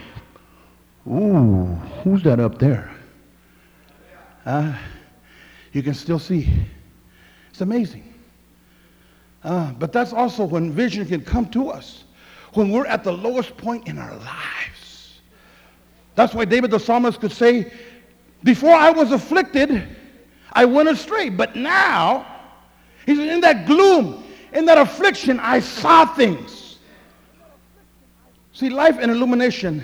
Ooh, 1.07 1.75
who's 2.05 2.23
that 2.23 2.39
up 2.39 2.59
there? 2.59 2.91
Uh, 4.45 4.77
you 5.73 5.83
can 5.83 5.95
still 5.95 6.19
see. 6.19 6.49
It's 7.51 7.61
amazing. 7.61 8.12
Uh, 9.45 9.73
but 9.73 9.93
that's 9.93 10.13
also 10.13 10.45
when 10.45 10.73
vision 10.73 11.07
can 11.07 11.23
come 11.23 11.47
to 11.51 11.69
us, 11.69 12.05
when 12.55 12.71
we're 12.71 12.87
at 12.87 13.03
the 13.03 13.13
lowest 13.13 13.57
point 13.57 13.89
in 13.89 13.99
our 13.99 14.15
lives. 14.17 15.21
That's 16.15 16.35
why 16.35 16.45
David 16.45 16.71
the 16.71 16.79
psalmist 16.79 17.21
could 17.21 17.33
say, 17.33 17.73
Before 18.45 18.75
I 18.75 18.91
was 18.91 19.11
afflicted, 19.11 19.89
I 20.53 20.65
went 20.65 20.89
astray. 20.89 21.29
But 21.29 21.57
now, 21.57 22.27
he's 23.07 23.19
in 23.19 23.41
that 23.41 23.67
gloom, 23.67 24.23
in 24.53 24.65
that 24.67 24.79
affliction, 24.79 25.41
I 25.41 25.61
saw 25.61 26.07
things. 26.07 26.79
See, 28.53 28.69
life 28.69 28.99
and 29.01 29.11
illumination 29.11 29.83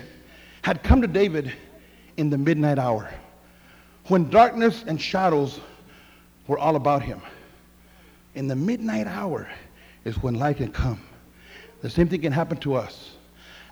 had 0.63 0.83
come 0.83 1.01
to 1.01 1.09
David 1.09 1.53
in 2.17 2.31
the 2.31 2.39
midnight 2.39 2.79
hour 2.79 3.11
when 4.09 4.29
darkness 4.29 4.85
and 4.87 5.01
shadows 5.01 5.61
were 6.47 6.59
all 6.59 6.77
about 6.77 7.03
him 7.03 7.21
in 8.39 8.47
the 8.47 8.55
midnight 8.55 9.09
hour 9.09 9.51
is 10.05 10.23
when 10.23 10.35
light 10.35 10.59
can 10.59 10.71
come. 10.71 11.01
The 11.83 11.91
same 11.91 12.09
thing 12.09 12.21
can 12.21 12.31
happen 12.31 12.57
to 12.59 12.75
us. 12.75 13.17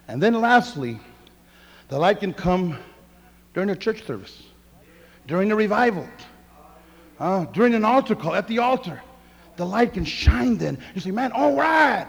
And 0.08 0.20
then 0.20 0.34
lastly, 0.40 0.98
the 1.88 1.96
light 1.96 2.18
can 2.18 2.34
come 2.34 2.76
during 3.54 3.70
a 3.70 3.76
church 3.76 4.04
service, 4.04 4.42
during 5.28 5.52
a 5.52 5.56
revival, 5.56 6.06
uh, 7.20 7.44
during 7.46 7.74
an 7.74 7.84
altar 7.84 8.16
call, 8.16 8.34
at 8.34 8.48
the 8.48 8.58
altar. 8.58 9.00
The 9.54 9.64
light 9.64 9.92
can 9.92 10.04
shine 10.04 10.58
then. 10.58 10.78
You 10.96 11.00
say, 11.00 11.12
man, 11.12 11.30
all 11.30 11.54
right. 11.54 12.08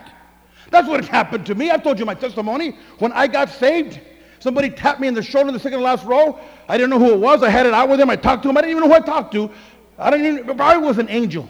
That's 0.71 0.87
what 0.87 1.05
happened 1.05 1.45
to 1.45 1.55
me. 1.55 1.69
I've 1.69 1.83
told 1.83 1.99
you 1.99 2.05
my 2.05 2.15
testimony. 2.15 2.75
When 2.97 3.11
I 3.11 3.27
got 3.27 3.49
saved, 3.49 3.99
somebody 4.39 4.71
tapped 4.71 4.99
me 4.99 5.07
in 5.07 5.13
the 5.13 5.21
shoulder 5.21 5.49
in 5.49 5.53
the 5.53 5.59
second 5.59 5.77
to 5.77 5.85
last 5.85 6.05
row. 6.05 6.39
I 6.67 6.75
didn't 6.75 6.89
know 6.89 6.99
who 6.99 7.13
it 7.13 7.19
was. 7.19 7.43
I 7.43 7.49
had 7.49 7.67
it 7.67 7.73
out 7.75 7.87
with 7.87 7.99
him. 7.99 8.09
I 8.09 8.15
talked 8.15 8.41
to 8.43 8.49
him. 8.49 8.57
I 8.57 8.61
didn't 8.61 8.71
even 8.71 8.89
know 8.89 8.89
who 8.89 8.95
I 8.95 9.05
talked 9.05 9.31
to. 9.33 9.51
I 9.99 10.09
didn't 10.09 10.39
even, 10.39 10.57
probably 10.57 10.87
was 10.87 10.97
an 10.97 11.09
angel. 11.09 11.47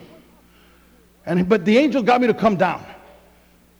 And, 1.28 1.48
but 1.48 1.66
the 1.66 1.78
angel 1.78 2.02
got 2.02 2.22
me 2.22 2.28
to 2.28 2.34
come 2.34 2.56
down. 2.56 2.84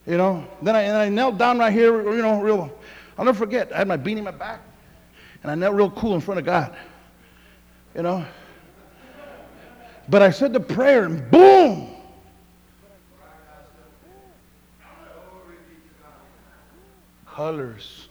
You 0.06 0.18
know, 0.18 0.46
then 0.62 0.76
I, 0.76 0.82
and 0.82 0.98
I 0.98 1.10
knelt 1.10 1.38
down 1.38 1.58
right 1.58 1.72
here, 1.72 2.14
you 2.14 2.22
know, 2.22 2.42
real, 2.42 2.72
I'll 3.18 3.26
never 3.26 3.38
forget. 3.38 3.74
I 3.74 3.78
had 3.78 3.88
my 3.88 3.98
beanie 3.98 4.18
in 4.18 4.26
my 4.26 4.32
back, 4.32 4.62
and 5.42 5.52
I 5.52 5.56
knelt 5.56 5.74
real 5.74 5.90
cool 5.92 6.14
in 6.14 6.22
front 6.22 6.40
of 6.40 6.46
God. 6.46 6.76
You 7.96 8.04
know? 8.04 8.26
But 10.10 10.22
I 10.22 10.30
said 10.30 10.54
the 10.54 10.60
prayer, 10.60 11.06
and 11.06 11.30
boom! 11.32 11.90
Colors. 17.26 18.10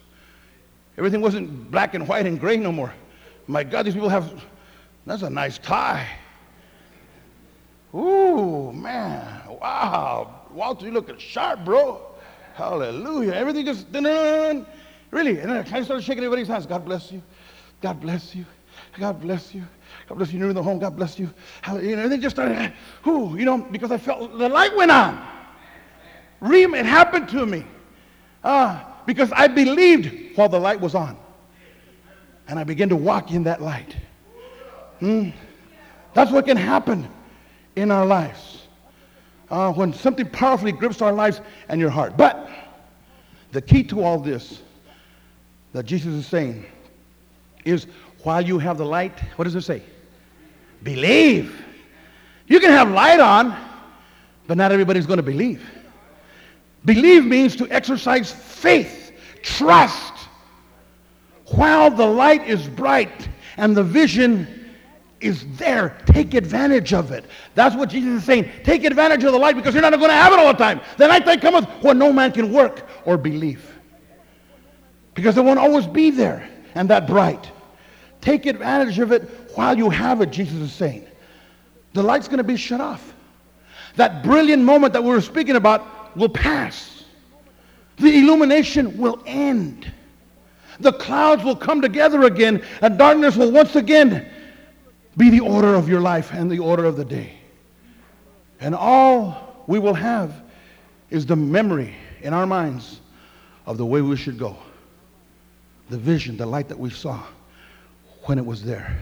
Everything 0.97 1.21
wasn't 1.21 1.71
black 1.71 1.95
and 1.95 2.09
white 2.09 2.27
and 2.27 2.41
gray 2.41 2.57
no 2.57 2.73
more. 2.73 2.93
My 3.49 3.65
God, 3.65 3.85
these 3.85 3.95
people 3.95 4.09
have, 4.09 4.33
that's 5.05 5.23
a 5.23 5.31
nice 5.31 5.59
tie. 5.59 6.09
Ooh, 7.97 8.73
man. 8.73 9.43
Wow. 9.61 10.43
Walter, 10.53 10.85
you 10.87 10.93
looking 10.93 11.17
sharp, 11.19 11.65
bro. 11.65 12.01
Hallelujah. 12.55 13.33
Everything 13.33 13.65
just, 13.65 13.87
really. 13.91 15.39
And 15.41 15.51
then 15.51 15.67
I 15.73 15.83
started 15.83 16.03
shaking 16.03 16.25
everybody's 16.25 16.49
hands. 16.49 16.67
God 16.67 16.85
bless 16.85 17.11
you. 17.11 17.23
God 17.81 18.01
bless 18.01 18.35
you. 18.35 18.45
God 18.99 19.21
bless 19.21 19.55
you. 19.55 19.65
God 20.09 20.17
bless 20.17 20.33
you. 20.33 20.39
You're 20.39 20.51
in 20.51 20.55
the 20.55 20.63
home. 20.63 20.79
God 20.79 20.97
bless 20.97 21.19
you. 21.19 21.33
Hallelujah. 21.63 21.93
And 21.93 22.01
everything 22.01 22.21
just 22.21 22.37
started, 22.37 22.73
ooh, 23.07 23.35
you 23.37 23.47
know, 23.47 23.59
because 23.59 23.91
I 23.91 23.99
felt 23.99 24.37
the 24.37 24.49
light 24.49 24.77
went 24.77 24.91
on. 24.91 25.27
It 26.43 26.87
happened 26.87 27.31
to 27.31 27.47
me. 27.47 27.65
Uh, 28.45 28.83
because 29.07 29.33
I 29.33 29.49
believed 29.49 30.37
while 30.37 30.49
the 30.49 30.59
light 30.59 30.81
was 30.81 30.95
on. 30.95 31.17
And 32.47 32.59
I 32.59 32.65
began 32.65 32.91
to 32.91 32.97
walk 32.97 33.33
in 33.33 33.45
that 33.45 33.63
light. 33.63 33.97
Hmm. 35.01 35.31
That's 36.15 36.31
what 36.31 36.47
can 36.47 36.57
happen 36.57 37.09
in 37.77 37.91
our 37.91 38.05
lives. 38.05 38.63
Uh, 39.49 39.73
when 39.73 39.93
something 39.93 40.29
powerfully 40.29 40.73
grips 40.73 41.01
our 41.01 41.13
lives 41.13 41.41
and 41.69 41.81
your 41.81 41.91
heart. 41.91 42.17
But 42.17 42.49
The 43.53 43.63
key 43.63 43.85
to 43.85 44.03
all 44.03 44.19
this 44.19 44.61
that 45.73 45.85
Jesus 45.85 46.13
is 46.13 46.27
saying 46.27 46.67
is 47.65 47.87
while 48.23 48.43
you 48.43 48.59
have 48.59 48.77
the 48.77 48.85
light, 48.85 49.19
what 49.37 49.45
does 49.45 49.55
it 49.55 49.63
say? 49.63 49.83
Believe. 50.83 51.63
You 52.49 52.61
can 52.61 52.71
have 52.71 52.91
light 52.91 53.21
on, 53.21 53.57
but 54.47 54.57
not 54.57 54.73
everybody's 54.73 55.07
going 55.07 55.19
to 55.19 55.23
believe. 55.23 55.69
Believe 56.85 57.25
means 57.25 57.57
to 57.57 57.69
exercise 57.71 58.33
faith, 58.33 59.13
trust. 59.43 60.13
While 61.47 61.91
the 61.91 62.07
light 62.07 62.47
is 62.47 62.69
bright 62.69 63.29
and 63.57 63.77
the 63.77 63.83
vision 63.85 64.66
is 65.21 65.47
there, 65.57 65.97
take 66.07 66.35
advantage 66.35 66.93
of 66.93 67.11
it. 67.11 67.25
That's 67.55 67.75
what 67.75 67.89
Jesus 67.89 68.21
is 68.21 68.25
saying. 68.25 68.51
Take 68.65 68.85
advantage 68.85 69.25
of 69.25 69.33
the 69.33 69.39
light 69.39 69.57
because 69.57 69.75
you're 69.75 69.83
not 69.83 69.93
going 69.93 70.11
to 70.11 70.15
have 70.15 70.33
it 70.33 70.39
all 70.39 70.53
the 70.53 70.59
time. 70.59 70.81
The 70.99 71.07
night 71.07 71.25
that 71.25 71.41
cometh 71.41 71.67
when 71.83 71.99
no 71.99 72.13
man 72.13 72.33
can 72.33 72.53
work 72.53 72.87
or 73.05 73.17
believe. 73.17 73.73
Because 75.15 75.39
it 75.39 75.45
won't 75.45 75.59
always 75.59 75.87
be 75.87 76.11
there 76.11 76.49
and 76.75 76.91
that 76.91 77.07
bright. 77.07 77.51
Take 78.21 78.45
advantage 78.45 78.99
of 78.99 79.13
it 79.13 79.23
while 79.55 79.77
you 79.77 79.89
have 79.89 80.21
it, 80.21 80.31
Jesus 80.31 80.57
is 80.57 80.73
saying. 80.73 81.07
The 81.95 82.03
light's 82.03 82.29
going 82.29 82.39
to 82.39 82.45
be 82.45 82.57
shut 82.57 82.83
off. 82.83 83.15
That 83.95 84.23
brilliant 84.23 84.63
moment 84.63 84.93
that 84.93 85.03
we 85.03 85.09
were 85.09 85.23
speaking 85.23 85.57
about 85.57 86.15
will 86.15 86.29
pass. 86.29 87.05
The 87.97 88.19
illumination 88.19 88.99
will 88.99 89.23
end. 89.25 89.91
The 90.81 90.93
clouds 90.93 91.43
will 91.43 91.57
come 91.57 91.81
together 91.81 92.25
again, 92.25 92.63
and 92.83 92.99
darkness 92.99 93.37
will 93.37 93.51
once 93.51 93.77
again 93.77 94.31
be 95.17 95.31
the 95.31 95.41
order 95.41 95.75
of 95.75 95.89
your 95.89 96.01
life 96.01 96.33
and 96.33 96.51
the 96.51 96.59
order 96.59 96.85
of 96.85 96.97
the 96.97 97.05
day. 97.05 97.33
And 98.61 98.75
all 98.75 99.65
we 99.67 99.79
will 99.79 99.95
have 99.95 100.43
is 101.11 101.27
the 101.27 101.37
memory 101.37 101.95
in 102.23 102.35
our 102.35 102.47
minds 102.47 103.01
of 103.65 103.79
the 103.79 103.87
way 103.87 104.01
we 104.01 104.17
should 104.17 104.39
go. 104.39 104.57
The 105.89 105.99
vision, 105.99 106.37
the 106.37 106.47
light 106.47 106.69
that 106.69 106.79
we 106.79 106.91
saw 106.91 107.23
when 108.25 108.39
it 108.39 108.45
was 108.45 108.65
there. 108.65 108.99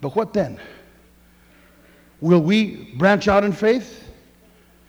But 0.00 0.14
what 0.16 0.32
then? 0.32 0.60
Will 2.20 2.40
we 2.40 2.94
branch 2.94 3.28
out 3.28 3.44
in 3.44 3.52
faith 3.52 4.04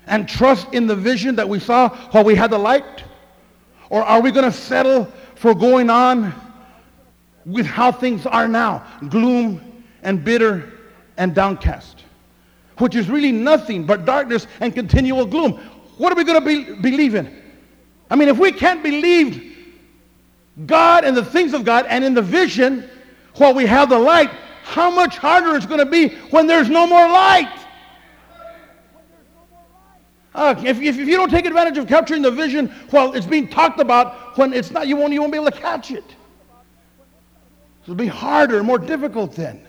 and 0.08 0.28
trust 0.28 0.68
in 0.74 0.88
the 0.88 0.96
vision 0.96 1.36
that 1.36 1.48
we 1.48 1.60
saw 1.60 1.90
while 2.12 2.24
we 2.24 2.36
had 2.36 2.52
the 2.52 2.58
light? 2.58 3.04
Or 3.90 4.04
are 4.04 4.22
we 4.22 4.32
going 4.32 4.46
to 4.46 4.58
settle 4.58 5.06
for 5.36 5.54
going 5.54 5.90
on 5.90 6.34
with 7.46 7.66
how 7.66 7.92
things 7.92 8.26
are 8.26 8.48
now? 8.48 8.86
Gloom 9.10 9.67
and 10.08 10.24
bitter 10.24 10.72
and 11.18 11.36
downcast, 11.36 12.06
which 12.78 12.96
is 12.96 13.10
really 13.10 13.32
nothing 13.32 13.86
but 13.86 14.06
darkness 14.06 14.48
and 14.62 14.74
continual 14.74 15.26
gloom. 15.26 15.60
What 15.98 16.14
are 16.14 16.16
we 16.16 16.24
going 16.24 16.40
to 16.40 16.46
be, 16.46 16.82
believe 16.82 17.14
in? 17.14 17.44
I 18.10 18.16
mean, 18.16 18.30
if 18.30 18.38
we 18.38 18.54
can't 18.54 18.82
believe 18.82 19.68
God 20.66 21.04
and 21.04 21.16
the 21.16 21.26
things 21.26 21.54
of 21.54 21.66
God 21.66 21.86
and 21.90 22.06
in 22.06 22.14
the 22.14 22.22
vision 22.22 22.90
while 23.36 23.54
we 23.54 23.66
have 23.66 23.90
the 23.90 24.00
light, 24.00 24.30
how 24.64 24.90
much 24.90 25.18
harder 25.18 25.58
it's 25.58 25.66
going 25.66 25.82
to 25.82 25.86
be 25.86 26.08
when 26.30 26.48
there's 26.48 26.70
no 26.70 26.88
more 26.88 27.08
light. 27.10 27.54
Uh, 30.34 30.56
if, 30.60 30.80
if, 30.80 30.98
if, 30.98 31.08
you 31.08 31.18
don't 31.18 31.32
take 31.32 31.46
advantage 31.46 31.78
of 31.78 31.86
capturing 31.88 32.22
the 32.22 32.32
vision 32.32 32.68
while 32.92 33.12
it's 33.14 33.26
being 33.26 33.50
talked 33.50 33.82
about, 33.82 34.38
when 34.38 34.54
it's 34.54 34.72
not, 34.72 34.88
you 34.88 34.96
won't, 34.96 35.12
you 35.12 35.20
won't 35.20 35.34
be 35.34 35.38
able 35.38 35.52
to 35.52 35.60
catch 35.60 35.92
it. 35.92 36.06
It'll 37.84 37.96
be 37.96 38.08
harder, 38.08 38.64
more 38.64 38.80
difficult 38.80 39.34
then. 39.34 39.67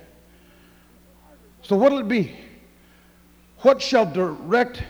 So 1.68 1.76
what'll 1.76 1.98
it 1.98 2.08
be? 2.08 2.34
What 3.58 3.82
shall 3.82 4.10
direct 4.10 4.82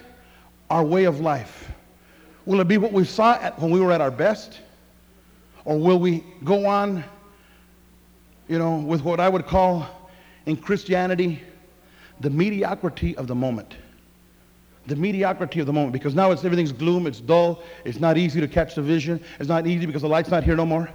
our 0.71 0.85
way 0.85 1.07
of 1.07 1.19
life? 1.19 1.73
Will 2.47 2.61
it 2.61 2.69
be 2.69 2.79
what 2.79 2.93
we 2.93 3.05
saw 3.05 3.33
at, 3.33 3.59
when 3.59 3.73
we 3.73 3.81
were 3.81 3.91
at 3.91 4.01
our 4.01 4.12
best? 4.12 4.61
Or 5.64 5.77
will 5.77 5.99
we 5.99 6.23
go 6.45 6.67
on, 6.67 7.03
you 8.47 8.61
know, 8.61 8.77
with 8.77 9.03
what 9.03 9.19
I 9.19 9.29
would 9.29 9.45
call 9.45 9.88
in 10.47 10.57
Christianity, 10.57 11.43
the 12.21 12.31
mediocrity 12.31 13.17
of 13.17 13.27
the 13.27 13.35
moment. 13.35 13.75
The 14.87 14.95
mediocrity 14.95 15.59
of 15.59 15.67
the 15.67 15.73
moment, 15.73 15.93
because 15.93 16.14
now 16.14 16.31
it's 16.31 16.45
everything's 16.45 16.71
gloom, 16.71 17.09
it's 17.09 17.19
dull, 17.19 17.61
it's 17.85 17.99
not 17.99 18.17
easy 18.17 18.41
to 18.41 18.47
catch 18.47 18.77
the 18.77 18.83
vision, 18.83 19.21
it's 19.41 19.49
not 19.49 19.67
easy 19.67 19.85
because 19.85 20.03
the 20.03 20.09
light's 20.09 20.31
not 20.31 20.45
here 20.45 20.55
no 20.55 20.64
more. 20.64 20.88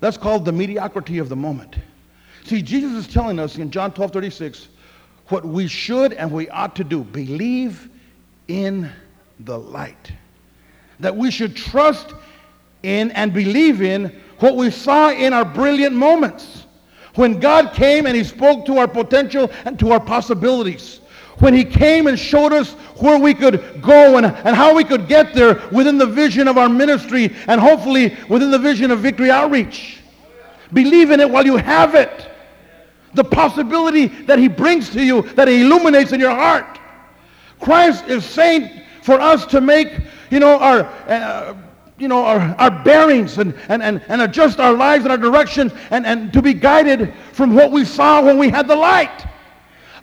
That's 0.00 0.16
called 0.16 0.44
the 0.44 0.52
mediocrity 0.52 1.18
of 1.18 1.28
the 1.28 1.36
moment. 1.36 1.76
See, 2.44 2.60
Jesus 2.60 3.06
is 3.06 3.12
telling 3.12 3.38
us 3.38 3.58
in 3.58 3.70
John 3.70 3.92
12 3.92 4.12
36 4.12 4.68
what 5.28 5.44
we 5.44 5.66
should 5.66 6.12
and 6.12 6.30
we 6.30 6.48
ought 6.50 6.76
to 6.76 6.84
do 6.84 7.02
believe 7.02 7.88
in 8.48 8.90
the 9.40 9.58
light. 9.58 10.12
That 11.00 11.16
we 11.16 11.30
should 11.30 11.56
trust 11.56 12.14
in 12.82 13.10
and 13.12 13.32
believe 13.32 13.82
in 13.82 14.20
what 14.38 14.56
we 14.56 14.70
saw 14.70 15.10
in 15.10 15.32
our 15.32 15.44
brilliant 15.44 15.94
moments. 15.96 16.66
When 17.14 17.40
God 17.40 17.72
came 17.72 18.06
and 18.06 18.16
he 18.16 18.24
spoke 18.24 18.66
to 18.66 18.78
our 18.78 18.88
potential 18.88 19.50
and 19.64 19.78
to 19.78 19.92
our 19.92 20.00
possibilities. 20.00 21.00
When 21.38 21.54
he 21.54 21.64
came 21.64 22.06
and 22.06 22.18
showed 22.18 22.52
us 22.52 22.72
where 22.98 23.18
we 23.18 23.34
could 23.34 23.82
go 23.82 24.16
and, 24.18 24.26
and 24.26 24.54
how 24.54 24.74
we 24.74 24.84
could 24.84 25.08
get 25.08 25.34
there 25.34 25.60
within 25.72 25.98
the 25.98 26.06
vision 26.06 26.46
of 26.46 26.58
our 26.58 26.68
ministry 26.68 27.34
and 27.48 27.60
hopefully 27.60 28.16
within 28.28 28.50
the 28.50 28.58
vision 28.58 28.90
of 28.90 29.00
Victory 29.00 29.30
Outreach. 29.30 29.98
Believe 30.72 31.10
in 31.10 31.20
it 31.20 31.28
while 31.28 31.44
you 31.44 31.56
have 31.56 31.94
it. 31.94 32.30
The 33.14 33.24
possibility 33.24 34.06
that 34.06 34.38
he 34.38 34.48
brings 34.48 34.90
to 34.90 35.04
you, 35.04 35.22
that 35.34 35.48
he 35.48 35.62
illuminates 35.62 36.12
in 36.12 36.20
your 36.20 36.34
heart. 36.34 36.78
Christ 37.60 38.06
is 38.06 38.24
saying 38.24 38.82
for 39.02 39.20
us 39.20 39.46
to 39.46 39.60
make, 39.60 40.00
you 40.30 40.40
know, 40.40 40.58
our 40.58 40.82
uh, 41.08 41.54
you 41.98 42.08
know, 42.08 42.24
our, 42.24 42.40
our 42.58 42.70
bearings 42.82 43.38
and, 43.38 43.54
and, 43.68 43.82
and, 43.82 44.02
and 44.08 44.22
adjust 44.22 44.58
our 44.58 44.72
lives 44.72 45.04
and 45.04 45.12
our 45.12 45.18
direction 45.18 45.72
and, 45.90 46.04
and 46.04 46.32
to 46.32 46.42
be 46.42 46.52
guided 46.52 47.14
from 47.32 47.54
what 47.54 47.70
we 47.70 47.84
saw 47.84 48.20
when 48.20 48.36
we 48.36 48.48
had 48.48 48.66
the 48.66 48.74
light. 48.74 49.26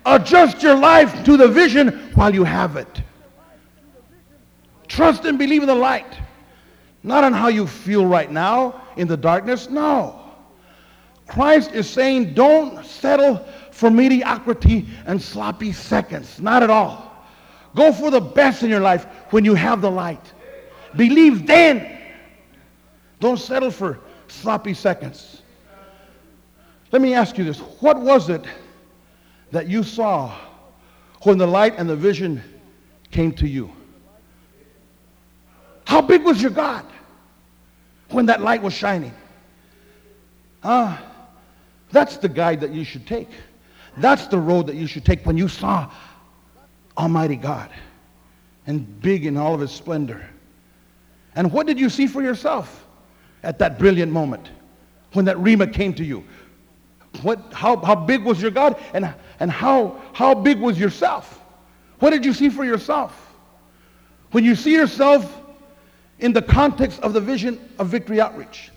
Adjust 0.06 0.62
your 0.62 0.74
life 0.74 1.22
to 1.24 1.36
the 1.36 1.46
vision 1.46 2.10
while 2.14 2.34
you 2.34 2.44
have 2.44 2.76
it. 2.76 3.02
Trust 4.88 5.24
and 5.26 5.38
believe 5.38 5.62
in 5.62 5.68
the 5.68 5.74
light. 5.74 6.18
Not 7.02 7.24
on 7.24 7.32
how 7.32 7.48
you 7.48 7.66
feel 7.66 8.06
right 8.06 8.30
now 8.30 8.82
in 8.96 9.06
the 9.06 9.16
darkness. 9.16 9.68
No. 9.68 10.21
Christ 11.26 11.72
is 11.72 11.88
saying 11.88 12.34
don't 12.34 12.84
settle 12.84 13.46
for 13.70 13.90
mediocrity 13.90 14.86
and 15.06 15.20
sloppy 15.20 15.72
seconds. 15.72 16.40
Not 16.40 16.62
at 16.62 16.70
all. 16.70 17.10
Go 17.74 17.92
for 17.92 18.10
the 18.10 18.20
best 18.20 18.62
in 18.62 18.70
your 18.70 18.80
life 18.80 19.06
when 19.30 19.44
you 19.44 19.54
have 19.54 19.80
the 19.80 19.90
light. 19.90 20.32
Believe 20.96 21.46
then. 21.46 21.98
Don't 23.20 23.38
settle 23.38 23.70
for 23.70 24.00
sloppy 24.28 24.74
seconds. 24.74 25.42
Let 26.90 27.00
me 27.00 27.14
ask 27.14 27.38
you 27.38 27.44
this. 27.44 27.58
What 27.58 27.98
was 27.98 28.28
it 28.28 28.44
that 29.50 29.68
you 29.68 29.82
saw 29.82 30.34
when 31.22 31.38
the 31.38 31.46
light 31.46 31.74
and 31.78 31.88
the 31.88 31.96
vision 31.96 32.42
came 33.10 33.32
to 33.32 33.48
you? 33.48 33.72
How 35.86 36.02
big 36.02 36.22
was 36.22 36.42
your 36.42 36.50
God 36.50 36.84
when 38.10 38.26
that 38.26 38.42
light 38.42 38.62
was 38.62 38.74
shining? 38.74 39.14
Ah, 40.62 40.98
uh, 40.98 41.11
that's 41.92 42.16
the 42.16 42.28
guide 42.28 42.60
that 42.60 42.72
you 42.72 42.84
should 42.84 43.06
take. 43.06 43.28
That's 43.98 44.26
the 44.26 44.38
road 44.38 44.66
that 44.66 44.76
you 44.76 44.86
should 44.86 45.04
take 45.04 45.24
when 45.26 45.36
you 45.36 45.48
saw 45.48 45.90
Almighty 46.96 47.36
God 47.36 47.70
and 48.66 49.00
big 49.00 49.26
in 49.26 49.36
all 49.36 49.54
of 49.54 49.60
his 49.60 49.70
splendor. 49.70 50.26
And 51.34 51.52
what 51.52 51.66
did 51.66 51.78
you 51.78 51.90
see 51.90 52.06
for 52.06 52.22
yourself 52.22 52.86
at 53.42 53.58
that 53.58 53.78
brilliant 53.78 54.10
moment 54.10 54.50
when 55.12 55.24
that 55.26 55.36
Rhema 55.36 55.72
came 55.72 55.92
to 55.94 56.04
you? 56.04 56.24
What, 57.20 57.52
how, 57.52 57.76
how 57.76 57.94
big 57.94 58.24
was 58.24 58.40
your 58.40 58.50
God 58.50 58.80
and, 58.94 59.14
and 59.38 59.50
how, 59.50 60.00
how 60.14 60.34
big 60.34 60.58
was 60.58 60.78
yourself? 60.78 61.40
What 61.98 62.10
did 62.10 62.24
you 62.24 62.32
see 62.32 62.48
for 62.48 62.64
yourself? 62.64 63.34
When 64.30 64.44
you 64.44 64.54
see 64.54 64.72
yourself 64.72 65.40
in 66.20 66.32
the 66.32 66.40
context 66.40 67.00
of 67.00 67.12
the 67.12 67.20
vision 67.20 67.60
of 67.78 67.88
Victory 67.88 68.20
Outreach, 68.20 68.70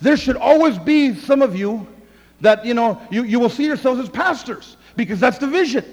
there 0.00 0.16
should 0.16 0.36
always 0.36 0.78
be 0.78 1.14
some 1.14 1.42
of 1.42 1.56
you 1.56 1.86
that, 2.40 2.64
you 2.64 2.74
know, 2.74 3.00
you, 3.10 3.24
you 3.24 3.40
will 3.40 3.48
see 3.48 3.64
yourselves 3.64 4.00
as 4.00 4.08
pastors 4.08 4.76
because 4.96 5.20
that's 5.20 5.38
the 5.38 5.46
vision. 5.46 5.84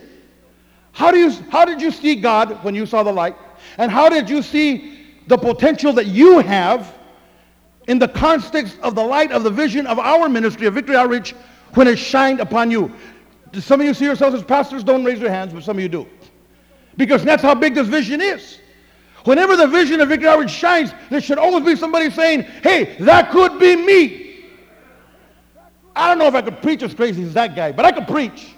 How, 0.92 1.12
do 1.12 1.18
you, 1.18 1.32
how 1.50 1.66
did 1.66 1.82
you 1.82 1.92
see 1.92 2.16
God 2.16 2.64
when 2.64 2.76
you 2.76 2.86
saw 2.86 3.04
the 3.04 3.12
light? 3.12 3.36
And 3.78 3.92
how 3.92 4.10
did 4.10 4.30
you 4.30 4.42
see 4.42 5.00
the 5.28 5.38
potential 5.38 5.94
that 5.94 6.08
you 6.08 6.40
have 6.40 6.94
in 7.88 8.00
the 8.00 8.08
context 8.08 8.78
of 8.82 8.96
the 8.96 9.04
light 9.04 9.32
of 9.32 9.44
the 9.44 9.50
vision 9.50 9.88
of 9.88 10.00
our 10.00 10.30
ministry 10.30 10.68
of 10.68 10.74
Victory 10.74 10.96
Outreach 10.96 11.34
when 11.74 11.88
it 11.88 11.98
shined 11.98 12.40
upon 12.40 12.72
you. 12.72 12.92
Do 13.52 13.62
some 13.62 13.82
of 13.82 13.88
you 13.88 13.94
see 13.94 14.06
yourselves 14.06 14.36
as 14.36 14.44
pastors? 14.44 14.84
Don't 14.84 15.04
raise 15.04 15.20
your 15.20 15.30
hands, 15.30 15.54
but 15.54 15.64
some 15.64 15.78
of 15.78 15.84
you 15.84 15.90
do. 15.90 16.08
Because 16.98 17.24
that's 17.24 17.42
how 17.42 17.56
big 17.56 17.76
this 17.76 17.88
vision 17.88 18.22
is. 18.22 18.60
Whenever 19.26 19.56
the 19.56 19.68
vision 19.68 20.02
of 20.02 20.10
Victory 20.10 20.28
Outreach 20.28 20.52
shines, 20.52 20.94
there 21.10 21.22
should 21.22 21.38
always 21.38 21.66
be 21.66 21.76
somebody 21.76 22.10
saying, 22.10 22.44
hey, 22.62 22.96
that 23.00 23.32
could 23.32 23.60
be 23.60 23.76
me. 23.76 24.23
I 25.96 26.08
don't 26.10 26.18
know 26.18 26.28
if 26.28 26.36
I 26.36 26.42
could 26.42 26.62
preach 26.62 26.84
as 26.84 26.94
crazy 26.94 27.24
as 27.24 27.34
that 27.34 27.56
guy, 27.56 27.72
but 27.72 27.86
I 27.86 27.92
could 27.92 28.08
preach. 28.08 28.54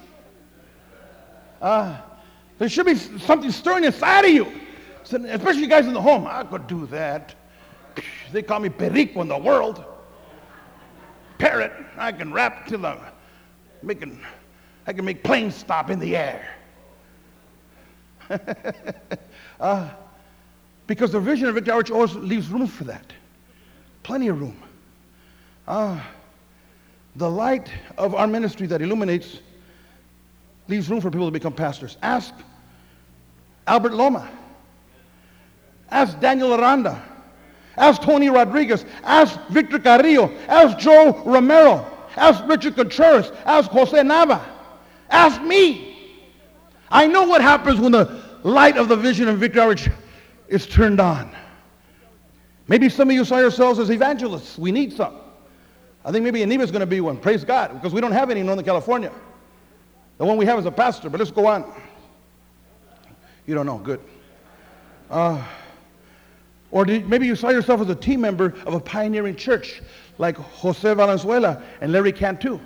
Uh, 1.60 1.98
there 2.58 2.68
should 2.68 2.86
be 2.86 2.94
something 2.94 3.50
stirring 3.50 3.84
inside 3.84 4.24
of 4.24 4.30
you 4.30 4.50
especially 5.14 5.62
you 5.62 5.68
guys 5.68 5.86
in 5.86 5.92
the 5.92 6.00
home, 6.00 6.26
I 6.26 6.44
could 6.44 6.66
do 6.66 6.86
that. 6.86 7.34
They 8.32 8.42
call 8.42 8.60
me 8.60 8.68
Perico 8.68 9.20
in 9.20 9.28
the 9.28 9.38
world. 9.38 9.84
Parrot. 11.38 11.72
I 11.96 12.12
can 12.12 12.32
rap 12.32 12.66
till 12.66 12.84
I'm 12.84 12.98
making, 13.82 14.20
I 14.86 14.92
can 14.92 15.04
make 15.04 15.22
planes 15.22 15.54
stop 15.54 15.90
in 15.90 15.98
the 15.98 16.16
air. 16.16 16.54
uh, 19.60 19.90
because 20.86 21.12
the 21.12 21.20
vision 21.20 21.48
of 21.48 21.54
Victory 21.54 21.72
Outreach 21.72 21.90
always 21.90 22.14
leaves 22.14 22.48
room 22.48 22.66
for 22.66 22.84
that. 22.84 23.12
Plenty 24.02 24.28
of 24.28 24.40
room. 24.40 24.60
Uh, 25.66 26.00
the 27.16 27.30
light 27.30 27.70
of 27.96 28.14
our 28.14 28.26
ministry 28.26 28.66
that 28.66 28.82
illuminates 28.82 29.40
leaves 30.68 30.88
room 30.90 31.00
for 31.00 31.10
people 31.10 31.26
to 31.26 31.32
become 31.32 31.52
pastors. 31.52 31.96
Ask 32.02 32.34
Albert 33.66 33.94
Loma. 33.94 34.28
Ask 35.90 36.18
Daniel 36.20 36.54
Aranda. 36.54 37.02
Ask 37.76 38.02
Tony 38.02 38.28
Rodriguez. 38.28 38.84
Ask 39.02 39.38
Victor 39.48 39.78
Carrillo. 39.78 40.30
Ask 40.48 40.78
Joe 40.78 41.22
Romero. 41.24 41.86
Ask 42.16 42.44
Richard 42.46 42.76
Contreras. 42.76 43.30
Ask 43.44 43.70
Jose 43.70 43.96
Nava. 43.98 44.42
Ask 45.10 45.40
me. 45.42 46.22
I 46.90 47.06
know 47.06 47.24
what 47.24 47.40
happens 47.40 47.80
when 47.80 47.92
the 47.92 48.22
light 48.42 48.76
of 48.76 48.88
the 48.88 48.96
vision 48.96 49.28
of 49.28 49.38
Victory 49.38 49.62
Outreach 49.62 49.88
is 50.48 50.66
turned 50.66 51.00
on. 51.00 51.34
Maybe 52.68 52.88
some 52.88 53.08
of 53.08 53.14
you 53.14 53.24
saw 53.24 53.38
yourselves 53.38 53.78
as 53.78 53.90
evangelists. 53.90 54.58
We 54.58 54.72
need 54.72 54.92
some. 54.92 55.14
I 56.06 56.12
think 56.12 56.22
maybe 56.22 56.40
Aniba's 56.40 56.70
going 56.70 56.80
to 56.80 56.86
be 56.86 57.00
one. 57.00 57.16
Praise 57.16 57.44
God, 57.44 57.72
because 57.74 57.92
we 57.92 58.00
don't 58.00 58.12
have 58.12 58.30
any 58.30 58.38
in 58.38 58.46
Northern 58.46 58.64
California. 58.64 59.10
The 60.18 60.24
one 60.24 60.36
we 60.36 60.46
have 60.46 60.56
is 60.56 60.64
a 60.64 60.70
pastor, 60.70 61.10
but 61.10 61.18
let's 61.18 61.32
go 61.32 61.48
on. 61.48 61.64
You 63.44 63.56
don't 63.56 63.66
know. 63.66 63.78
Good. 63.78 64.00
Uh, 65.10 65.42
or 66.70 66.84
did, 66.84 67.08
maybe 67.08 67.26
you 67.26 67.34
saw 67.34 67.50
yourself 67.50 67.80
as 67.80 67.88
a 67.88 67.94
team 67.94 68.20
member 68.20 68.54
of 68.66 68.74
a 68.74 68.80
pioneering 68.80 69.34
church 69.34 69.82
like 70.18 70.36
Jose 70.36 70.94
Valenzuela 70.94 71.60
and 71.80 71.90
Larry 71.90 72.12
Cantu, 72.12 72.60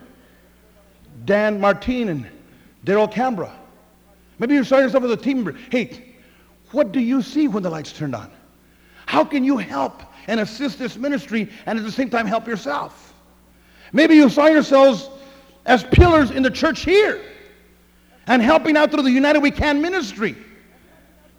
Dan 1.25 1.59
Martin 1.59 2.11
and 2.11 2.27
Daryl 2.85 3.11
Cambra. 3.11 3.51
Maybe 4.39 4.55
you 4.55 4.65
saw 4.65 4.79
yourself 4.79 5.05
as 5.05 5.11
a 5.13 5.17
team 5.17 5.45
member. 5.45 5.59
Hey, 5.71 6.15
what 6.73 6.93
do 6.93 7.01
you 7.01 7.23
see 7.23 7.49
when 7.49 7.63
the 7.63 7.71
lights 7.71 7.93
turned 7.93 8.15
on? 8.15 8.31
How 9.07 9.25
can 9.25 9.45
you 9.45 9.57
help 9.57 10.03
and 10.27 10.41
assist 10.41 10.79
this 10.79 10.97
ministry 10.97 11.49
and 11.65 11.79
at 11.79 11.85
the 11.87 11.93
same 11.93 12.11
time 12.11 12.27
help 12.27 12.47
yourself? 12.47 13.10
Maybe 13.93 14.15
you 14.15 14.29
saw 14.29 14.47
yourselves 14.47 15.09
as 15.67 15.85
pillars 15.85 16.31
in 16.31 16.43
the 16.43 16.51
church 16.51 16.81
here 16.81 17.21
and 18.27 18.41
helping 18.41 18.77
out 18.77 18.91
through 18.91 19.03
the 19.03 19.11
United 19.11 19.41
We 19.41 19.51
Can 19.51 19.83
ministry. 19.83 20.37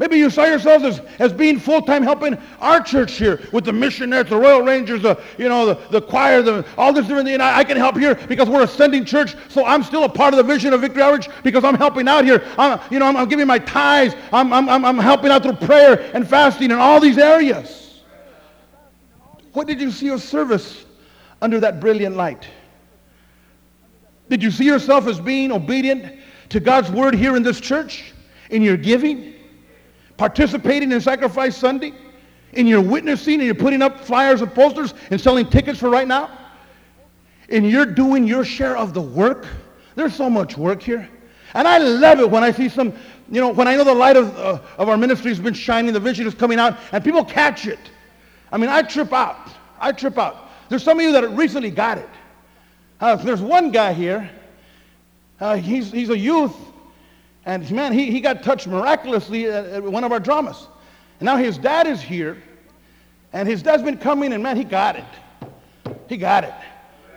Maybe 0.01 0.17
you 0.17 0.31
saw 0.31 0.45
yourselves 0.45 0.83
as, 0.83 0.99
as 1.19 1.31
being 1.31 1.59
full-time 1.59 2.01
helping 2.01 2.35
our 2.59 2.81
church 2.81 3.11
here 3.13 3.39
with 3.51 3.65
the 3.65 3.71
missionaries, 3.71 4.29
the 4.29 4.35
Royal 4.35 4.63
Rangers, 4.63 5.03
the, 5.03 5.21
you 5.37 5.47
know, 5.47 5.67
the, 5.67 5.75
the 5.91 6.01
choir, 6.01 6.41
the, 6.41 6.65
all 6.75 6.91
this 6.91 7.05
different 7.05 7.27
thing. 7.27 7.39
I, 7.39 7.59
I, 7.59 7.63
can 7.63 7.77
help 7.77 7.95
here 7.97 8.15
because 8.15 8.49
we're 8.49 8.63
a 8.63 8.67
sending 8.67 9.05
church, 9.05 9.35
so 9.47 9.63
I'm 9.63 9.83
still 9.83 10.03
a 10.03 10.09
part 10.09 10.33
of 10.33 10.37
the 10.37 10.43
vision 10.43 10.73
of 10.73 10.81
Victory 10.81 11.03
Outreach 11.03 11.29
because 11.43 11.63
I'm 11.63 11.75
helping 11.75 12.07
out 12.07 12.25
here. 12.25 12.43
I'm, 12.57 12.79
you 12.89 12.97
know, 12.97 13.05
I'm, 13.05 13.15
I'm 13.15 13.29
giving 13.29 13.45
my 13.45 13.59
tithes. 13.59 14.15
I'm, 14.33 14.51
I'm, 14.51 14.83
I'm 14.83 14.97
helping 14.97 15.29
out 15.29 15.43
through 15.43 15.53
prayer 15.53 16.09
and 16.15 16.27
fasting 16.27 16.71
in 16.71 16.79
all 16.79 16.99
these 16.99 17.19
areas. 17.19 18.01
What 19.53 19.67
did 19.67 19.79
you 19.79 19.91
see 19.91 20.07
your 20.07 20.17
service 20.17 20.83
under 21.41 21.59
that 21.59 21.79
brilliant 21.79 22.15
light? 22.15 22.47
Did 24.29 24.41
you 24.41 24.51
see 24.51 24.65
yourself 24.65 25.07
as 25.07 25.19
being 25.19 25.51
obedient 25.51 26.19
to 26.49 26.59
God's 26.59 26.89
word 26.91 27.15
here 27.15 27.35
in 27.35 27.43
this 27.43 27.59
church, 27.59 28.13
in 28.49 28.61
your 28.61 28.77
giving? 28.77 29.35
participating 30.21 30.91
in 30.91 31.01
Sacrifice 31.01 31.57
Sunday, 31.57 31.93
in 32.53 32.67
your 32.67 32.79
witnessing, 32.79 33.35
and 33.35 33.43
you're 33.43 33.55
putting 33.55 33.81
up 33.81 34.01
flyers 34.01 34.43
and 34.43 34.53
posters 34.53 34.93
and 35.09 35.19
selling 35.19 35.49
tickets 35.49 35.79
for 35.79 35.89
right 35.89 36.07
now, 36.07 36.29
and 37.49 37.67
you're 37.67 37.87
doing 37.87 38.27
your 38.27 38.45
share 38.45 38.77
of 38.77 38.93
the 38.93 39.01
work. 39.01 39.47
There's 39.95 40.13
so 40.13 40.29
much 40.29 40.55
work 40.55 40.79
here. 40.83 41.09
And 41.55 41.67
I 41.67 41.79
love 41.79 42.19
it 42.19 42.29
when 42.29 42.43
I 42.43 42.51
see 42.51 42.69
some, 42.69 42.93
you 43.31 43.41
know, 43.41 43.49
when 43.49 43.67
I 43.67 43.75
know 43.75 43.83
the 43.83 43.95
light 43.95 44.15
of, 44.15 44.37
uh, 44.37 44.59
of 44.77 44.89
our 44.89 44.95
ministry 44.95 45.31
has 45.31 45.39
been 45.39 45.55
shining, 45.55 45.91
the 45.91 45.99
vision 45.99 46.27
is 46.27 46.35
coming 46.35 46.59
out, 46.59 46.77
and 46.91 47.03
people 47.03 47.25
catch 47.25 47.65
it. 47.65 47.79
I 48.51 48.57
mean, 48.57 48.69
I 48.69 48.83
trip 48.83 49.11
out. 49.11 49.49
I 49.79 49.91
trip 49.91 50.19
out. 50.19 50.50
There's 50.71 50.83
some 50.83 50.97
of 50.97 51.03
you 51.03 51.11
that 51.11 51.29
recently 51.31 51.69
got 51.69 51.97
it. 51.97 52.09
Uh, 52.99 53.17
there's 53.17 53.41
one 53.41 53.71
guy 53.71 53.93
here. 53.93 54.29
Uh, 55.39 55.57
he's, 55.57 55.91
he's 55.91 56.09
a 56.09 56.17
youth 56.17 56.55
and 57.45 57.69
man, 57.71 57.91
he, 57.91 58.11
he 58.11 58.21
got 58.21 58.43
touched 58.43 58.67
miraculously 58.67 59.47
at, 59.47 59.83
one 59.83 60.03
of 60.03 60.11
our 60.11 60.19
dramas. 60.19 60.67
And 61.19 61.25
now 61.25 61.37
his 61.37 61.57
dad 61.57 61.87
is 61.87 62.01
here. 62.01 62.37
And 63.33 63.47
his 63.47 63.61
dad's 63.61 63.83
been 63.83 63.97
coming, 63.97 64.33
and 64.33 64.43
man, 64.43 64.57
he 64.57 64.63
got 64.63 64.95
it. 64.95 65.93
He 66.07 66.17
got 66.17 66.43
it. 66.43 66.53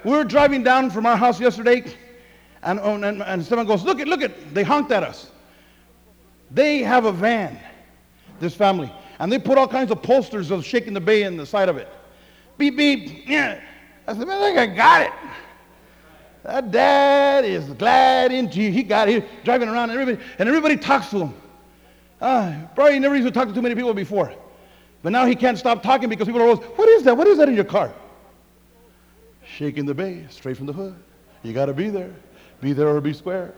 We 0.05 0.13
were 0.13 0.25
driving 0.25 0.63
down 0.63 0.91
from 0.91 1.07
our 1.07 1.17
house 1.17 1.41
yesterday, 1.41 1.85
and, 2.63 2.79
oh, 2.81 2.95
and, 3.03 3.23
and 3.23 3.45
someone 3.45 3.67
goes, 3.67 3.83
Look 3.83 4.01
at, 4.01 4.07
look 4.07 4.23
at, 4.23 4.55
they 4.55 4.63
honked 4.63 4.93
at 4.93 5.03
us. 5.03 5.31
They 6.51 6.79
have 6.79 7.05
a 7.05 7.13
van, 7.13 7.59
this 8.39 8.55
family, 8.55 8.93
and 9.19 9.31
they 9.31 9.39
put 9.39 9.59
all 9.59 9.69
kinds 9.69 9.91
of 9.91 10.03
posters 10.03 10.51
of 10.51 10.65
shaking 10.65 10.95
the 10.95 11.01
bay 11.01 11.25
in 11.25 11.37
the 11.37 11.47
side 11.47 11.69
of 11.69 11.77
it. 11.77 11.89
Beep, 12.59 12.77
beep. 12.77 13.29
Yeah. 13.29 13.61
I 14.07 14.17
said, 14.17 14.27
Man, 14.27 14.39
I 14.39 14.41
think 14.41 14.59
I 14.59 14.67
got 14.67 15.03
it. 15.03 15.13
That 16.45 16.71
dad 16.71 17.45
is 17.47 17.65
glad 17.75 18.31
into 18.31 18.61
you. 18.61 18.71
He 18.71 18.83
got 18.83 19.09
here 19.09 19.25
driving 19.45 19.69
around 19.69 19.91
and 19.91 19.99
everybody, 19.99 20.25
and 20.39 20.49
everybody 20.49 20.77
talks 20.77 21.09
to 21.11 21.21
him. 21.21 21.35
Uh, 22.21 22.55
probably 22.75 22.99
never 22.99 23.15
used 23.17 23.27
to 23.27 23.33
talk 23.33 23.49
to 23.49 23.55
too 23.55 23.63
many 23.63 23.75
people 23.75 23.95
before. 23.95 24.33
But 25.03 25.11
now 25.11 25.27
he 25.27 25.35
can't 25.35 25.59
stop 25.59 25.83
talking 25.83 26.09
because 26.09 26.27
people 26.27 26.43
are 26.43 26.49
always, 26.49 26.65
what 26.77 26.89
is 26.89 27.03
that? 27.05 27.17
What 27.17 27.27
is 27.27 27.39
that 27.39 27.49
in 27.49 27.55
your 27.55 27.65
car? 27.65 27.93
Shaking 29.45 29.87
the 29.87 29.95
bay 29.95 30.27
straight 30.31 30.57
from 30.57 30.67
the 30.67 30.73
hood. 30.73 30.95
You 31.43 31.53
got 31.53 31.67
to 31.67 31.75
be 31.75 31.91
there. 31.91 32.15
Be 32.61 32.73
there 32.73 32.89
or 32.89 33.01
be 33.01 33.13
square. 33.13 33.55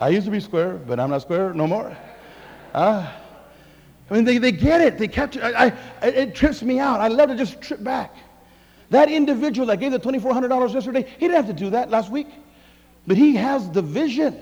I 0.00 0.08
used 0.08 0.26
to 0.26 0.30
be 0.30 0.40
square, 0.40 0.74
but 0.74 0.98
I'm 0.98 1.10
not 1.10 1.22
square 1.22 1.54
no 1.54 1.66
more. 1.66 1.96
Uh, 2.72 3.10
I 4.10 4.14
mean, 4.14 4.24
they, 4.24 4.38
they 4.38 4.52
get 4.52 4.80
it. 4.80 4.98
They 4.98 5.08
capture. 5.08 5.42
I, 5.42 5.72
I, 6.02 6.06
it 6.06 6.34
trips 6.34 6.62
me 6.62 6.78
out. 6.78 7.00
I 7.00 7.08
love 7.08 7.30
to 7.30 7.36
just 7.36 7.60
trip 7.60 7.82
back. 7.82 8.14
That 8.94 9.10
individual 9.10 9.66
that 9.66 9.80
gave 9.80 9.90
the 9.90 9.98
$2,400 9.98 10.72
yesterday, 10.72 11.02
he 11.02 11.26
didn't 11.26 11.34
have 11.34 11.48
to 11.48 11.52
do 11.52 11.70
that 11.70 11.90
last 11.90 12.12
week. 12.12 12.28
But 13.08 13.16
he 13.16 13.34
has 13.34 13.68
the 13.68 13.82
vision. 13.82 14.40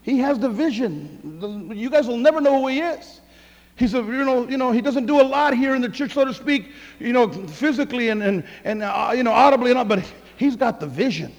He 0.00 0.18
has 0.20 0.38
the 0.38 0.48
vision. 0.48 1.70
You 1.74 1.90
guys 1.90 2.06
will 2.06 2.16
never 2.16 2.40
know 2.40 2.62
who 2.62 2.68
he 2.68 2.80
is. 2.80 3.20
He's 3.76 3.92
a, 3.92 3.98
you 3.98 4.24
know, 4.24 4.48
you 4.48 4.56
know, 4.56 4.72
he 4.72 4.80
doesn't 4.80 5.04
do 5.04 5.20
a 5.20 5.26
lot 5.36 5.54
here 5.54 5.74
in 5.74 5.82
the 5.82 5.90
church, 5.90 6.14
so 6.14 6.24
to 6.24 6.32
speak, 6.32 6.70
you 6.98 7.12
know, 7.12 7.28
physically 7.28 8.08
and, 8.08 8.22
and, 8.22 8.44
and 8.64 8.82
uh, 8.82 9.12
you 9.14 9.22
know, 9.22 9.32
audibly 9.32 9.72
and 9.72 9.78
all, 9.78 9.84
but 9.84 10.02
he's 10.38 10.56
got 10.56 10.80
the 10.80 10.86
vision. 10.86 11.30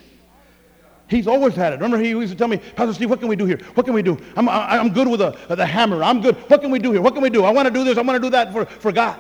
He's 1.08 1.26
always 1.26 1.56
had 1.56 1.74
it. 1.74 1.78
Remember, 1.78 1.98
he 1.98 2.10
used 2.10 2.34
to 2.34 2.38
tell 2.38 2.48
me, 2.48 2.58
Pastor 2.76 2.94
Steve, 2.94 3.10
what 3.10 3.20
can 3.20 3.30
we 3.30 3.36
do 3.36 3.46
here? 3.46 3.58
What 3.74 3.88
can 3.88 3.96
we 3.96 4.04
do? 4.04 4.16
I'm, 4.36 4.48
I'm 4.48 4.94
good 4.94 5.08
with 5.08 5.22
the, 5.22 5.56
the 5.56 5.66
hammer. 5.66 6.04
I'm 6.04 6.22
good. 6.22 6.36
What 6.52 6.62
can 6.62 6.70
we 6.70 6.78
do 6.78 6.92
here? 6.92 7.02
What 7.02 7.16
can 7.16 7.24
we 7.24 7.32
do? 7.32 7.46
I 7.46 7.50
want 7.50 7.68
to 7.68 7.74
do 7.74 7.84
this. 7.84 7.98
I 7.98 8.02
want 8.02 8.22
to 8.22 8.28
do 8.28 8.30
that 8.30 8.54
for, 8.54 8.66
for 8.66 8.92
God. 8.92 9.20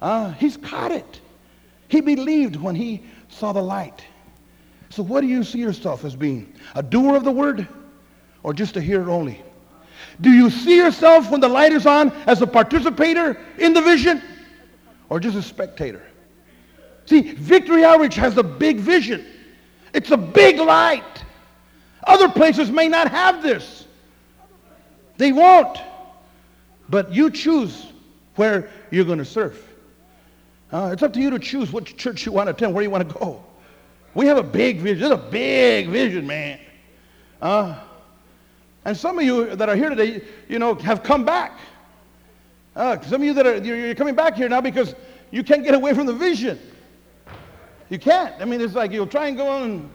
Uh, 0.00 0.30
he's 0.32 0.56
caught 0.56 0.92
it. 0.92 1.20
He 1.88 2.00
believed 2.00 2.56
when 2.56 2.74
he 2.74 3.02
saw 3.28 3.52
the 3.52 3.62
light. 3.62 4.04
So 4.90 5.02
what 5.02 5.22
do 5.22 5.26
you 5.26 5.44
see 5.44 5.58
yourself 5.58 6.04
as 6.04 6.14
being? 6.14 6.54
A 6.74 6.82
doer 6.82 7.16
of 7.16 7.24
the 7.24 7.32
word 7.32 7.66
or 8.42 8.54
just 8.54 8.76
a 8.76 8.80
hearer 8.80 9.10
only? 9.10 9.42
Do 10.20 10.30
you 10.30 10.50
see 10.50 10.76
yourself 10.76 11.30
when 11.30 11.40
the 11.40 11.48
light 11.48 11.72
is 11.72 11.86
on 11.86 12.10
as 12.26 12.42
a 12.42 12.46
participator 12.46 13.38
in 13.58 13.72
the 13.72 13.82
vision 13.82 14.22
or 15.08 15.20
just 15.20 15.36
a 15.36 15.42
spectator? 15.42 16.02
See, 17.06 17.32
Victory 17.32 17.84
Outreach 17.84 18.16
has 18.16 18.36
a 18.36 18.42
big 18.42 18.78
vision. 18.78 19.24
It's 19.94 20.10
a 20.10 20.16
big 20.16 20.58
light. 20.58 21.24
Other 22.06 22.28
places 22.28 22.70
may 22.70 22.88
not 22.88 23.10
have 23.10 23.42
this. 23.42 23.86
They 25.16 25.32
won't. 25.32 25.78
But 26.88 27.12
you 27.12 27.30
choose 27.30 27.86
where 28.36 28.70
you're 28.90 29.04
going 29.04 29.18
to 29.18 29.24
serve. 29.24 29.62
Uh, 30.72 30.90
it's 30.92 31.02
up 31.02 31.12
to 31.14 31.20
you 31.20 31.30
to 31.30 31.38
choose 31.38 31.72
which 31.72 31.96
church 31.96 32.26
you 32.26 32.32
want 32.32 32.46
to 32.46 32.50
attend, 32.50 32.74
where 32.74 32.82
you 32.82 32.90
want 32.90 33.08
to 33.08 33.14
go. 33.18 33.42
We 34.14 34.26
have 34.26 34.36
a 34.36 34.42
big 34.42 34.80
vision. 34.80 35.10
It's 35.10 35.14
a 35.14 35.30
big 35.30 35.88
vision, 35.88 36.26
man. 36.26 36.60
Uh, 37.40 37.78
and 38.84 38.96
some 38.96 39.18
of 39.18 39.24
you 39.24 39.54
that 39.56 39.68
are 39.68 39.76
here 39.76 39.88
today, 39.88 40.22
you 40.48 40.58
know, 40.58 40.74
have 40.74 41.02
come 41.02 41.24
back. 41.24 41.58
Uh, 42.76 43.00
some 43.02 43.22
of 43.22 43.26
you 43.26 43.34
that 43.34 43.46
are 43.46 43.56
you're 43.58 43.94
coming 43.94 44.14
back 44.14 44.34
here 44.34 44.48
now 44.48 44.60
because 44.60 44.94
you 45.30 45.42
can't 45.42 45.64
get 45.64 45.74
away 45.74 45.94
from 45.94 46.06
the 46.06 46.12
vision. 46.12 46.58
You 47.88 47.98
can't. 47.98 48.34
I 48.40 48.44
mean, 48.44 48.60
it's 48.60 48.74
like 48.74 48.92
you'll 48.92 49.06
try 49.06 49.28
and 49.28 49.36
go 49.36 49.48
on. 49.48 49.90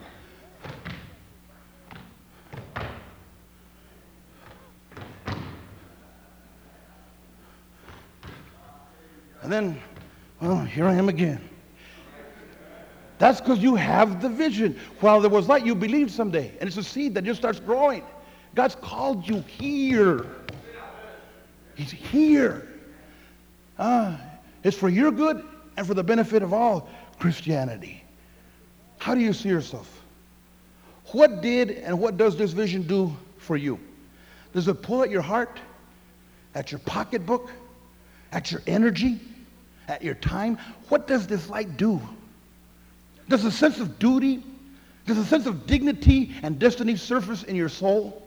And 9.42 9.52
then 9.52 9.82
Oh, 10.44 10.58
here 10.58 10.86
I 10.86 10.94
am 10.96 11.08
again. 11.08 11.42
That's 13.18 13.40
because 13.40 13.60
you 13.60 13.76
have 13.76 14.22
the 14.22 14.28
vision. 14.28 14.78
While 15.00 15.22
there 15.22 15.30
was 15.30 15.48
light, 15.48 15.66
you 15.66 15.74
believed 15.74 16.12
someday. 16.12 16.52
And 16.60 16.68
it's 16.68 16.76
a 16.76 16.84
seed 16.84 17.16
that 17.16 17.24
just 17.24 17.40
starts 17.40 17.62
growing. 17.62 18.04
God's 18.54 18.76
called 18.76 19.26
you 19.28 19.40
here. 19.42 20.26
He's 21.76 21.92
here. 21.92 22.68
Ah, 23.80 24.20
it's 24.64 24.78
for 24.78 24.90
your 24.90 25.12
good 25.12 25.46
and 25.78 25.88
for 25.88 25.94
the 25.94 26.04
benefit 26.04 26.44
of 26.44 26.54
all 26.54 26.90
Christianity. 27.20 28.04
How 28.98 29.16
do 29.16 29.22
you 29.22 29.32
see 29.32 29.48
yourself? 29.48 30.02
What 31.14 31.42
did 31.42 31.72
and 31.72 31.98
what 31.98 32.18
does 32.18 32.36
this 32.36 32.52
vision 32.52 32.82
do 32.82 33.16
for 33.38 33.56
you? 33.56 33.80
Does 34.54 34.68
it 34.68 34.82
pull 34.82 35.04
at 35.04 35.10
your 35.10 35.22
heart, 35.22 35.60
at 36.54 36.72
your 36.72 36.80
pocketbook, 36.80 37.50
at 38.34 38.52
your 38.52 38.62
energy, 38.68 39.22
at 39.88 40.02
your 40.02 40.16
time? 40.16 40.58
What 40.90 41.08
does 41.08 41.28
this 41.28 41.50
light 41.50 41.78
do? 41.78 42.02
Does 43.30 43.46
a 43.46 43.52
sense 43.52 43.80
of 43.80 44.00
duty, 44.00 44.44
does 45.06 45.18
a 45.18 45.26
sense 45.26 45.46
of 45.46 45.66
dignity 45.66 46.34
and 46.44 46.60
destiny 46.60 46.96
surface 46.96 47.44
in 47.44 47.56
your 47.56 47.70
soul 47.70 48.22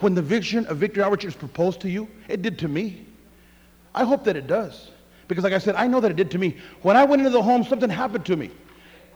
when 0.00 0.14
the 0.14 0.22
vision 0.22 0.66
of 0.66 0.78
Victory 0.78 1.02
Outreach 1.02 1.24
is 1.24 1.34
proposed 1.34 1.80
to 1.80 1.88
you? 1.88 2.08
It 2.28 2.42
did 2.42 2.58
to 2.60 2.68
me. 2.68 3.06
I 3.94 4.04
hope 4.04 4.24
that 4.24 4.36
it 4.36 4.46
does. 4.46 4.90
Because 5.28 5.44
like 5.44 5.52
I 5.52 5.58
said, 5.58 5.76
I 5.76 5.86
know 5.86 6.00
that 6.00 6.10
it 6.10 6.16
did 6.16 6.30
to 6.32 6.38
me. 6.38 6.56
When 6.82 6.96
I 6.96 7.04
went 7.04 7.20
into 7.20 7.30
the 7.30 7.42
home, 7.42 7.62
something 7.64 7.88
happened 7.88 8.26
to 8.26 8.36
me. 8.36 8.50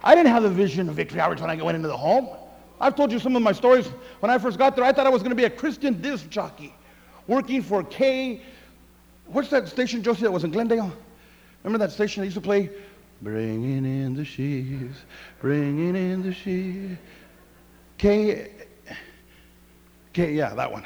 I 0.03 0.15
didn't 0.15 0.31
have 0.31 0.43
the 0.43 0.51
vision 0.51 0.89
of 0.89 0.95
Victory 0.95 1.21
Outreach 1.21 1.41
when 1.41 1.51
I 1.51 1.57
went 1.57 1.77
into 1.77 1.89
the 1.89 1.97
home. 1.97 2.29
I've 2.81 2.95
told 2.95 3.11
you 3.11 3.19
some 3.19 3.35
of 3.35 3.43
my 3.43 3.53
stories. 3.53 3.87
When 4.21 4.31
I 4.31 4.39
first 4.39 4.59
got 4.59 4.77
there, 4.77 4.85
I 4.85 4.93
thought 4.93 5.07
I 5.07 5.11
was 5.11 5.23
going 5.23 5.31
to 5.31 5.37
be 5.37 5.45
a 5.45 5.51
Christian 5.51 6.01
disc 6.01 6.29
jockey 6.29 6.75
working 7.27 7.63
for 7.63 7.83
K. 7.83 8.43
What's 9.27 9.49
that 9.49 9.69
station, 9.69 10.03
Josie, 10.03 10.23
that 10.23 10.31
was 10.31 10.45
in 10.45 10.51
Glendale? 10.51 10.93
Remember 11.65 11.85
that 11.85 11.93
station 11.93 12.21
that 12.21 12.27
used 12.27 12.37
to 12.37 12.41
play? 12.41 12.71
Bringing 13.23 13.85
in 13.85 14.15
the 14.15 14.25
sheaves, 14.25 14.99
bringing 15.41 15.97
in 15.97 16.23
the 16.23 16.33
sheaves. 16.33 16.99
K. 17.97 18.51
K, 20.13 20.33
yeah, 20.33 20.55
that 20.55 20.71
one. 20.71 20.85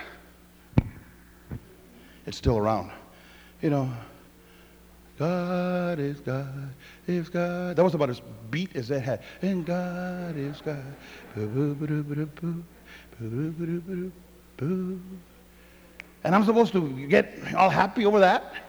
It's 2.26 2.36
still 2.36 2.56
around. 2.58 2.92
You 3.60 3.70
know, 3.70 3.90
God 5.18 5.98
is 5.98 6.20
God 6.20 6.70
is 7.08 7.28
God. 7.28 7.74
That 7.74 7.82
was 7.82 7.94
about 7.94 8.10
as 8.10 8.22
beat 8.50 8.76
as 8.76 8.86
that 8.88 9.00
had. 9.00 9.22
And 9.42 9.66
God 9.66 10.36
is 10.36 10.60
God. 10.60 10.84
And 16.24 16.34
I'm 16.34 16.44
supposed 16.44 16.72
to 16.72 17.06
get 17.08 17.36
all 17.56 17.70
happy 17.70 18.06
over 18.06 18.20
that? 18.20 18.67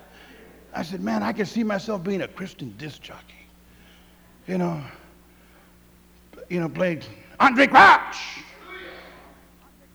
I 0.74 0.84
said, 0.84 1.02
man, 1.02 1.24
I 1.24 1.34
can 1.34 1.46
see 1.46 1.64
myself 1.64 2.04
being 2.04 2.22
a 2.22 2.28
Christian 2.28 2.74
disc 2.78 3.02
jockey. 3.02 3.24
You 4.48 4.58
know, 4.58 4.82
you 6.50 6.60
know, 6.60 6.70
played 6.70 7.06
Andraé 7.40 7.70
Crouch. 7.70 8.18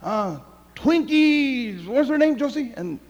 Uh, 0.02 0.38
Twinkies, 0.74 1.86
what's 1.86 2.08
her 2.08 2.18
name, 2.18 2.36
Josie? 2.36 2.72
And 2.76 3.00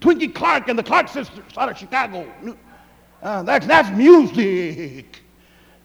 Twinkie 0.00 0.34
Clark 0.34 0.68
and 0.68 0.78
the 0.78 0.82
Clark 0.82 1.08
sisters 1.08 1.44
out 1.56 1.68
of 1.68 1.76
Chicago. 1.76 2.26
Uh, 3.22 3.42
that's, 3.42 3.66
that's 3.66 3.90
music. 3.96 5.22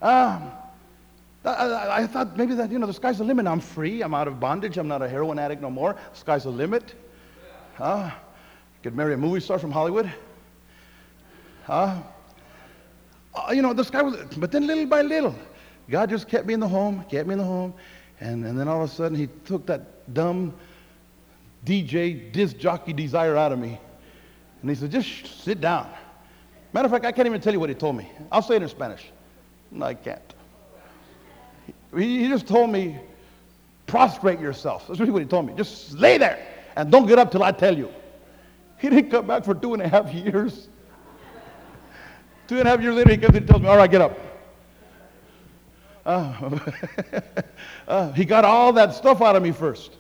Um, 0.02 0.52
I, 1.44 2.04
I, 2.04 2.08
thought 2.08 2.38
maybe 2.38 2.56
that, 2.56 2.72
you 2.72 2.80
know, 2.80 2.88
the 2.88 2.94
sky's 2.94 3.18
the 3.18 3.24
limit. 3.24 3.46
I'm 3.46 3.60
free. 3.60 4.02
I'm 4.02 4.14
out 4.14 4.28
of 4.28 4.40
bondage. 4.40 4.78
I'm 4.78 4.88
not 4.88 5.02
a 5.02 5.10
heroin 5.10 5.38
addict 5.38 5.62
no 5.62 5.70
more. 5.70 5.94
The 6.14 6.18
sky's 6.18 6.44
the 6.44 6.50
limit. 6.50 6.96
Uh, 7.78 8.10
could 8.82 8.96
marry 8.96 9.14
a 9.14 9.18
movie 9.18 9.40
star 9.40 9.60
from 9.60 9.72
Hollywood. 9.72 10.12
Uh, 11.68 12.02
uh, 13.34 13.52
you 13.52 13.62
know, 13.62 13.74
this 13.74 13.90
guy 13.90 14.02
was, 14.02 14.16
but 14.38 14.52
then 14.52 14.68
little 14.68 14.86
by 14.86 15.02
little, 15.02 15.36
God 15.90 16.10
just 16.10 16.28
kept 16.28 16.46
me 16.46 16.54
in 16.54 16.60
the 16.60 16.68
home, 16.68 17.04
kept 17.10 17.28
me 17.28 17.34
in 17.34 17.40
the 17.40 17.46
home. 17.46 17.74
And, 18.20 18.46
and 18.46 18.58
then 18.58 18.68
all 18.68 18.84
of 18.84 18.90
a 18.90 18.94
sudden, 18.94 19.18
he 19.18 19.28
took 19.46 19.66
that 19.66 20.14
dumb 20.14 20.54
DJ 21.66 22.32
disc 22.32 22.58
jockey 22.58 22.94
desire 22.94 23.36
out 23.36 23.52
of 23.52 23.60
me. 23.60 23.80
And 24.62 24.70
he 24.70 24.76
said, 24.76 24.92
just 24.92 25.44
sit 25.44 25.60
down. 25.60 25.90
Matter 26.72 26.86
of 26.86 26.92
fact, 26.92 27.06
I 27.06 27.12
can't 27.12 27.28
even 27.28 27.42
tell 27.42 27.54
you 27.54 27.60
what 27.60 27.70
he 27.70 27.76
told 27.76 27.98
me. 27.98 28.10
I'll 28.32 28.42
say 28.42 28.56
it 28.56 28.62
in 28.62 28.70
Spanish. 28.70 29.12
No, 29.72 29.86
I 29.86 29.94
can't. 29.94 30.22
He, 31.96 32.24
he 32.24 32.28
just 32.30 32.48
told 32.48 32.70
me, 32.70 32.98
prostrate 33.88 34.40
yourself. 34.40 34.88
That's 34.88 35.00
really 35.00 35.12
what 35.12 35.22
he 35.22 35.28
told 35.28 35.46
me. 35.46 35.54
Just 35.56 35.94
lay 35.94 36.18
there 36.18 36.46
and 36.76 36.92
don't 36.92 37.06
get 37.06 37.20
up 37.20 37.32
till 37.32 37.44
I 37.44 37.52
tell 37.52 37.78
you. 37.78 37.90
He 38.78 38.90
didn't 38.90 39.10
come 39.10 39.28
back 39.28 39.44
for 39.46 39.56
two 39.56 39.74
and 39.74 39.82
a 39.82 39.88
half 39.88 40.14
years. 40.14 40.68
Two 42.48 42.60
and 42.60 42.68
a 42.68 42.72
half 42.72 42.82
years 42.82 42.96
later, 42.96 43.12
he 43.12 43.18
comes 43.18 43.36
and 43.36 43.48
tells 43.48 43.62
me, 43.62 43.68
all 43.68 43.78
right, 43.78 43.90
get 43.90 44.02
up. 44.02 44.18
Uh, 46.06 46.60
uh, 47.88 48.12
he 48.14 48.26
got 48.26 48.46
all 48.46 48.72
that 48.74 48.94
stuff 48.94 49.22
out 49.22 49.36
of 49.36 49.44
me 49.44 49.52
first. 49.52 49.92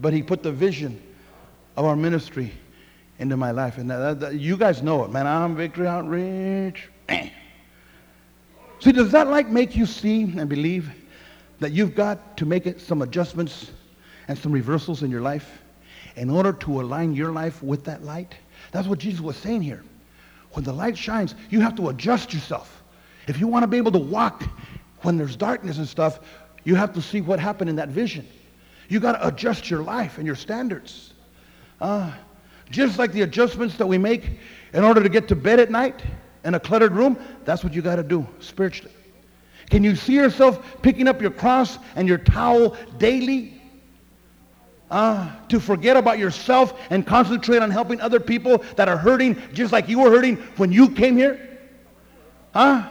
But 0.00 0.12
he 0.12 0.22
put 0.22 0.42
the 0.42 0.52
vision 0.52 1.00
of 1.76 1.84
our 1.84 1.96
ministry 1.96 2.52
into 3.18 3.36
my 3.36 3.50
life. 3.50 3.78
And 3.78 3.90
that, 3.90 4.20
that, 4.20 4.34
you 4.34 4.56
guys 4.56 4.82
know 4.82 5.04
it, 5.04 5.10
man. 5.10 5.26
I'm 5.26 5.56
Victory 5.56 5.86
Outreach. 5.86 6.88
See, 8.80 8.92
does 8.92 9.12
that 9.12 9.28
like 9.28 9.48
make 9.48 9.76
you 9.76 9.86
see 9.86 10.22
and 10.22 10.48
believe 10.48 10.90
that 11.60 11.72
you've 11.72 11.94
got 11.94 12.36
to 12.38 12.46
make 12.46 12.66
it 12.66 12.80
some 12.80 13.02
adjustments 13.02 13.70
and 14.28 14.36
some 14.36 14.52
reversals 14.52 15.02
in 15.02 15.10
your 15.10 15.20
life 15.20 15.62
in 16.16 16.28
order 16.28 16.52
to 16.52 16.80
align 16.80 17.14
your 17.14 17.32
life 17.32 17.62
with 17.62 17.84
that 17.84 18.02
light? 18.02 18.34
That's 18.72 18.88
what 18.88 18.98
Jesus 18.98 19.20
was 19.20 19.36
saying 19.36 19.62
here. 19.62 19.82
When 20.54 20.64
the 20.64 20.72
light 20.72 20.96
shines, 20.96 21.34
you 21.50 21.60
have 21.60 21.74
to 21.76 21.88
adjust 21.88 22.32
yourself. 22.32 22.82
If 23.26 23.40
you 23.40 23.46
want 23.46 23.64
to 23.64 23.66
be 23.66 23.76
able 23.76 23.92
to 23.92 23.98
walk 23.98 24.44
when 25.02 25.16
there's 25.16 25.36
darkness 25.36 25.78
and 25.78 25.86
stuff, 25.86 26.20
you 26.64 26.76
have 26.76 26.92
to 26.94 27.02
see 27.02 27.20
what 27.20 27.38
happened 27.38 27.68
in 27.70 27.76
that 27.76 27.88
vision. 27.88 28.26
You 28.88 29.00
got 29.00 29.12
to 29.12 29.26
adjust 29.26 29.68
your 29.68 29.82
life 29.82 30.18
and 30.18 30.26
your 30.26 30.36
standards. 30.36 31.12
Uh, 31.80 32.12
just 32.70 32.98
like 32.98 33.12
the 33.12 33.22
adjustments 33.22 33.76
that 33.76 33.86
we 33.86 33.98
make 33.98 34.38
in 34.72 34.84
order 34.84 35.02
to 35.02 35.08
get 35.08 35.28
to 35.28 35.36
bed 35.36 35.60
at 35.60 35.70
night 35.70 36.02
in 36.44 36.54
a 36.54 36.60
cluttered 36.60 36.92
room, 36.92 37.18
that's 37.44 37.64
what 37.64 37.74
you 37.74 37.82
got 37.82 37.96
to 37.96 38.02
do 38.02 38.26
spiritually. 38.40 38.94
Can 39.70 39.82
you 39.82 39.96
see 39.96 40.14
yourself 40.14 40.82
picking 40.82 41.08
up 41.08 41.20
your 41.20 41.30
cross 41.30 41.78
and 41.96 42.06
your 42.06 42.18
towel 42.18 42.76
daily? 42.98 43.53
Uh, 44.94 45.28
to 45.48 45.58
forget 45.58 45.96
about 45.96 46.20
yourself 46.20 46.78
and 46.90 47.04
concentrate 47.04 47.60
on 47.60 47.68
helping 47.68 48.00
other 48.00 48.20
people 48.20 48.58
that 48.76 48.88
are 48.88 48.96
hurting 48.96 49.36
just 49.52 49.72
like 49.72 49.88
you 49.88 49.98
were 49.98 50.08
hurting 50.08 50.36
when 50.56 50.70
you 50.70 50.88
came 50.88 51.16
here? 51.16 51.58
Huh? 52.52 52.88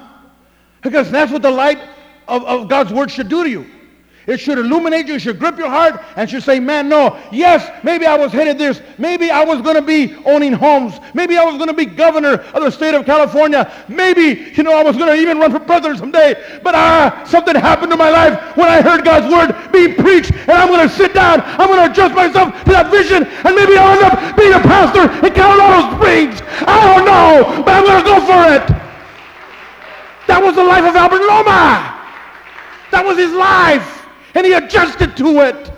Because 0.82 1.10
that's 1.10 1.32
what 1.32 1.42
the 1.42 1.50
light 1.50 1.80
of, 2.28 2.44
of 2.44 2.68
God's 2.68 2.92
word 2.92 3.10
should 3.10 3.30
do 3.30 3.46
to 3.46 3.50
you. 3.50 3.66
It 4.26 4.40
should 4.40 4.58
illuminate 4.58 5.08
you. 5.08 5.16
It 5.16 5.22
should 5.22 5.38
grip 5.38 5.58
your 5.58 5.70
heart 5.70 6.02
and 6.16 6.30
should 6.30 6.44
say, 6.44 6.58
man, 6.60 6.88
no. 6.88 7.20
Yes, 7.32 7.70
maybe 7.84 8.06
I 8.06 8.16
was 8.16 8.32
headed 8.32 8.58
this. 8.58 8.82
Maybe 8.98 9.30
I 9.30 9.44
was 9.44 9.62
going 9.62 9.76
to 9.76 9.82
be 9.82 10.16
owning 10.26 10.54
homes. 10.54 10.98
Maybe 11.14 11.38
I 11.38 11.44
was 11.44 11.56
going 11.56 11.68
to 11.68 11.74
be 11.74 11.86
governor 11.86 12.36
of 12.56 12.64
the 12.64 12.72
state 12.72 12.96
of 12.96 13.06
California. 13.06 13.70
Maybe, 13.90 14.54
you 14.56 14.64
know, 14.64 14.72
I 14.72 14.84
was 14.84 14.96
going 14.96 15.14
to 15.14 15.22
even 15.22 15.40
run 15.40 15.52
for 15.52 15.60
president 15.60 16.00
someday. 16.00 16.60
But 16.64 16.74
ah, 16.74 17.26
something 17.28 17.54
happened 17.54 17.92
to 17.92 17.98
my 17.98 18.10
life 18.10 18.56
when 18.56 18.70
I 18.70 18.82
heard 18.82 19.04
God's 19.04 19.28
word 19.28 19.72
being 19.74 19.96
preached. 19.96 20.32
And 20.32 20.52
I'm 20.52 20.70
going 20.70 20.88
to 20.88 20.94
sit 20.94 21.14
down. 21.14 21.42
I'm 21.42 21.68
going 21.68 21.84
to 21.84 21.92
adjust 21.92 22.16
myself 22.16 22.56
to 22.64 22.72
that 22.72 22.90
vision. 22.92 23.28
And 23.28 23.56
maybe 23.56 23.76
I'll 23.76 23.92
end 23.92 24.08
up 24.08 24.38
being 24.38 24.54
a 24.54 24.64
pastor 24.64 25.04
in 25.20 25.34
Colorado 25.34 26.00
Springs. 26.00 26.40
I 26.64 26.80
don't 26.80 27.04
know. 27.04 27.64
But 27.64 27.76
I'm 27.76 27.84
going 27.84 28.00
to 28.00 28.08
go 28.08 28.18
for 28.24 28.42
it. 28.56 28.64
That 30.32 30.40
was 30.42 30.56
the 30.56 30.64
life 30.64 30.86
of 30.88 30.96
Albert 30.96 31.28
Loma. 31.28 31.92
That 32.92 33.04
was 33.04 33.18
his 33.18 33.34
life 33.34 33.93
and 34.36 34.46
he 34.46 34.54
adjusted 34.54 35.16
to 35.18 35.42
it. 35.42 35.72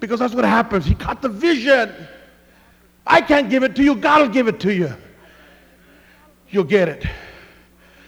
Because 0.00 0.20
that's 0.20 0.34
what 0.34 0.44
happens. 0.44 0.84
He 0.84 0.94
caught 0.94 1.22
the 1.22 1.28
vision. 1.28 1.92
I 3.06 3.20
can't 3.20 3.48
give 3.48 3.62
it 3.62 3.74
to 3.76 3.82
you. 3.82 3.94
God 3.94 4.22
will 4.22 4.28
give 4.28 4.48
it 4.48 4.60
to 4.60 4.74
you. 4.74 4.92
You'll 6.50 6.64
get 6.64 6.88
it. 6.88 7.04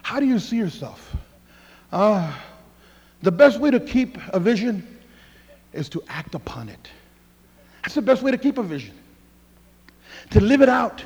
How 0.03 0.21
do 0.21 0.27
you 0.27 0.39
see 0.39 0.57
yourself? 0.57 1.17
Uh, 1.93 2.33
the 3.23 3.33
best 3.33 3.59
way 3.59 3.71
to 3.71 3.81
keep 3.81 4.19
a 4.29 4.41
vision 4.41 4.99
is 5.73 5.89
to 5.91 6.03
act 6.09 6.35
upon 6.35 6.69
it. 6.69 6.89
That's 7.83 7.95
the 7.95 8.03
best 8.03 8.23
way 8.23 8.31
to 8.31 8.39
keep 8.39 8.59
a 8.59 8.63
vision. 8.63 8.95
To 10.31 10.41
live 10.41 10.61
it 10.61 10.69
out. 10.69 11.05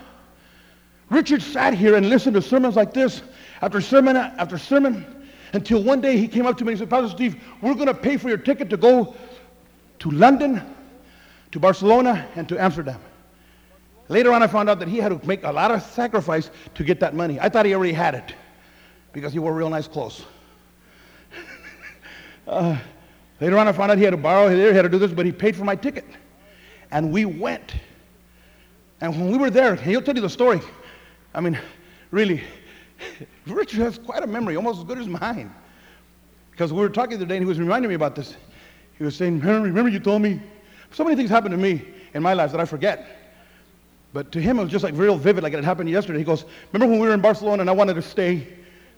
Richard 1.10 1.42
sat 1.42 1.74
here 1.74 1.96
and 1.96 2.08
listened 2.08 2.34
to 2.34 2.42
sermons 2.42 2.74
like 2.74 2.94
this 2.94 3.22
after 3.60 3.80
sermon 3.80 4.16
after 4.16 4.58
sermon 4.58 5.21
until 5.52 5.82
one 5.82 6.00
day 6.00 6.16
he 6.16 6.26
came 6.26 6.46
up 6.46 6.56
to 6.58 6.64
me 6.64 6.72
and 6.72 6.78
said, 6.78 6.90
Pastor 6.90 7.10
Steve, 7.10 7.42
we're 7.60 7.74
going 7.74 7.86
to 7.86 7.94
pay 7.94 8.16
for 8.16 8.28
your 8.28 8.38
ticket 8.38 8.70
to 8.70 8.76
go 8.76 9.14
to 9.98 10.10
London, 10.10 10.62
to 11.52 11.60
Barcelona, 11.60 12.26
and 12.34 12.48
to 12.48 12.60
Amsterdam. 12.60 13.00
Later 14.08 14.32
on, 14.32 14.42
I 14.42 14.46
found 14.46 14.68
out 14.68 14.78
that 14.80 14.88
he 14.88 14.98
had 14.98 15.08
to 15.08 15.26
make 15.26 15.44
a 15.44 15.50
lot 15.50 15.70
of 15.70 15.82
sacrifice 15.82 16.50
to 16.74 16.84
get 16.84 17.00
that 17.00 17.14
money. 17.14 17.38
I 17.40 17.48
thought 17.48 17.66
he 17.66 17.74
already 17.74 17.92
had 17.92 18.14
it 18.14 18.34
because 19.12 19.32
he 19.32 19.38
wore 19.38 19.52
real 19.52 19.70
nice 19.70 19.86
clothes. 19.86 20.24
uh, 22.46 22.76
later 23.40 23.58
on, 23.58 23.68
I 23.68 23.72
found 23.72 23.90
out 23.90 23.98
he 23.98 24.04
had 24.04 24.10
to 24.10 24.16
borrow 24.16 24.48
here, 24.48 24.70
he 24.70 24.76
had 24.76 24.82
to 24.82 24.88
do 24.88 24.98
this, 24.98 25.12
but 25.12 25.26
he 25.26 25.32
paid 25.32 25.54
for 25.54 25.64
my 25.64 25.76
ticket. 25.76 26.04
And 26.90 27.12
we 27.12 27.24
went. 27.24 27.74
And 29.00 29.18
when 29.18 29.30
we 29.30 29.38
were 29.38 29.50
there, 29.50 29.76
he'll 29.76 30.02
tell 30.02 30.14
you 30.14 30.20
the 30.20 30.30
story. 30.30 30.60
I 31.34 31.40
mean, 31.40 31.58
really, 32.10 32.42
Richard 33.46 33.80
has 33.80 33.98
quite 33.98 34.22
a 34.22 34.26
memory, 34.26 34.56
almost 34.56 34.78
as 34.78 34.84
good 34.84 34.98
as 34.98 35.08
mine. 35.08 35.52
Because 36.50 36.72
we 36.72 36.80
were 36.80 36.88
talking 36.88 37.10
the 37.10 37.16
other 37.16 37.26
day 37.26 37.36
and 37.36 37.44
he 37.44 37.48
was 37.48 37.58
reminding 37.58 37.88
me 37.88 37.94
about 37.94 38.14
this. 38.14 38.36
He 38.98 39.04
was 39.04 39.16
saying, 39.16 39.40
remember, 39.40 39.68
remember 39.68 39.90
you 39.90 40.00
told 40.00 40.22
me? 40.22 40.40
So 40.92 41.02
many 41.04 41.16
things 41.16 41.30
happened 41.30 41.52
to 41.52 41.58
me 41.58 41.82
in 42.14 42.22
my 42.22 42.34
life 42.34 42.52
that 42.52 42.60
I 42.60 42.64
forget. 42.64 43.22
But 44.12 44.30
to 44.32 44.40
him, 44.40 44.58
it 44.58 44.62
was 44.62 44.70
just 44.70 44.84
like 44.84 44.94
real 44.94 45.16
vivid, 45.16 45.42
like 45.42 45.54
it 45.54 45.56
had 45.56 45.64
happened 45.64 45.88
yesterday. 45.88 46.18
He 46.18 46.24
goes, 46.24 46.44
Remember 46.72 46.90
when 46.90 47.00
we 47.00 47.08
were 47.08 47.14
in 47.14 47.22
Barcelona 47.22 47.62
and 47.62 47.70
I 47.70 47.72
wanted 47.72 47.94
to 47.94 48.02
stay 48.02 48.46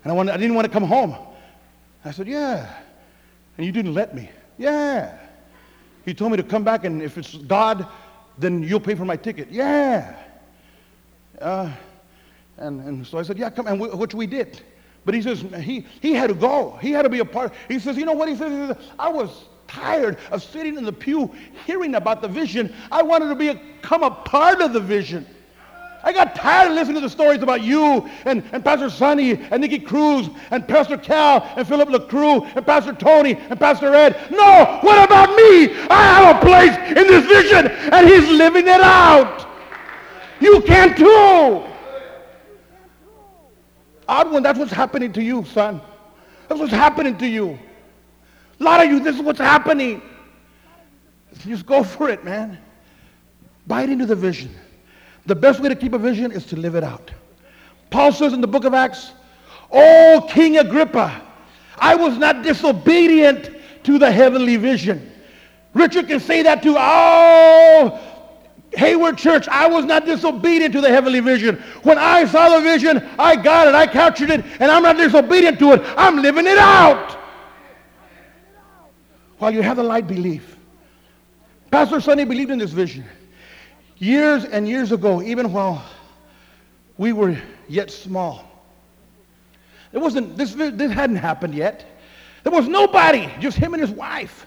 and 0.03 0.13
I, 0.13 0.15
wanted, 0.15 0.33
I 0.33 0.37
didn't 0.37 0.57
want 0.57 0.67
to 0.67 0.73
come 0.73 0.83
home? 0.83 1.17
I 2.05 2.11
said, 2.11 2.27
Yeah. 2.27 2.69
And 3.57 3.65
you 3.65 3.71
didn't 3.71 3.95
let 3.95 4.15
me. 4.15 4.29
Yeah. 4.59 5.17
He 6.05 6.13
told 6.13 6.33
me 6.33 6.37
to 6.37 6.43
come 6.43 6.65
back 6.65 6.85
and 6.85 7.01
if 7.01 7.17
it's 7.17 7.37
God, 7.37 7.87
then 8.39 8.63
you'll 8.65 8.81
pay 8.81 8.97
for 8.97 9.05
my 9.05 9.17
ticket. 9.17 9.49
Yeah. 9.51 10.17
Uh, 11.41 11.71
and, 12.59 12.81
and 12.81 13.07
so 13.07 13.19
I 13.19 13.23
said, 13.23 13.39
Yeah, 13.39 13.51
come. 13.51 13.67
And 13.67 13.81
which 13.81 14.15
we 14.15 14.27
did. 14.27 14.61
But 15.05 15.15
he 15.15 15.21
says, 15.21 15.45
he, 15.61 15.87
he 16.01 16.15
had 16.15 16.29
to 16.29 16.35
go. 16.35 16.79
He 16.81 16.91
had 16.91 17.03
to 17.03 17.11
be 17.11 17.19
a 17.19 17.25
part. 17.25 17.53
He 17.69 17.79
says, 17.79 17.97
You 17.97 18.07
know 18.07 18.13
what? 18.13 18.29
He 18.29 18.37
says, 18.37 18.77
I 18.99 19.09
was 19.09 19.45
tired 19.67 20.19
of 20.31 20.43
sitting 20.43 20.77
in 20.77 20.85
the 20.85 20.93
pew 20.93 21.31
hearing 21.67 21.95
about 21.95 22.23
the 22.23 22.29
vision. 22.29 22.75
I 22.91 23.03
wanted 23.03 23.29
to 23.29 23.35
become 23.35 24.03
a 24.03 24.11
part 24.11 24.61
of 24.61 24.73
the 24.73 24.81
vision. 24.81 25.27
I 26.05 26.13
got 26.13 26.35
tired 26.35 26.69
of 26.69 26.75
listening 26.75 26.97
to 26.97 27.01
the 27.01 27.09
stories 27.09 27.43
about 27.43 27.63
you 27.63 28.09
and, 28.27 28.45
and 28.53 28.63
Pastor 28.63 28.91
Sonny 28.91 29.41
and 29.51 29.63
Nicky 29.63 29.79
Cruz 29.79 30.29
and 30.51 30.69
Pastor 30.69 30.99
Cal 30.99 31.51
and 31.57 31.67
Philip 31.67 31.89
LaCrue 31.89 32.45
and 32.55 32.67
Pastor 32.67 32.93
Tony 32.93 33.37
and 33.37 33.59
Pastor 33.59 33.95
Ed. 33.95 34.15
No, 34.31 34.79
what 34.83 35.03
about 35.03 35.31
me? 35.31 35.75
I 35.89 36.03
have 36.03 36.37
a 36.37 36.41
place 36.41 36.77
in 36.89 37.07
this 37.07 37.25
vision 37.25 37.69
and 37.91 38.07
he's 38.07 38.29
living 38.29 38.67
it 38.67 38.83
out. 38.83 39.49
You 40.41 40.61
can 40.61 40.95
too. 40.95 41.74
One, 44.07 44.43
that's 44.43 44.59
what's 44.59 44.73
happening 44.73 45.13
to 45.13 45.23
you, 45.23 45.45
son. 45.45 45.81
That's 46.49 46.61
what's 46.61 46.73
happening 46.73 47.17
to 47.19 47.27
you. 47.27 47.59
A 48.61 48.63
lot 48.63 48.85
of 48.85 48.91
you, 48.91 49.01
this 49.01 49.17
is 49.17 49.23
what's 49.23 49.39
happening. 49.39 50.03
Just 51.47 51.67
go 51.67 51.83
for 51.83 52.09
it, 52.09 52.25
man. 52.25 52.59
Bite 53.67 53.89
into 53.89 54.07
the 54.07 54.15
vision. 54.17 54.55
The 55.27 55.35
best 55.35 55.61
way 55.61 55.69
to 55.69 55.77
keep 55.77 55.95
a 55.95 55.99
vision 55.99 56.33
is 56.33 56.45
to 56.47 56.57
live 56.57 56.75
it 56.75 56.85
out. 56.85 57.11
Paul 57.91 58.13
says 58.13 58.33
in 58.33 58.41
the 58.41 58.47
book 58.47 58.65
of 58.65 58.75
Acts, 58.75 59.13
Oh, 59.73 60.27
King 60.31 60.59
Agrippa, 60.59 61.23
I 61.79 61.95
was 61.95 62.17
not 62.19 62.43
disobedient 62.43 63.51
to 63.85 63.99
the 63.99 64.11
heavenly 64.11 64.57
vision. 64.57 65.11
Richard 65.73 66.07
can 66.07 66.21
say 66.21 66.43
that 66.43 66.63
too. 66.63 66.77
Oh, 66.79 68.14
Hayward 68.77 69.19
Church, 69.19 69.49
I 69.49 69.67
was 69.67 69.85
not 69.85 70.05
disobedient 70.05 70.73
to 70.75 70.81
the 70.81 70.89
heavenly 70.89 71.21
vision. 71.21 71.63
When 71.83 71.99
I 71.99 72.25
saw 72.25 72.57
the 72.57 72.63
vision, 72.63 73.09
I 73.19 73.37
got 73.37 73.69
it, 73.69 73.75
I 73.75 73.87
captured 73.87 74.31
it, 74.31 74.45
and 74.61 74.71
I'm 74.71 74.83
not 74.83 74.97
disobedient 74.97 75.59
to 75.61 75.73
it. 75.73 75.83
I'm 75.97 76.23
living 76.23 76.47
it 76.47 76.59
out. 76.59 77.19
While 79.39 79.53
you 79.53 79.63
have 79.63 79.77
the 79.77 79.83
light, 79.83 80.07
belief. 80.07 80.57
Pastor 81.71 82.01
Sonny 82.01 82.25
believed 82.25 82.51
in 82.51 82.59
this 82.59 82.71
vision. 82.71 83.05
Years 83.99 84.45
and 84.45 84.69
years 84.69 84.93
ago, 84.93 85.23
even 85.23 85.53
while 85.53 85.85
we 86.97 87.13
were 87.13 87.37
yet 87.69 87.91
small. 87.91 88.45
It 89.93 89.99
wasn't, 89.99 90.37
this, 90.37 90.55
this 90.55 90.93
hadn't 90.93 91.17
happened 91.17 91.55
yet. 91.55 91.85
There 92.43 92.53
was 92.53 92.69
nobody, 92.69 93.31
just 93.41 93.57
him 93.57 93.75
and 93.75 93.81
his 93.81 93.91
wife. 93.91 94.47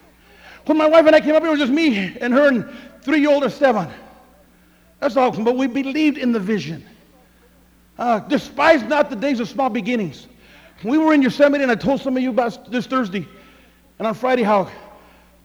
When 0.66 0.76
my 0.76 0.86
wife 0.86 1.06
and 1.06 1.16
I 1.16 1.20
came 1.20 1.34
up, 1.34 1.42
here, 1.42 1.48
it 1.48 1.52
was 1.52 1.60
just 1.60 1.72
me 1.72 2.16
and 2.20 2.32
her 2.32 2.48
and 2.48 2.68
three-year-old 3.02 3.44
Esteban. 3.44 3.90
That's 5.00 5.16
awesome. 5.16 5.44
But 5.44 5.56
we 5.56 5.66
believed 5.66 6.18
in 6.18 6.32
the 6.32 6.40
vision. 6.40 6.84
Uh, 7.98 8.20
despise 8.20 8.82
not 8.82 9.10
the 9.10 9.16
days 9.16 9.40
of 9.40 9.48
small 9.48 9.70
beginnings. 9.70 10.26
We 10.84 10.98
were 10.98 11.12
in 11.12 11.22
Yosemite, 11.22 11.62
and 11.62 11.72
I 11.72 11.74
told 11.74 12.00
some 12.00 12.16
of 12.16 12.22
you 12.22 12.30
about 12.30 12.70
this 12.70 12.86
Thursday 12.86 13.26
and 13.98 14.06
on 14.06 14.14
Friday 14.14 14.44
how 14.44 14.70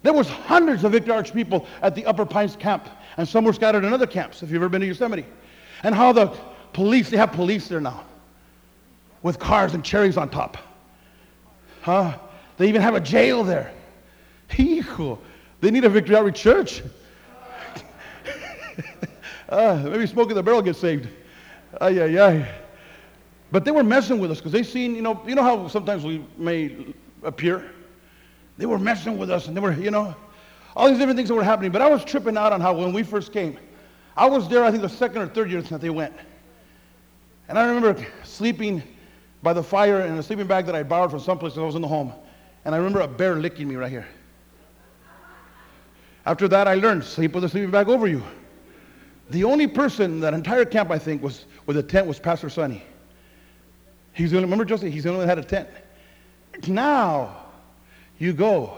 there 0.04 0.14
was 0.14 0.30
hundreds 0.30 0.84
of 0.84 0.92
Victory 0.92 1.14
Outreach 1.14 1.34
people 1.34 1.66
at 1.82 1.96
the 1.96 2.06
Upper 2.06 2.26
Pines 2.26 2.56
camp, 2.56 2.88
and 3.18 3.28
some 3.28 3.44
were 3.44 3.54
scattered 3.54 3.84
in 3.84 3.94
other 3.94 4.06
camps, 4.06 4.44
if 4.44 4.52
you've 4.52 4.62
ever 4.62 4.70
been 4.70 4.82
to 4.82 4.88
Yosemite. 4.88 5.26
And 5.82 5.96
how 5.96 6.12
the 6.12 6.28
police, 6.74 7.10
they 7.10 7.18
have 7.18 7.32
police 7.32 7.68
there 7.68 7.82
now 7.82 8.04
with 9.24 9.40
cars 9.40 9.74
and 9.74 9.84
cherries 9.84 10.18
on 10.18 10.30
top. 10.30 10.58
Huh? 11.82 12.18
They 12.58 12.68
even 12.68 12.82
have 12.82 12.96
a 12.96 13.02
jail 13.02 13.44
there. 13.44 13.74
They 15.62 15.72
need 15.72 15.86
a 15.86 15.90
Victory 15.90 16.18
Outreach 16.18 16.36
church. 16.36 16.84
uh, 19.54 19.90
maybe 19.90 20.06
Smokey 20.08 20.34
the 20.34 20.44
Bear 20.44 20.62
gets 20.62 20.80
saved. 20.80 21.08
Ay, 21.80 22.02
ay, 22.02 22.20
ay. 22.20 22.52
But 23.52 23.66
they 23.66 23.72
were 23.72 23.84
messing 23.84 24.20
with 24.20 24.32
us 24.32 24.38
because 24.38 24.52
they 24.52 24.64
seen, 24.64 24.96
you 24.96 25.02
know, 25.02 25.22
you 25.26 25.36
know 25.36 25.44
how 25.44 25.68
sometimes 25.68 26.04
we 26.04 26.26
may 26.38 26.94
appear 27.24 27.72
they 28.58 28.66
were 28.66 28.80
messing 28.80 29.18
with 29.18 29.32
us 29.32 29.48
and 29.48 29.58
they 29.58 29.62
were, 29.62 29.74
you 29.74 29.92
know, 29.92 30.16
all 30.76 30.88
these 30.88 30.98
different 30.98 31.18
things 31.18 31.30
that 31.30 31.36
were 31.36 31.44
happening. 31.44 31.72
But 31.72 31.82
I 31.82 31.90
was 31.90 32.04
tripping 32.04 32.38
out 32.38 32.54
on 32.54 32.62
how 32.62 32.74
when 32.74 32.94
we 32.94 33.04
first 33.04 33.32
came, 33.32 33.58
I 34.16 34.26
was 34.28 34.48
there, 34.48 34.64
I 34.64 34.70
think 34.70 34.84
the 34.84 34.90
second 34.90 35.22
or 35.22 35.28
third 35.28 35.50
year 35.52 35.62
that 35.62 35.82
they 35.82 35.90
went. 35.90 36.14
And 37.50 37.58
I 37.58 37.68
remember 37.68 38.06
sleeping 38.24 38.82
by 39.42 39.54
the 39.54 39.64
fire 39.64 40.02
in 40.02 40.18
a 40.18 40.24
sleeping 40.24 40.48
bag 40.48 40.66
that 40.68 40.76
I 40.76 40.84
borrowed 40.84 41.12
from 41.12 41.20
someplace 41.20 41.56
when 41.56 41.64
I 41.64 41.66
was 41.66 41.76
in 41.76 41.82
the 41.82 41.88
home. 41.88 42.14
And 42.66 42.74
I 42.74 42.78
remember 42.78 43.02
a 43.02 43.08
bear 43.08 43.36
licking 43.36 43.68
me 43.68 43.76
right 43.76 43.92
here. 43.92 44.08
After 46.26 46.48
that, 46.48 46.68
I 46.68 46.76
learned 46.76 47.04
sleep 47.04 47.34
with 47.34 47.44
a 47.44 47.50
sleeping 47.50 47.72
bag 47.72 47.90
over 47.90 48.08
you. 48.08 48.24
The 49.34 49.44
only 49.46 49.66
person 49.66 50.20
that 50.20 50.36
entire 50.36 50.64
camp, 50.64 50.92
I 50.92 51.00
think, 51.00 51.24
was 51.24 51.46
with 51.66 51.76
a 51.78 51.82
tent 51.82 52.06
was 52.06 52.20
Pastor 52.20 52.52
Sonny. 52.52 52.84
He's 54.14 54.30
the 54.30 54.38
only, 54.38 54.46
remember 54.46 54.64
Joseph? 54.64 54.94
He's 54.94 55.06
the 55.06 55.10
only 55.10 55.26
one 55.26 55.28
that 55.28 55.36
had 55.36 55.44
a 55.44 55.48
tent. 55.48 55.70
Now, 56.68 57.36
you 58.20 58.34
go. 58.34 58.78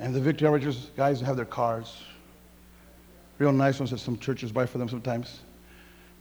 And 0.00 0.12
the 0.12 0.20
Victory 0.20 0.48
Outreachers 0.48 0.88
guys 0.96 1.20
have 1.20 1.36
their 1.36 1.44
cars. 1.44 2.02
Real 3.38 3.52
nice 3.52 3.78
ones 3.78 3.92
that 3.92 3.98
some 3.98 4.18
churches 4.18 4.50
buy 4.50 4.66
for 4.66 4.78
them 4.78 4.88
sometimes. 4.88 5.38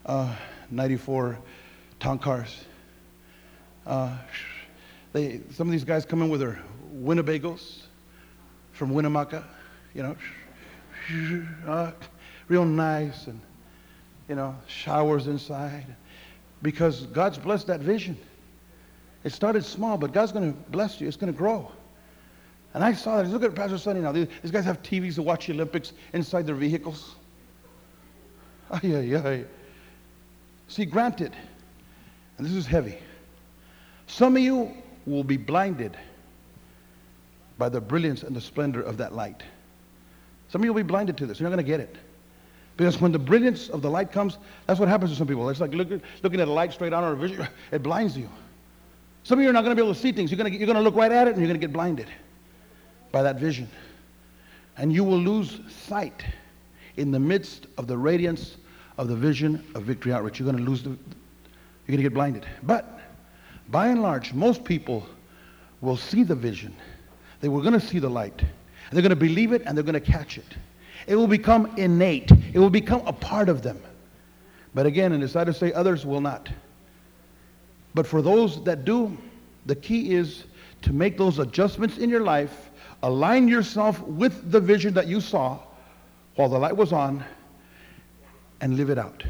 Uh, 0.05 0.36
94 0.69 1.39
town 1.99 2.19
cars. 2.19 2.65
Uh, 3.88 4.15
they, 5.11 5.41
some 5.49 5.67
of 5.67 5.71
these 5.71 5.84
guys 5.84 6.05
come 6.05 6.21
in 6.21 6.29
with 6.29 6.39
their 6.39 6.61
Winnebagos 6.97 7.81
from 8.73 8.93
Winnemucca, 8.93 9.43
you 9.95 10.03
know, 10.03 10.15
uh, 11.67 11.91
real 12.48 12.66
nice 12.66 13.28
and, 13.28 13.39
you 14.28 14.36
know, 14.36 14.56
showers 14.68 15.28
inside. 15.28 15.86
Because 16.62 17.06
God's 17.08 17.38
blessed 17.38 17.68
that 17.68 17.82
vision. 17.82 18.18
It 19.24 19.32
started 19.32 19.64
small, 19.64 19.98
but 19.98 20.14
God's 20.14 20.32
going 20.32 20.54
to 20.54 20.60
bless 20.72 21.00
you. 21.00 21.08
It's 21.08 21.18
going 21.18 21.32
to 21.32 21.38
grow. 21.38 21.72
And 22.74 22.84
I 22.84 22.94
saw 22.94 23.22
that. 23.22 23.30
Look 23.30 23.44
at 23.44 23.56
Pastor 23.56 23.78
Sonny 23.78 24.02
now. 24.02 24.12
These, 24.12 24.52
guys 24.52 24.66
have 24.66 24.82
TVs 24.82 25.16
to 25.16 25.22
watch 25.22 25.48
the 25.48 25.54
Olympics 25.54 25.94
inside 26.14 26.46
their 26.46 26.56
vehicles. 26.56 27.16
Ay, 28.72 28.80
ay, 28.84 29.16
ay. 29.16 29.46
See, 30.68 30.86
granted, 30.86 31.34
and 32.38 32.48
this 32.48 32.54
is 32.54 32.66
heavy, 32.66 32.98
some 34.08 34.36
of 34.36 34.41
you 34.41 34.72
will 35.06 35.24
be 35.24 35.38
blinded 35.38 35.98
by 37.58 37.70
the 37.70 37.80
brilliance 37.80 38.24
and 38.24 38.36
the 38.36 38.41
splendor 38.41 38.82
of 38.82 38.98
that 38.98 39.14
light. 39.14 39.44
Some 40.50 40.62
of 40.62 40.66
you 40.66 40.74
will 40.74 40.84
be 40.84 40.88
blinded 40.88 41.18
to 41.18 41.26
this. 41.26 41.39
You're 41.39 41.50
not 41.50 41.56
going 41.56 41.66
to 41.66 41.72
get 41.72 41.80
it. 41.80 41.96
Because 42.76 42.99
when 42.99 43.11
the 43.11 43.19
brilliance 43.19 43.69
of 43.69 43.82
the 43.82 43.89
light 43.89 44.11
comes, 44.11 44.38
that's 44.65 44.80
what 44.80 44.89
happens 44.89 45.11
to 45.11 45.17
some 45.17 45.28
people. 45.28 45.47
It's 45.49 45.59
like 45.59 45.74
look, 45.74 45.89
looking 46.24 46.41
at 46.41 46.47
a 46.47 46.51
light 46.51 46.74
straight 46.74 46.93
on 46.93 47.03
or 47.03 47.13
a 47.13 47.15
vision. 47.15 47.47
It 47.71 47.84
blinds 47.84 48.17
you. 48.17 48.30
Some 49.24 49.39
of 49.39 49.43
you 49.43 49.49
are 49.49 49.53
not 49.53 49.63
going 49.63 49.76
to 49.76 49.82
be 49.82 49.86
able 49.86 49.93
to 49.93 49.99
see 49.99 50.11
things. 50.11 50.32
You're 50.32 50.38
going 50.38 50.51
to, 50.51 50.57
you're 50.57 50.65
going 50.65 50.78
to 50.78 50.84
look 50.84 50.95
right 50.95 51.11
at 51.11 51.28
it 51.28 51.32
and 51.32 51.39
you're 51.39 51.47
going 51.47 51.59
to 51.59 51.65
get 51.65 51.71
blinded 51.71 52.07
by 53.11 53.24
that 53.24 53.39
vision. 53.39 53.69
And 54.76 54.91
you 54.91 55.03
will 55.03 55.19
lose 55.19 55.59
sight 55.88 56.26
in 56.97 57.11
the 57.11 57.19
midst 57.19 57.67
of 57.78 57.88
the 57.88 57.97
radiance 57.97 58.57
of 58.97 59.07
the 59.07 59.15
vision 59.15 59.63
of 59.76 59.84
Victory 59.84 60.11
Outreach. 60.11 60.39
You're 60.39 60.51
going 60.51 60.63
to 60.63 60.69
lose 60.69 60.84
the, 60.84 60.89
you're 60.89 60.97
going 61.88 61.97
to 61.97 62.03
get 62.03 62.13
blinded. 62.13 62.45
But 62.63 62.99
by 63.69 63.88
and 63.88 64.01
large, 64.01 64.34
most 64.34 64.63
people 64.63 65.07
will 65.82 65.97
see 65.97 66.24
the 66.24 66.36
vision. 66.36 66.76
They 67.39 67.49
were 67.49 67.61
going 67.61 67.74
to 67.74 67.80
see 67.80 67.99
the 67.99 68.09
light. 68.09 68.43
They're 68.91 69.01
going 69.01 69.09
to 69.11 69.15
believe 69.15 69.53
it 69.53 69.63
and 69.65 69.78
they're 69.78 69.84
going 69.84 69.93
to 69.93 70.11
catch 70.11 70.38
it. 70.38 70.45
It 71.08 71.16
will 71.16 71.28
become 71.28 71.74
innate. 71.78 72.32
It 72.54 72.60
will 72.60 72.70
become 72.70 73.01
a 73.06 73.14
part 73.14 73.49
of 73.49 73.62
them. 73.62 73.82
But 74.74 74.86
again, 74.86 75.12
and 75.12 75.24
it's 75.24 75.34
sad 75.34 75.45
to 75.45 75.54
say 75.54 75.72
others 75.74 76.06
will 76.06 76.22
not. 76.22 76.49
But 77.93 78.08
for 78.08 78.22
those 78.22 78.64
that 78.64 78.86
do, 78.86 79.16
the 79.66 79.76
key 79.76 80.14
is 80.16 80.45
to 80.82 80.93
make 80.93 81.18
those 81.18 81.39
adjustments 81.39 81.97
in 81.97 82.10
your 82.10 82.22
life 82.22 82.72
Align 83.04 83.49
yourself 83.49 84.01
with 84.04 84.49
the 84.49 84.62
vision 84.62 84.93
that 84.93 85.08
you 85.08 85.20
saw 85.20 85.60
while 86.36 86.47
the 86.47 86.58
light 86.58 86.76
was 86.76 86.93
on 86.93 87.24
and 88.62 88.78
live 88.78 88.89
it 88.89 88.97
out. 88.97 89.24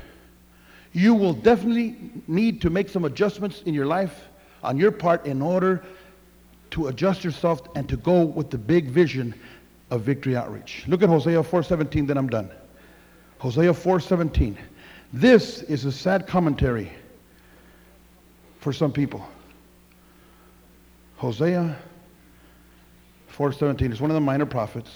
You 0.94 1.16
will 1.16 1.34
definitely 1.34 1.96
need 2.28 2.62
to 2.62 2.70
make 2.70 2.88
some 2.88 3.04
adjustments 3.04 3.64
in 3.66 3.74
your 3.74 3.88
life 3.88 4.26
on 4.64 4.78
your 4.78 4.92
part 4.92 5.26
in 5.26 5.42
order 5.42 5.84
to 6.70 6.88
adjust 6.88 7.24
yourself 7.24 7.62
and 7.76 7.90
to 7.90 7.98
go 7.98 8.22
with 8.22 8.52
the 8.52 8.60
big 8.60 8.90
vision 8.90 9.34
of 9.94 10.02
victory 10.02 10.36
outreach. 10.36 10.86
Look 10.88 11.04
at 11.04 11.10
Hosea 11.10 11.44
4:17 11.44 12.08
then 12.08 12.18
I'm 12.18 12.28
done. 12.28 12.50
Hosea 13.38 13.74
4:17. 13.74 14.58
This 15.14 15.62
is 15.62 15.86
a 15.86 15.92
sad 15.92 16.26
commentary 16.26 16.92
for 18.60 18.74
some 18.74 18.92
people. 18.92 19.24
Hosea 21.18 21.78
417 23.28 23.92
is 23.92 24.02
one 24.02 24.10
of 24.10 24.16
the 24.16 24.22
minor 24.22 24.48
prophets. 24.48 24.90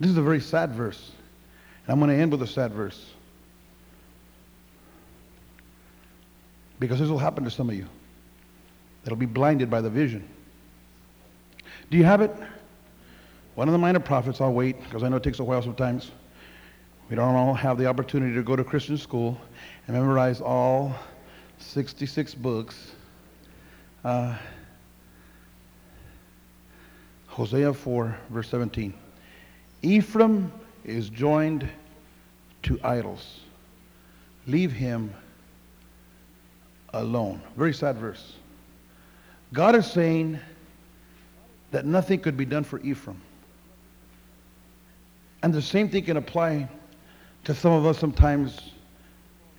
This 0.00 0.10
is 0.10 0.16
a 0.16 0.22
very 0.22 0.40
sad 0.40 0.72
verse. 0.72 1.12
And 1.84 1.92
I'm 1.92 1.98
going 1.98 2.10
to 2.10 2.16
end 2.16 2.32
with 2.32 2.40
a 2.40 2.46
sad 2.46 2.72
verse. 2.72 3.04
Because 6.80 7.00
this 7.00 7.08
will 7.08 7.18
happen 7.18 7.44
to 7.44 7.50
some 7.50 7.68
of 7.68 7.74
you. 7.74 7.86
That'll 9.04 9.18
be 9.18 9.26
blinded 9.26 9.68
by 9.68 9.82
the 9.82 9.90
vision. 9.90 10.26
Do 11.90 11.96
you 11.96 12.04
have 12.04 12.20
it? 12.20 12.34
One 13.54 13.68
of 13.68 13.72
the 13.72 13.78
minor 13.78 14.00
prophets, 14.00 14.40
I'll 14.40 14.52
wait 14.52 14.82
because 14.82 15.02
I 15.02 15.08
know 15.08 15.16
it 15.16 15.22
takes 15.22 15.38
a 15.38 15.44
while 15.44 15.62
sometimes. 15.62 16.10
We 17.08 17.16
don't 17.16 17.34
all 17.34 17.54
have 17.54 17.78
the 17.78 17.86
opportunity 17.86 18.34
to 18.34 18.42
go 18.42 18.56
to 18.56 18.64
Christian 18.64 18.98
school 18.98 19.40
and 19.86 19.96
memorize 19.96 20.40
all 20.40 20.94
66 21.58 22.34
books. 22.34 22.92
Uh, 24.04 24.36
Hosea 27.28 27.72
4, 27.72 28.16
verse 28.30 28.48
17. 28.48 28.92
Ephraim 29.82 30.52
is 30.84 31.08
joined 31.08 31.68
to 32.64 32.80
idols. 32.82 33.40
Leave 34.46 34.72
him 34.72 35.14
alone. 36.94 37.40
Very 37.56 37.74
sad 37.74 37.96
verse. 37.96 38.32
God 39.52 39.76
is 39.76 39.86
saying 39.86 40.40
that 41.76 41.84
nothing 41.84 42.18
could 42.18 42.38
be 42.38 42.46
done 42.46 42.64
for 42.64 42.80
Ephraim. 42.80 43.20
And 45.42 45.52
the 45.52 45.60
same 45.60 45.90
thing 45.90 46.04
can 46.04 46.16
apply 46.16 46.70
to 47.44 47.54
some 47.54 47.70
of 47.70 47.84
us 47.84 47.98
sometimes 47.98 48.70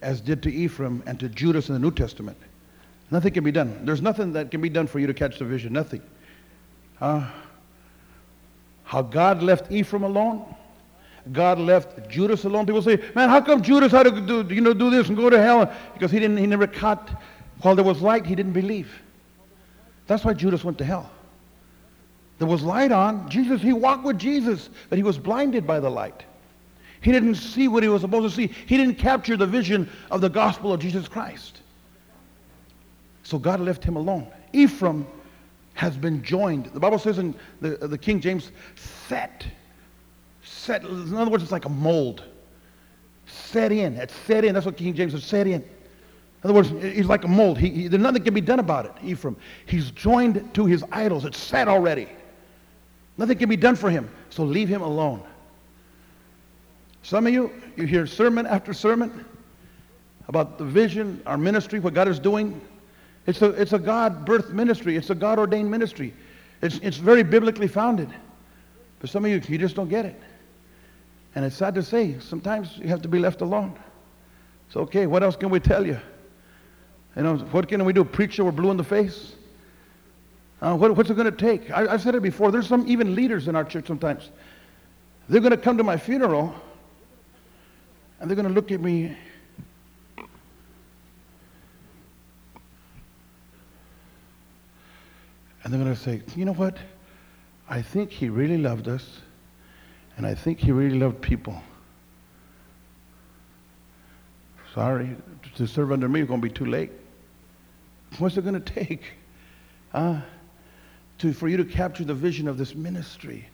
as 0.02 0.20
did 0.20 0.42
to 0.42 0.52
Ephraim 0.52 1.04
and 1.06 1.20
to 1.20 1.30
Judas 1.30 1.68
in 1.68 1.76
the 1.76 1.80
New 1.80 1.92
Testament. 1.92 2.36
Nothing 3.12 3.34
can 3.34 3.44
be 3.44 3.52
done. 3.52 3.86
There's 3.86 4.02
nothing 4.02 4.34
that 4.34 4.50
can 4.50 4.62
be 4.62 4.70
done 4.70 4.88
for 4.88 4.98
you 4.98 5.06
to 5.06 5.14
catch 5.14 5.38
the 5.38 5.46
vision. 5.46 5.74
Nothing. 5.74 6.02
Uh, 7.00 7.30
how 8.84 9.04
God 9.04 9.44
left 9.44 9.72
Ephraim 9.72 10.02
alone, 10.02 10.56
God 11.32 11.60
left 11.60 12.10
Judas 12.10 12.46
alone. 12.46 12.66
People 12.66 12.82
say, 12.82 13.00
man, 13.14 13.30
how 13.30 13.42
come 13.42 13.62
Judas 13.62 13.92
had 13.92 14.06
to 14.06 14.22
do, 14.22 14.56
you 14.56 14.62
know, 14.62 14.74
do 14.74 14.90
this 14.90 15.08
and 15.08 15.16
go 15.16 15.30
to 15.30 15.40
hell? 15.40 15.72
Because 15.94 16.10
he, 16.10 16.18
didn't, 16.18 16.38
he 16.38 16.48
never 16.48 16.66
caught, 16.66 17.12
while 17.62 17.76
there 17.76 17.86
was 17.86 18.02
light, 18.02 18.26
he 18.26 18.34
didn't 18.34 18.54
believe. 18.54 18.92
That's 20.08 20.26
why 20.26 20.34
Judas 20.34 20.64
went 20.64 20.80
to 20.80 20.84
hell. 20.84 21.12
There 22.38 22.48
was 22.48 22.64
light 22.64 22.92
on. 22.92 23.30
Jesus, 23.30 23.62
he 23.62 23.74
walked 23.74 24.04
with 24.04 24.20
Jesus, 24.20 24.70
but 24.90 24.98
he 24.98 25.04
was 25.04 25.18
blinded 25.18 25.66
by 25.66 25.80
the 25.80 25.90
light. 25.90 26.24
He 27.02 27.12
didn't 27.12 27.36
see 27.36 27.68
what 27.68 27.84
he 27.84 27.90
was 27.90 28.02
supposed 28.02 28.30
to 28.30 28.36
see. 28.36 28.54
He 28.66 28.78
didn't 28.78 28.96
capture 28.96 29.38
the 29.38 29.46
vision 29.46 29.90
of 30.12 30.22
the 30.22 30.30
gospel 30.30 30.74
of 30.74 30.80
Jesus 30.80 31.08
Christ. 31.08 31.62
So 33.24 33.38
God 33.38 33.60
left 33.60 33.84
him 33.84 33.96
alone. 33.96 34.28
Ephraim 34.54 35.06
has 35.74 35.96
been 35.98 36.24
joined. 36.24 36.68
The 36.68 36.80
Bible 36.80 36.98
says 36.98 37.20
in 37.20 37.36
the, 37.62 37.84
uh, 37.84 37.88
the 37.88 37.98
King 37.98 38.20
James, 38.20 38.52
set. 39.08 39.46
Set. 40.44 40.84
In 40.84 41.16
other 41.16 41.30
words, 41.30 41.44
it's 41.44 41.52
like 41.52 41.66
a 41.66 41.70
mold. 41.70 42.24
Set 43.28 43.72
in. 43.72 43.96
It's 43.96 44.16
set 44.26 44.44
in. 44.44 44.54
That's 44.54 44.66
what 44.66 44.78
King 44.78 44.94
James 44.94 45.14
says, 45.14 45.24
set 45.24 45.46
in. 45.46 45.62
In 45.62 45.64
other 46.44 46.54
words, 46.54 46.70
he's 46.70 47.08
like 47.08 47.26
a 47.26 47.28
mold. 47.28 47.58
He, 47.58 47.70
he, 47.70 47.88
there's 47.88 48.02
nothing 48.02 48.24
can 48.24 48.34
be 48.34 48.42
done 48.42 48.60
about 48.60 48.86
it, 48.86 48.92
Ephraim. 49.04 49.36
He's 49.66 49.92
joined 49.92 50.54
to 50.54 50.66
his 50.66 50.84
idols. 50.92 51.26
It's 51.26 51.38
set 51.38 51.68
already. 51.68 52.08
Nothing 53.18 53.38
can 53.38 53.50
be 53.50 53.58
done 53.58 53.76
for 53.76 53.90
him. 53.90 54.10
So 54.30 54.44
leave 54.44 54.70
him 54.70 54.82
alone. 54.82 55.24
Some 57.04 57.26
of 57.26 57.34
you, 57.34 57.52
you 57.76 57.86
hear 57.86 58.06
sermon 58.06 58.46
after 58.46 58.74
sermon 58.74 59.26
about 60.28 60.58
the 60.58 60.66
vision, 60.66 61.22
our 61.26 61.38
ministry, 61.38 61.80
what 61.80 61.94
God 61.94 62.08
is 62.08 62.20
doing. 62.20 62.60
It's 63.26 63.42
a, 63.42 63.50
it's 63.52 63.74
a 63.74 63.80
God 63.80 64.26
birthed 64.26 64.52
ministry. 64.52 64.98
It's 64.98 65.10
a 65.10 65.16
God 65.16 65.40
ordained 65.40 65.72
ministry. 65.72 66.14
It's, 66.62 66.80
it's 66.84 66.98
very 66.98 67.24
biblically 67.24 67.68
founded. 67.68 68.10
But 69.00 69.10
some 69.10 69.26
of 69.26 69.32
you, 69.32 69.42
you 69.48 69.58
just 69.58 69.76
don't 69.76 69.90
get 69.90 70.06
it. 70.06 70.20
And 71.36 71.46
it's 71.46 71.56
sad 71.56 71.76
to 71.76 71.84
say, 71.84 72.20
sometimes 72.20 72.78
you 72.78 72.88
have 72.88 73.02
to 73.04 73.08
be 73.08 73.20
left 73.20 73.42
alone. 73.42 73.78
It's 74.68 74.76
okay. 74.76 75.08
What 75.08 75.24
else 75.24 75.36
can 75.36 75.50
we 75.50 75.60
tell 75.60 75.86
you? 75.86 76.00
You 77.16 77.24
know, 77.24 77.38
what 77.38 77.68
can 77.68 77.84
we 77.86 77.94
do? 77.94 78.04
Preach 78.04 78.36
till 78.36 78.46
we're 78.46 78.52
blue 78.52 78.72
in 78.72 78.78
the 78.78 78.84
face? 78.84 79.37
Uh, 80.62 80.76
what, 80.76 80.96
what's 80.96 81.10
it 81.10 81.16
going 81.16 81.32
to 81.32 81.38
take? 81.38 81.70
I, 81.72 81.92
have 81.92 82.02
said 82.02 82.16
it 82.16 82.24
before. 82.24 82.52
There's 82.52 82.68
some 82.68 82.88
even 82.88 83.14
leaders 83.16 83.48
in 83.48 83.56
our 83.56 83.64
church 83.64 83.88
sometimes. 83.88 84.32
They're 85.30 85.42
going 85.42 85.52
to 85.52 85.58
come 85.58 85.78
to 85.78 85.84
my 85.84 85.98
funeral 85.98 86.56
and 88.20 88.30
they're 88.30 88.36
going 88.36 88.48
to 88.48 88.54
look 88.54 88.72
at 88.72 88.82
me 88.82 89.16
and 95.64 95.74
they're 95.74 95.82
going 95.84 95.94
to 95.94 96.02
say, 96.02 96.22
you 96.36 96.46
know 96.46 96.54
what? 96.54 96.78
I 97.70 97.82
think 97.82 98.12
he 98.12 98.30
really 98.30 98.58
loved 98.58 98.88
us 98.88 99.20
and 100.16 100.26
I 100.26 100.34
think 100.34 100.60
he 100.60 100.72
really 100.72 100.98
loved 100.98 101.22
people. 101.22 101.62
Sorry, 104.74 105.16
to 105.56 105.68
serve 105.68 105.92
under 105.92 106.08
me 106.08 106.22
is 106.22 106.28
going 106.28 106.42
to 106.42 106.48
be 106.48 106.54
too 106.54 106.66
late. 106.66 106.92
What's 108.18 108.38
it 108.38 108.44
going 108.44 108.62
to 108.62 108.74
take? 108.74 109.04
Uh, 109.94 110.22
to, 111.20 111.34
for 111.34 111.48
you 111.48 111.58
to 111.58 111.66
capture 111.66 112.04
the 112.04 112.14
vision 112.14 112.48
of 112.48 112.58
this 112.58 112.76
ministry. 112.76 113.48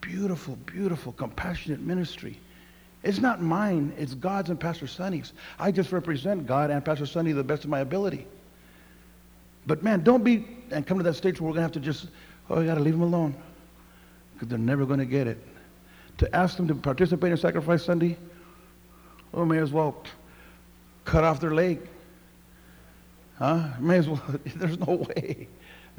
Beautiful, 0.00 0.56
beautiful, 0.66 1.12
compassionate 1.12 1.80
ministry. 1.80 2.38
It's 3.02 3.18
not 3.18 3.42
mine, 3.42 3.92
it's 3.96 4.14
God's 4.14 4.50
and 4.50 4.60
Pastor 4.60 4.86
Sonny's. 4.86 5.32
I 5.58 5.72
just 5.72 5.90
represent 5.92 6.46
God 6.46 6.70
and 6.70 6.84
Pastor 6.84 7.06
Sonny 7.06 7.30
to 7.30 7.36
the 7.36 7.44
best 7.44 7.64
of 7.64 7.70
my 7.70 7.80
ability. 7.80 8.26
But 9.66 9.82
man, 9.82 10.02
don't 10.02 10.24
be 10.24 10.46
and 10.70 10.86
come 10.86 10.98
to 10.98 11.04
that 11.04 11.14
stage 11.14 11.40
where 11.40 11.48
we're 11.48 11.54
going 11.54 11.68
to 11.68 11.72
have 11.72 11.72
to 11.72 11.80
just, 11.80 12.08
oh, 12.48 12.60
you 12.60 12.66
got 12.66 12.74
to 12.74 12.80
leave 12.80 12.94
them 12.94 13.02
alone. 13.02 13.34
Because 14.34 14.48
they're 14.48 14.58
never 14.58 14.86
going 14.86 15.00
to 15.00 15.06
get 15.06 15.26
it. 15.26 15.38
To 16.18 16.34
ask 16.34 16.56
them 16.56 16.68
to 16.68 16.74
participate 16.74 17.32
in 17.32 17.38
Sacrifice 17.38 17.84
Sunday, 17.84 18.16
oh, 19.34 19.44
may 19.44 19.58
as 19.58 19.72
well 19.72 20.02
cut 21.04 21.24
off 21.24 21.40
their 21.40 21.54
leg. 21.54 21.80
Huh? 23.38 23.68
May 23.80 23.98
as 23.98 24.08
well, 24.08 24.22
there's 24.56 24.78
no 24.78 25.06
way. 25.16 25.48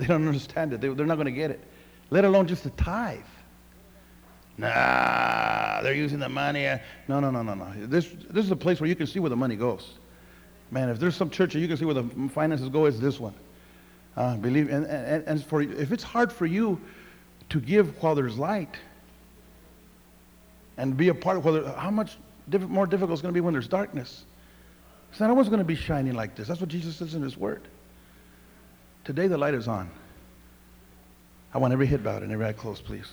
They 0.02 0.08
don't 0.08 0.26
understand 0.26 0.74
it. 0.74 0.82
They, 0.82 0.88
they're 0.88 1.06
not 1.06 1.14
going 1.14 1.26
to 1.26 1.32
get 1.32 1.52
it. 1.52 1.60
Let 2.10 2.26
alone 2.26 2.48
just 2.48 2.64
the 2.64 2.72
tithe. 2.72 3.20
Nah, 4.58 5.82
they're 5.84 5.94
using 5.94 6.18
the 6.18 6.28
money. 6.28 6.64
No, 7.08 7.20
no, 7.20 7.30
no, 7.30 7.44
no, 7.44 7.54
no. 7.54 7.72
This, 7.86 8.10
this 8.32 8.44
is 8.44 8.50
a 8.50 8.56
place 8.56 8.82
where 8.82 8.90
you 8.90 8.96
can 8.96 9.06
see 9.06 9.20
where 9.20 9.30
the 9.30 9.36
money 9.36 9.56
goes. 9.56 9.94
Man, 10.72 10.90
if 10.90 10.98
there's 10.98 11.16
some 11.16 11.30
church 11.30 11.54
that 11.54 11.60
you 11.60 11.68
can 11.68 11.78
see 11.78 11.86
where 11.86 11.94
the 11.94 12.30
finances 12.30 12.68
go, 12.70 12.86
it's 12.86 12.98
this 12.98 13.20
one. 13.20 13.36
Uh, 14.18 14.38
believe, 14.38 14.72
and, 14.72 14.88
and, 14.88 15.24
and 15.28 15.46
for, 15.46 15.62
if 15.62 15.92
it's 15.92 16.04
hard 16.04 16.34
for 16.34 16.48
you 16.48 16.82
to 17.50 17.60
give 17.60 18.02
while 18.02 18.16
there's 18.16 18.40
light 18.40 18.76
and 20.78 20.98
be 20.98 21.10
a 21.10 21.14
part 21.14 21.38
of 21.38 21.46
whether, 21.46 21.72
how 21.74 21.92
much 21.92 22.18
diff- 22.50 22.68
more 22.68 22.88
difficult 22.88 23.12
it's 23.12 23.22
going 23.22 23.34
to 23.34 23.38
be 23.38 23.42
when 23.42 23.54
there's 23.54 23.68
darkness. 23.68 24.24
It's 25.12 25.20
not 25.20 25.30
always 25.30 25.48
going 25.48 25.60
to 25.60 25.64
be 25.66 25.76
shining 25.76 26.16
like 26.16 26.36
this. 26.36 26.48
That's 26.48 26.60
what 26.60 26.70
Jesus 26.70 26.96
says 26.96 27.14
in 27.14 27.22
his 27.22 27.38
word. 27.38 27.68
Today 29.04 29.28
the 29.28 29.38
light 29.38 29.54
is 29.54 29.68
on. 29.68 29.90
I 31.54 31.58
want 31.58 31.74
every 31.74 31.88
head 31.88 32.04
bowed 32.04 32.24
and 32.24 32.32
every 32.32 32.46
eye 32.46 32.54
closed, 32.54 32.86
please. 32.86 33.12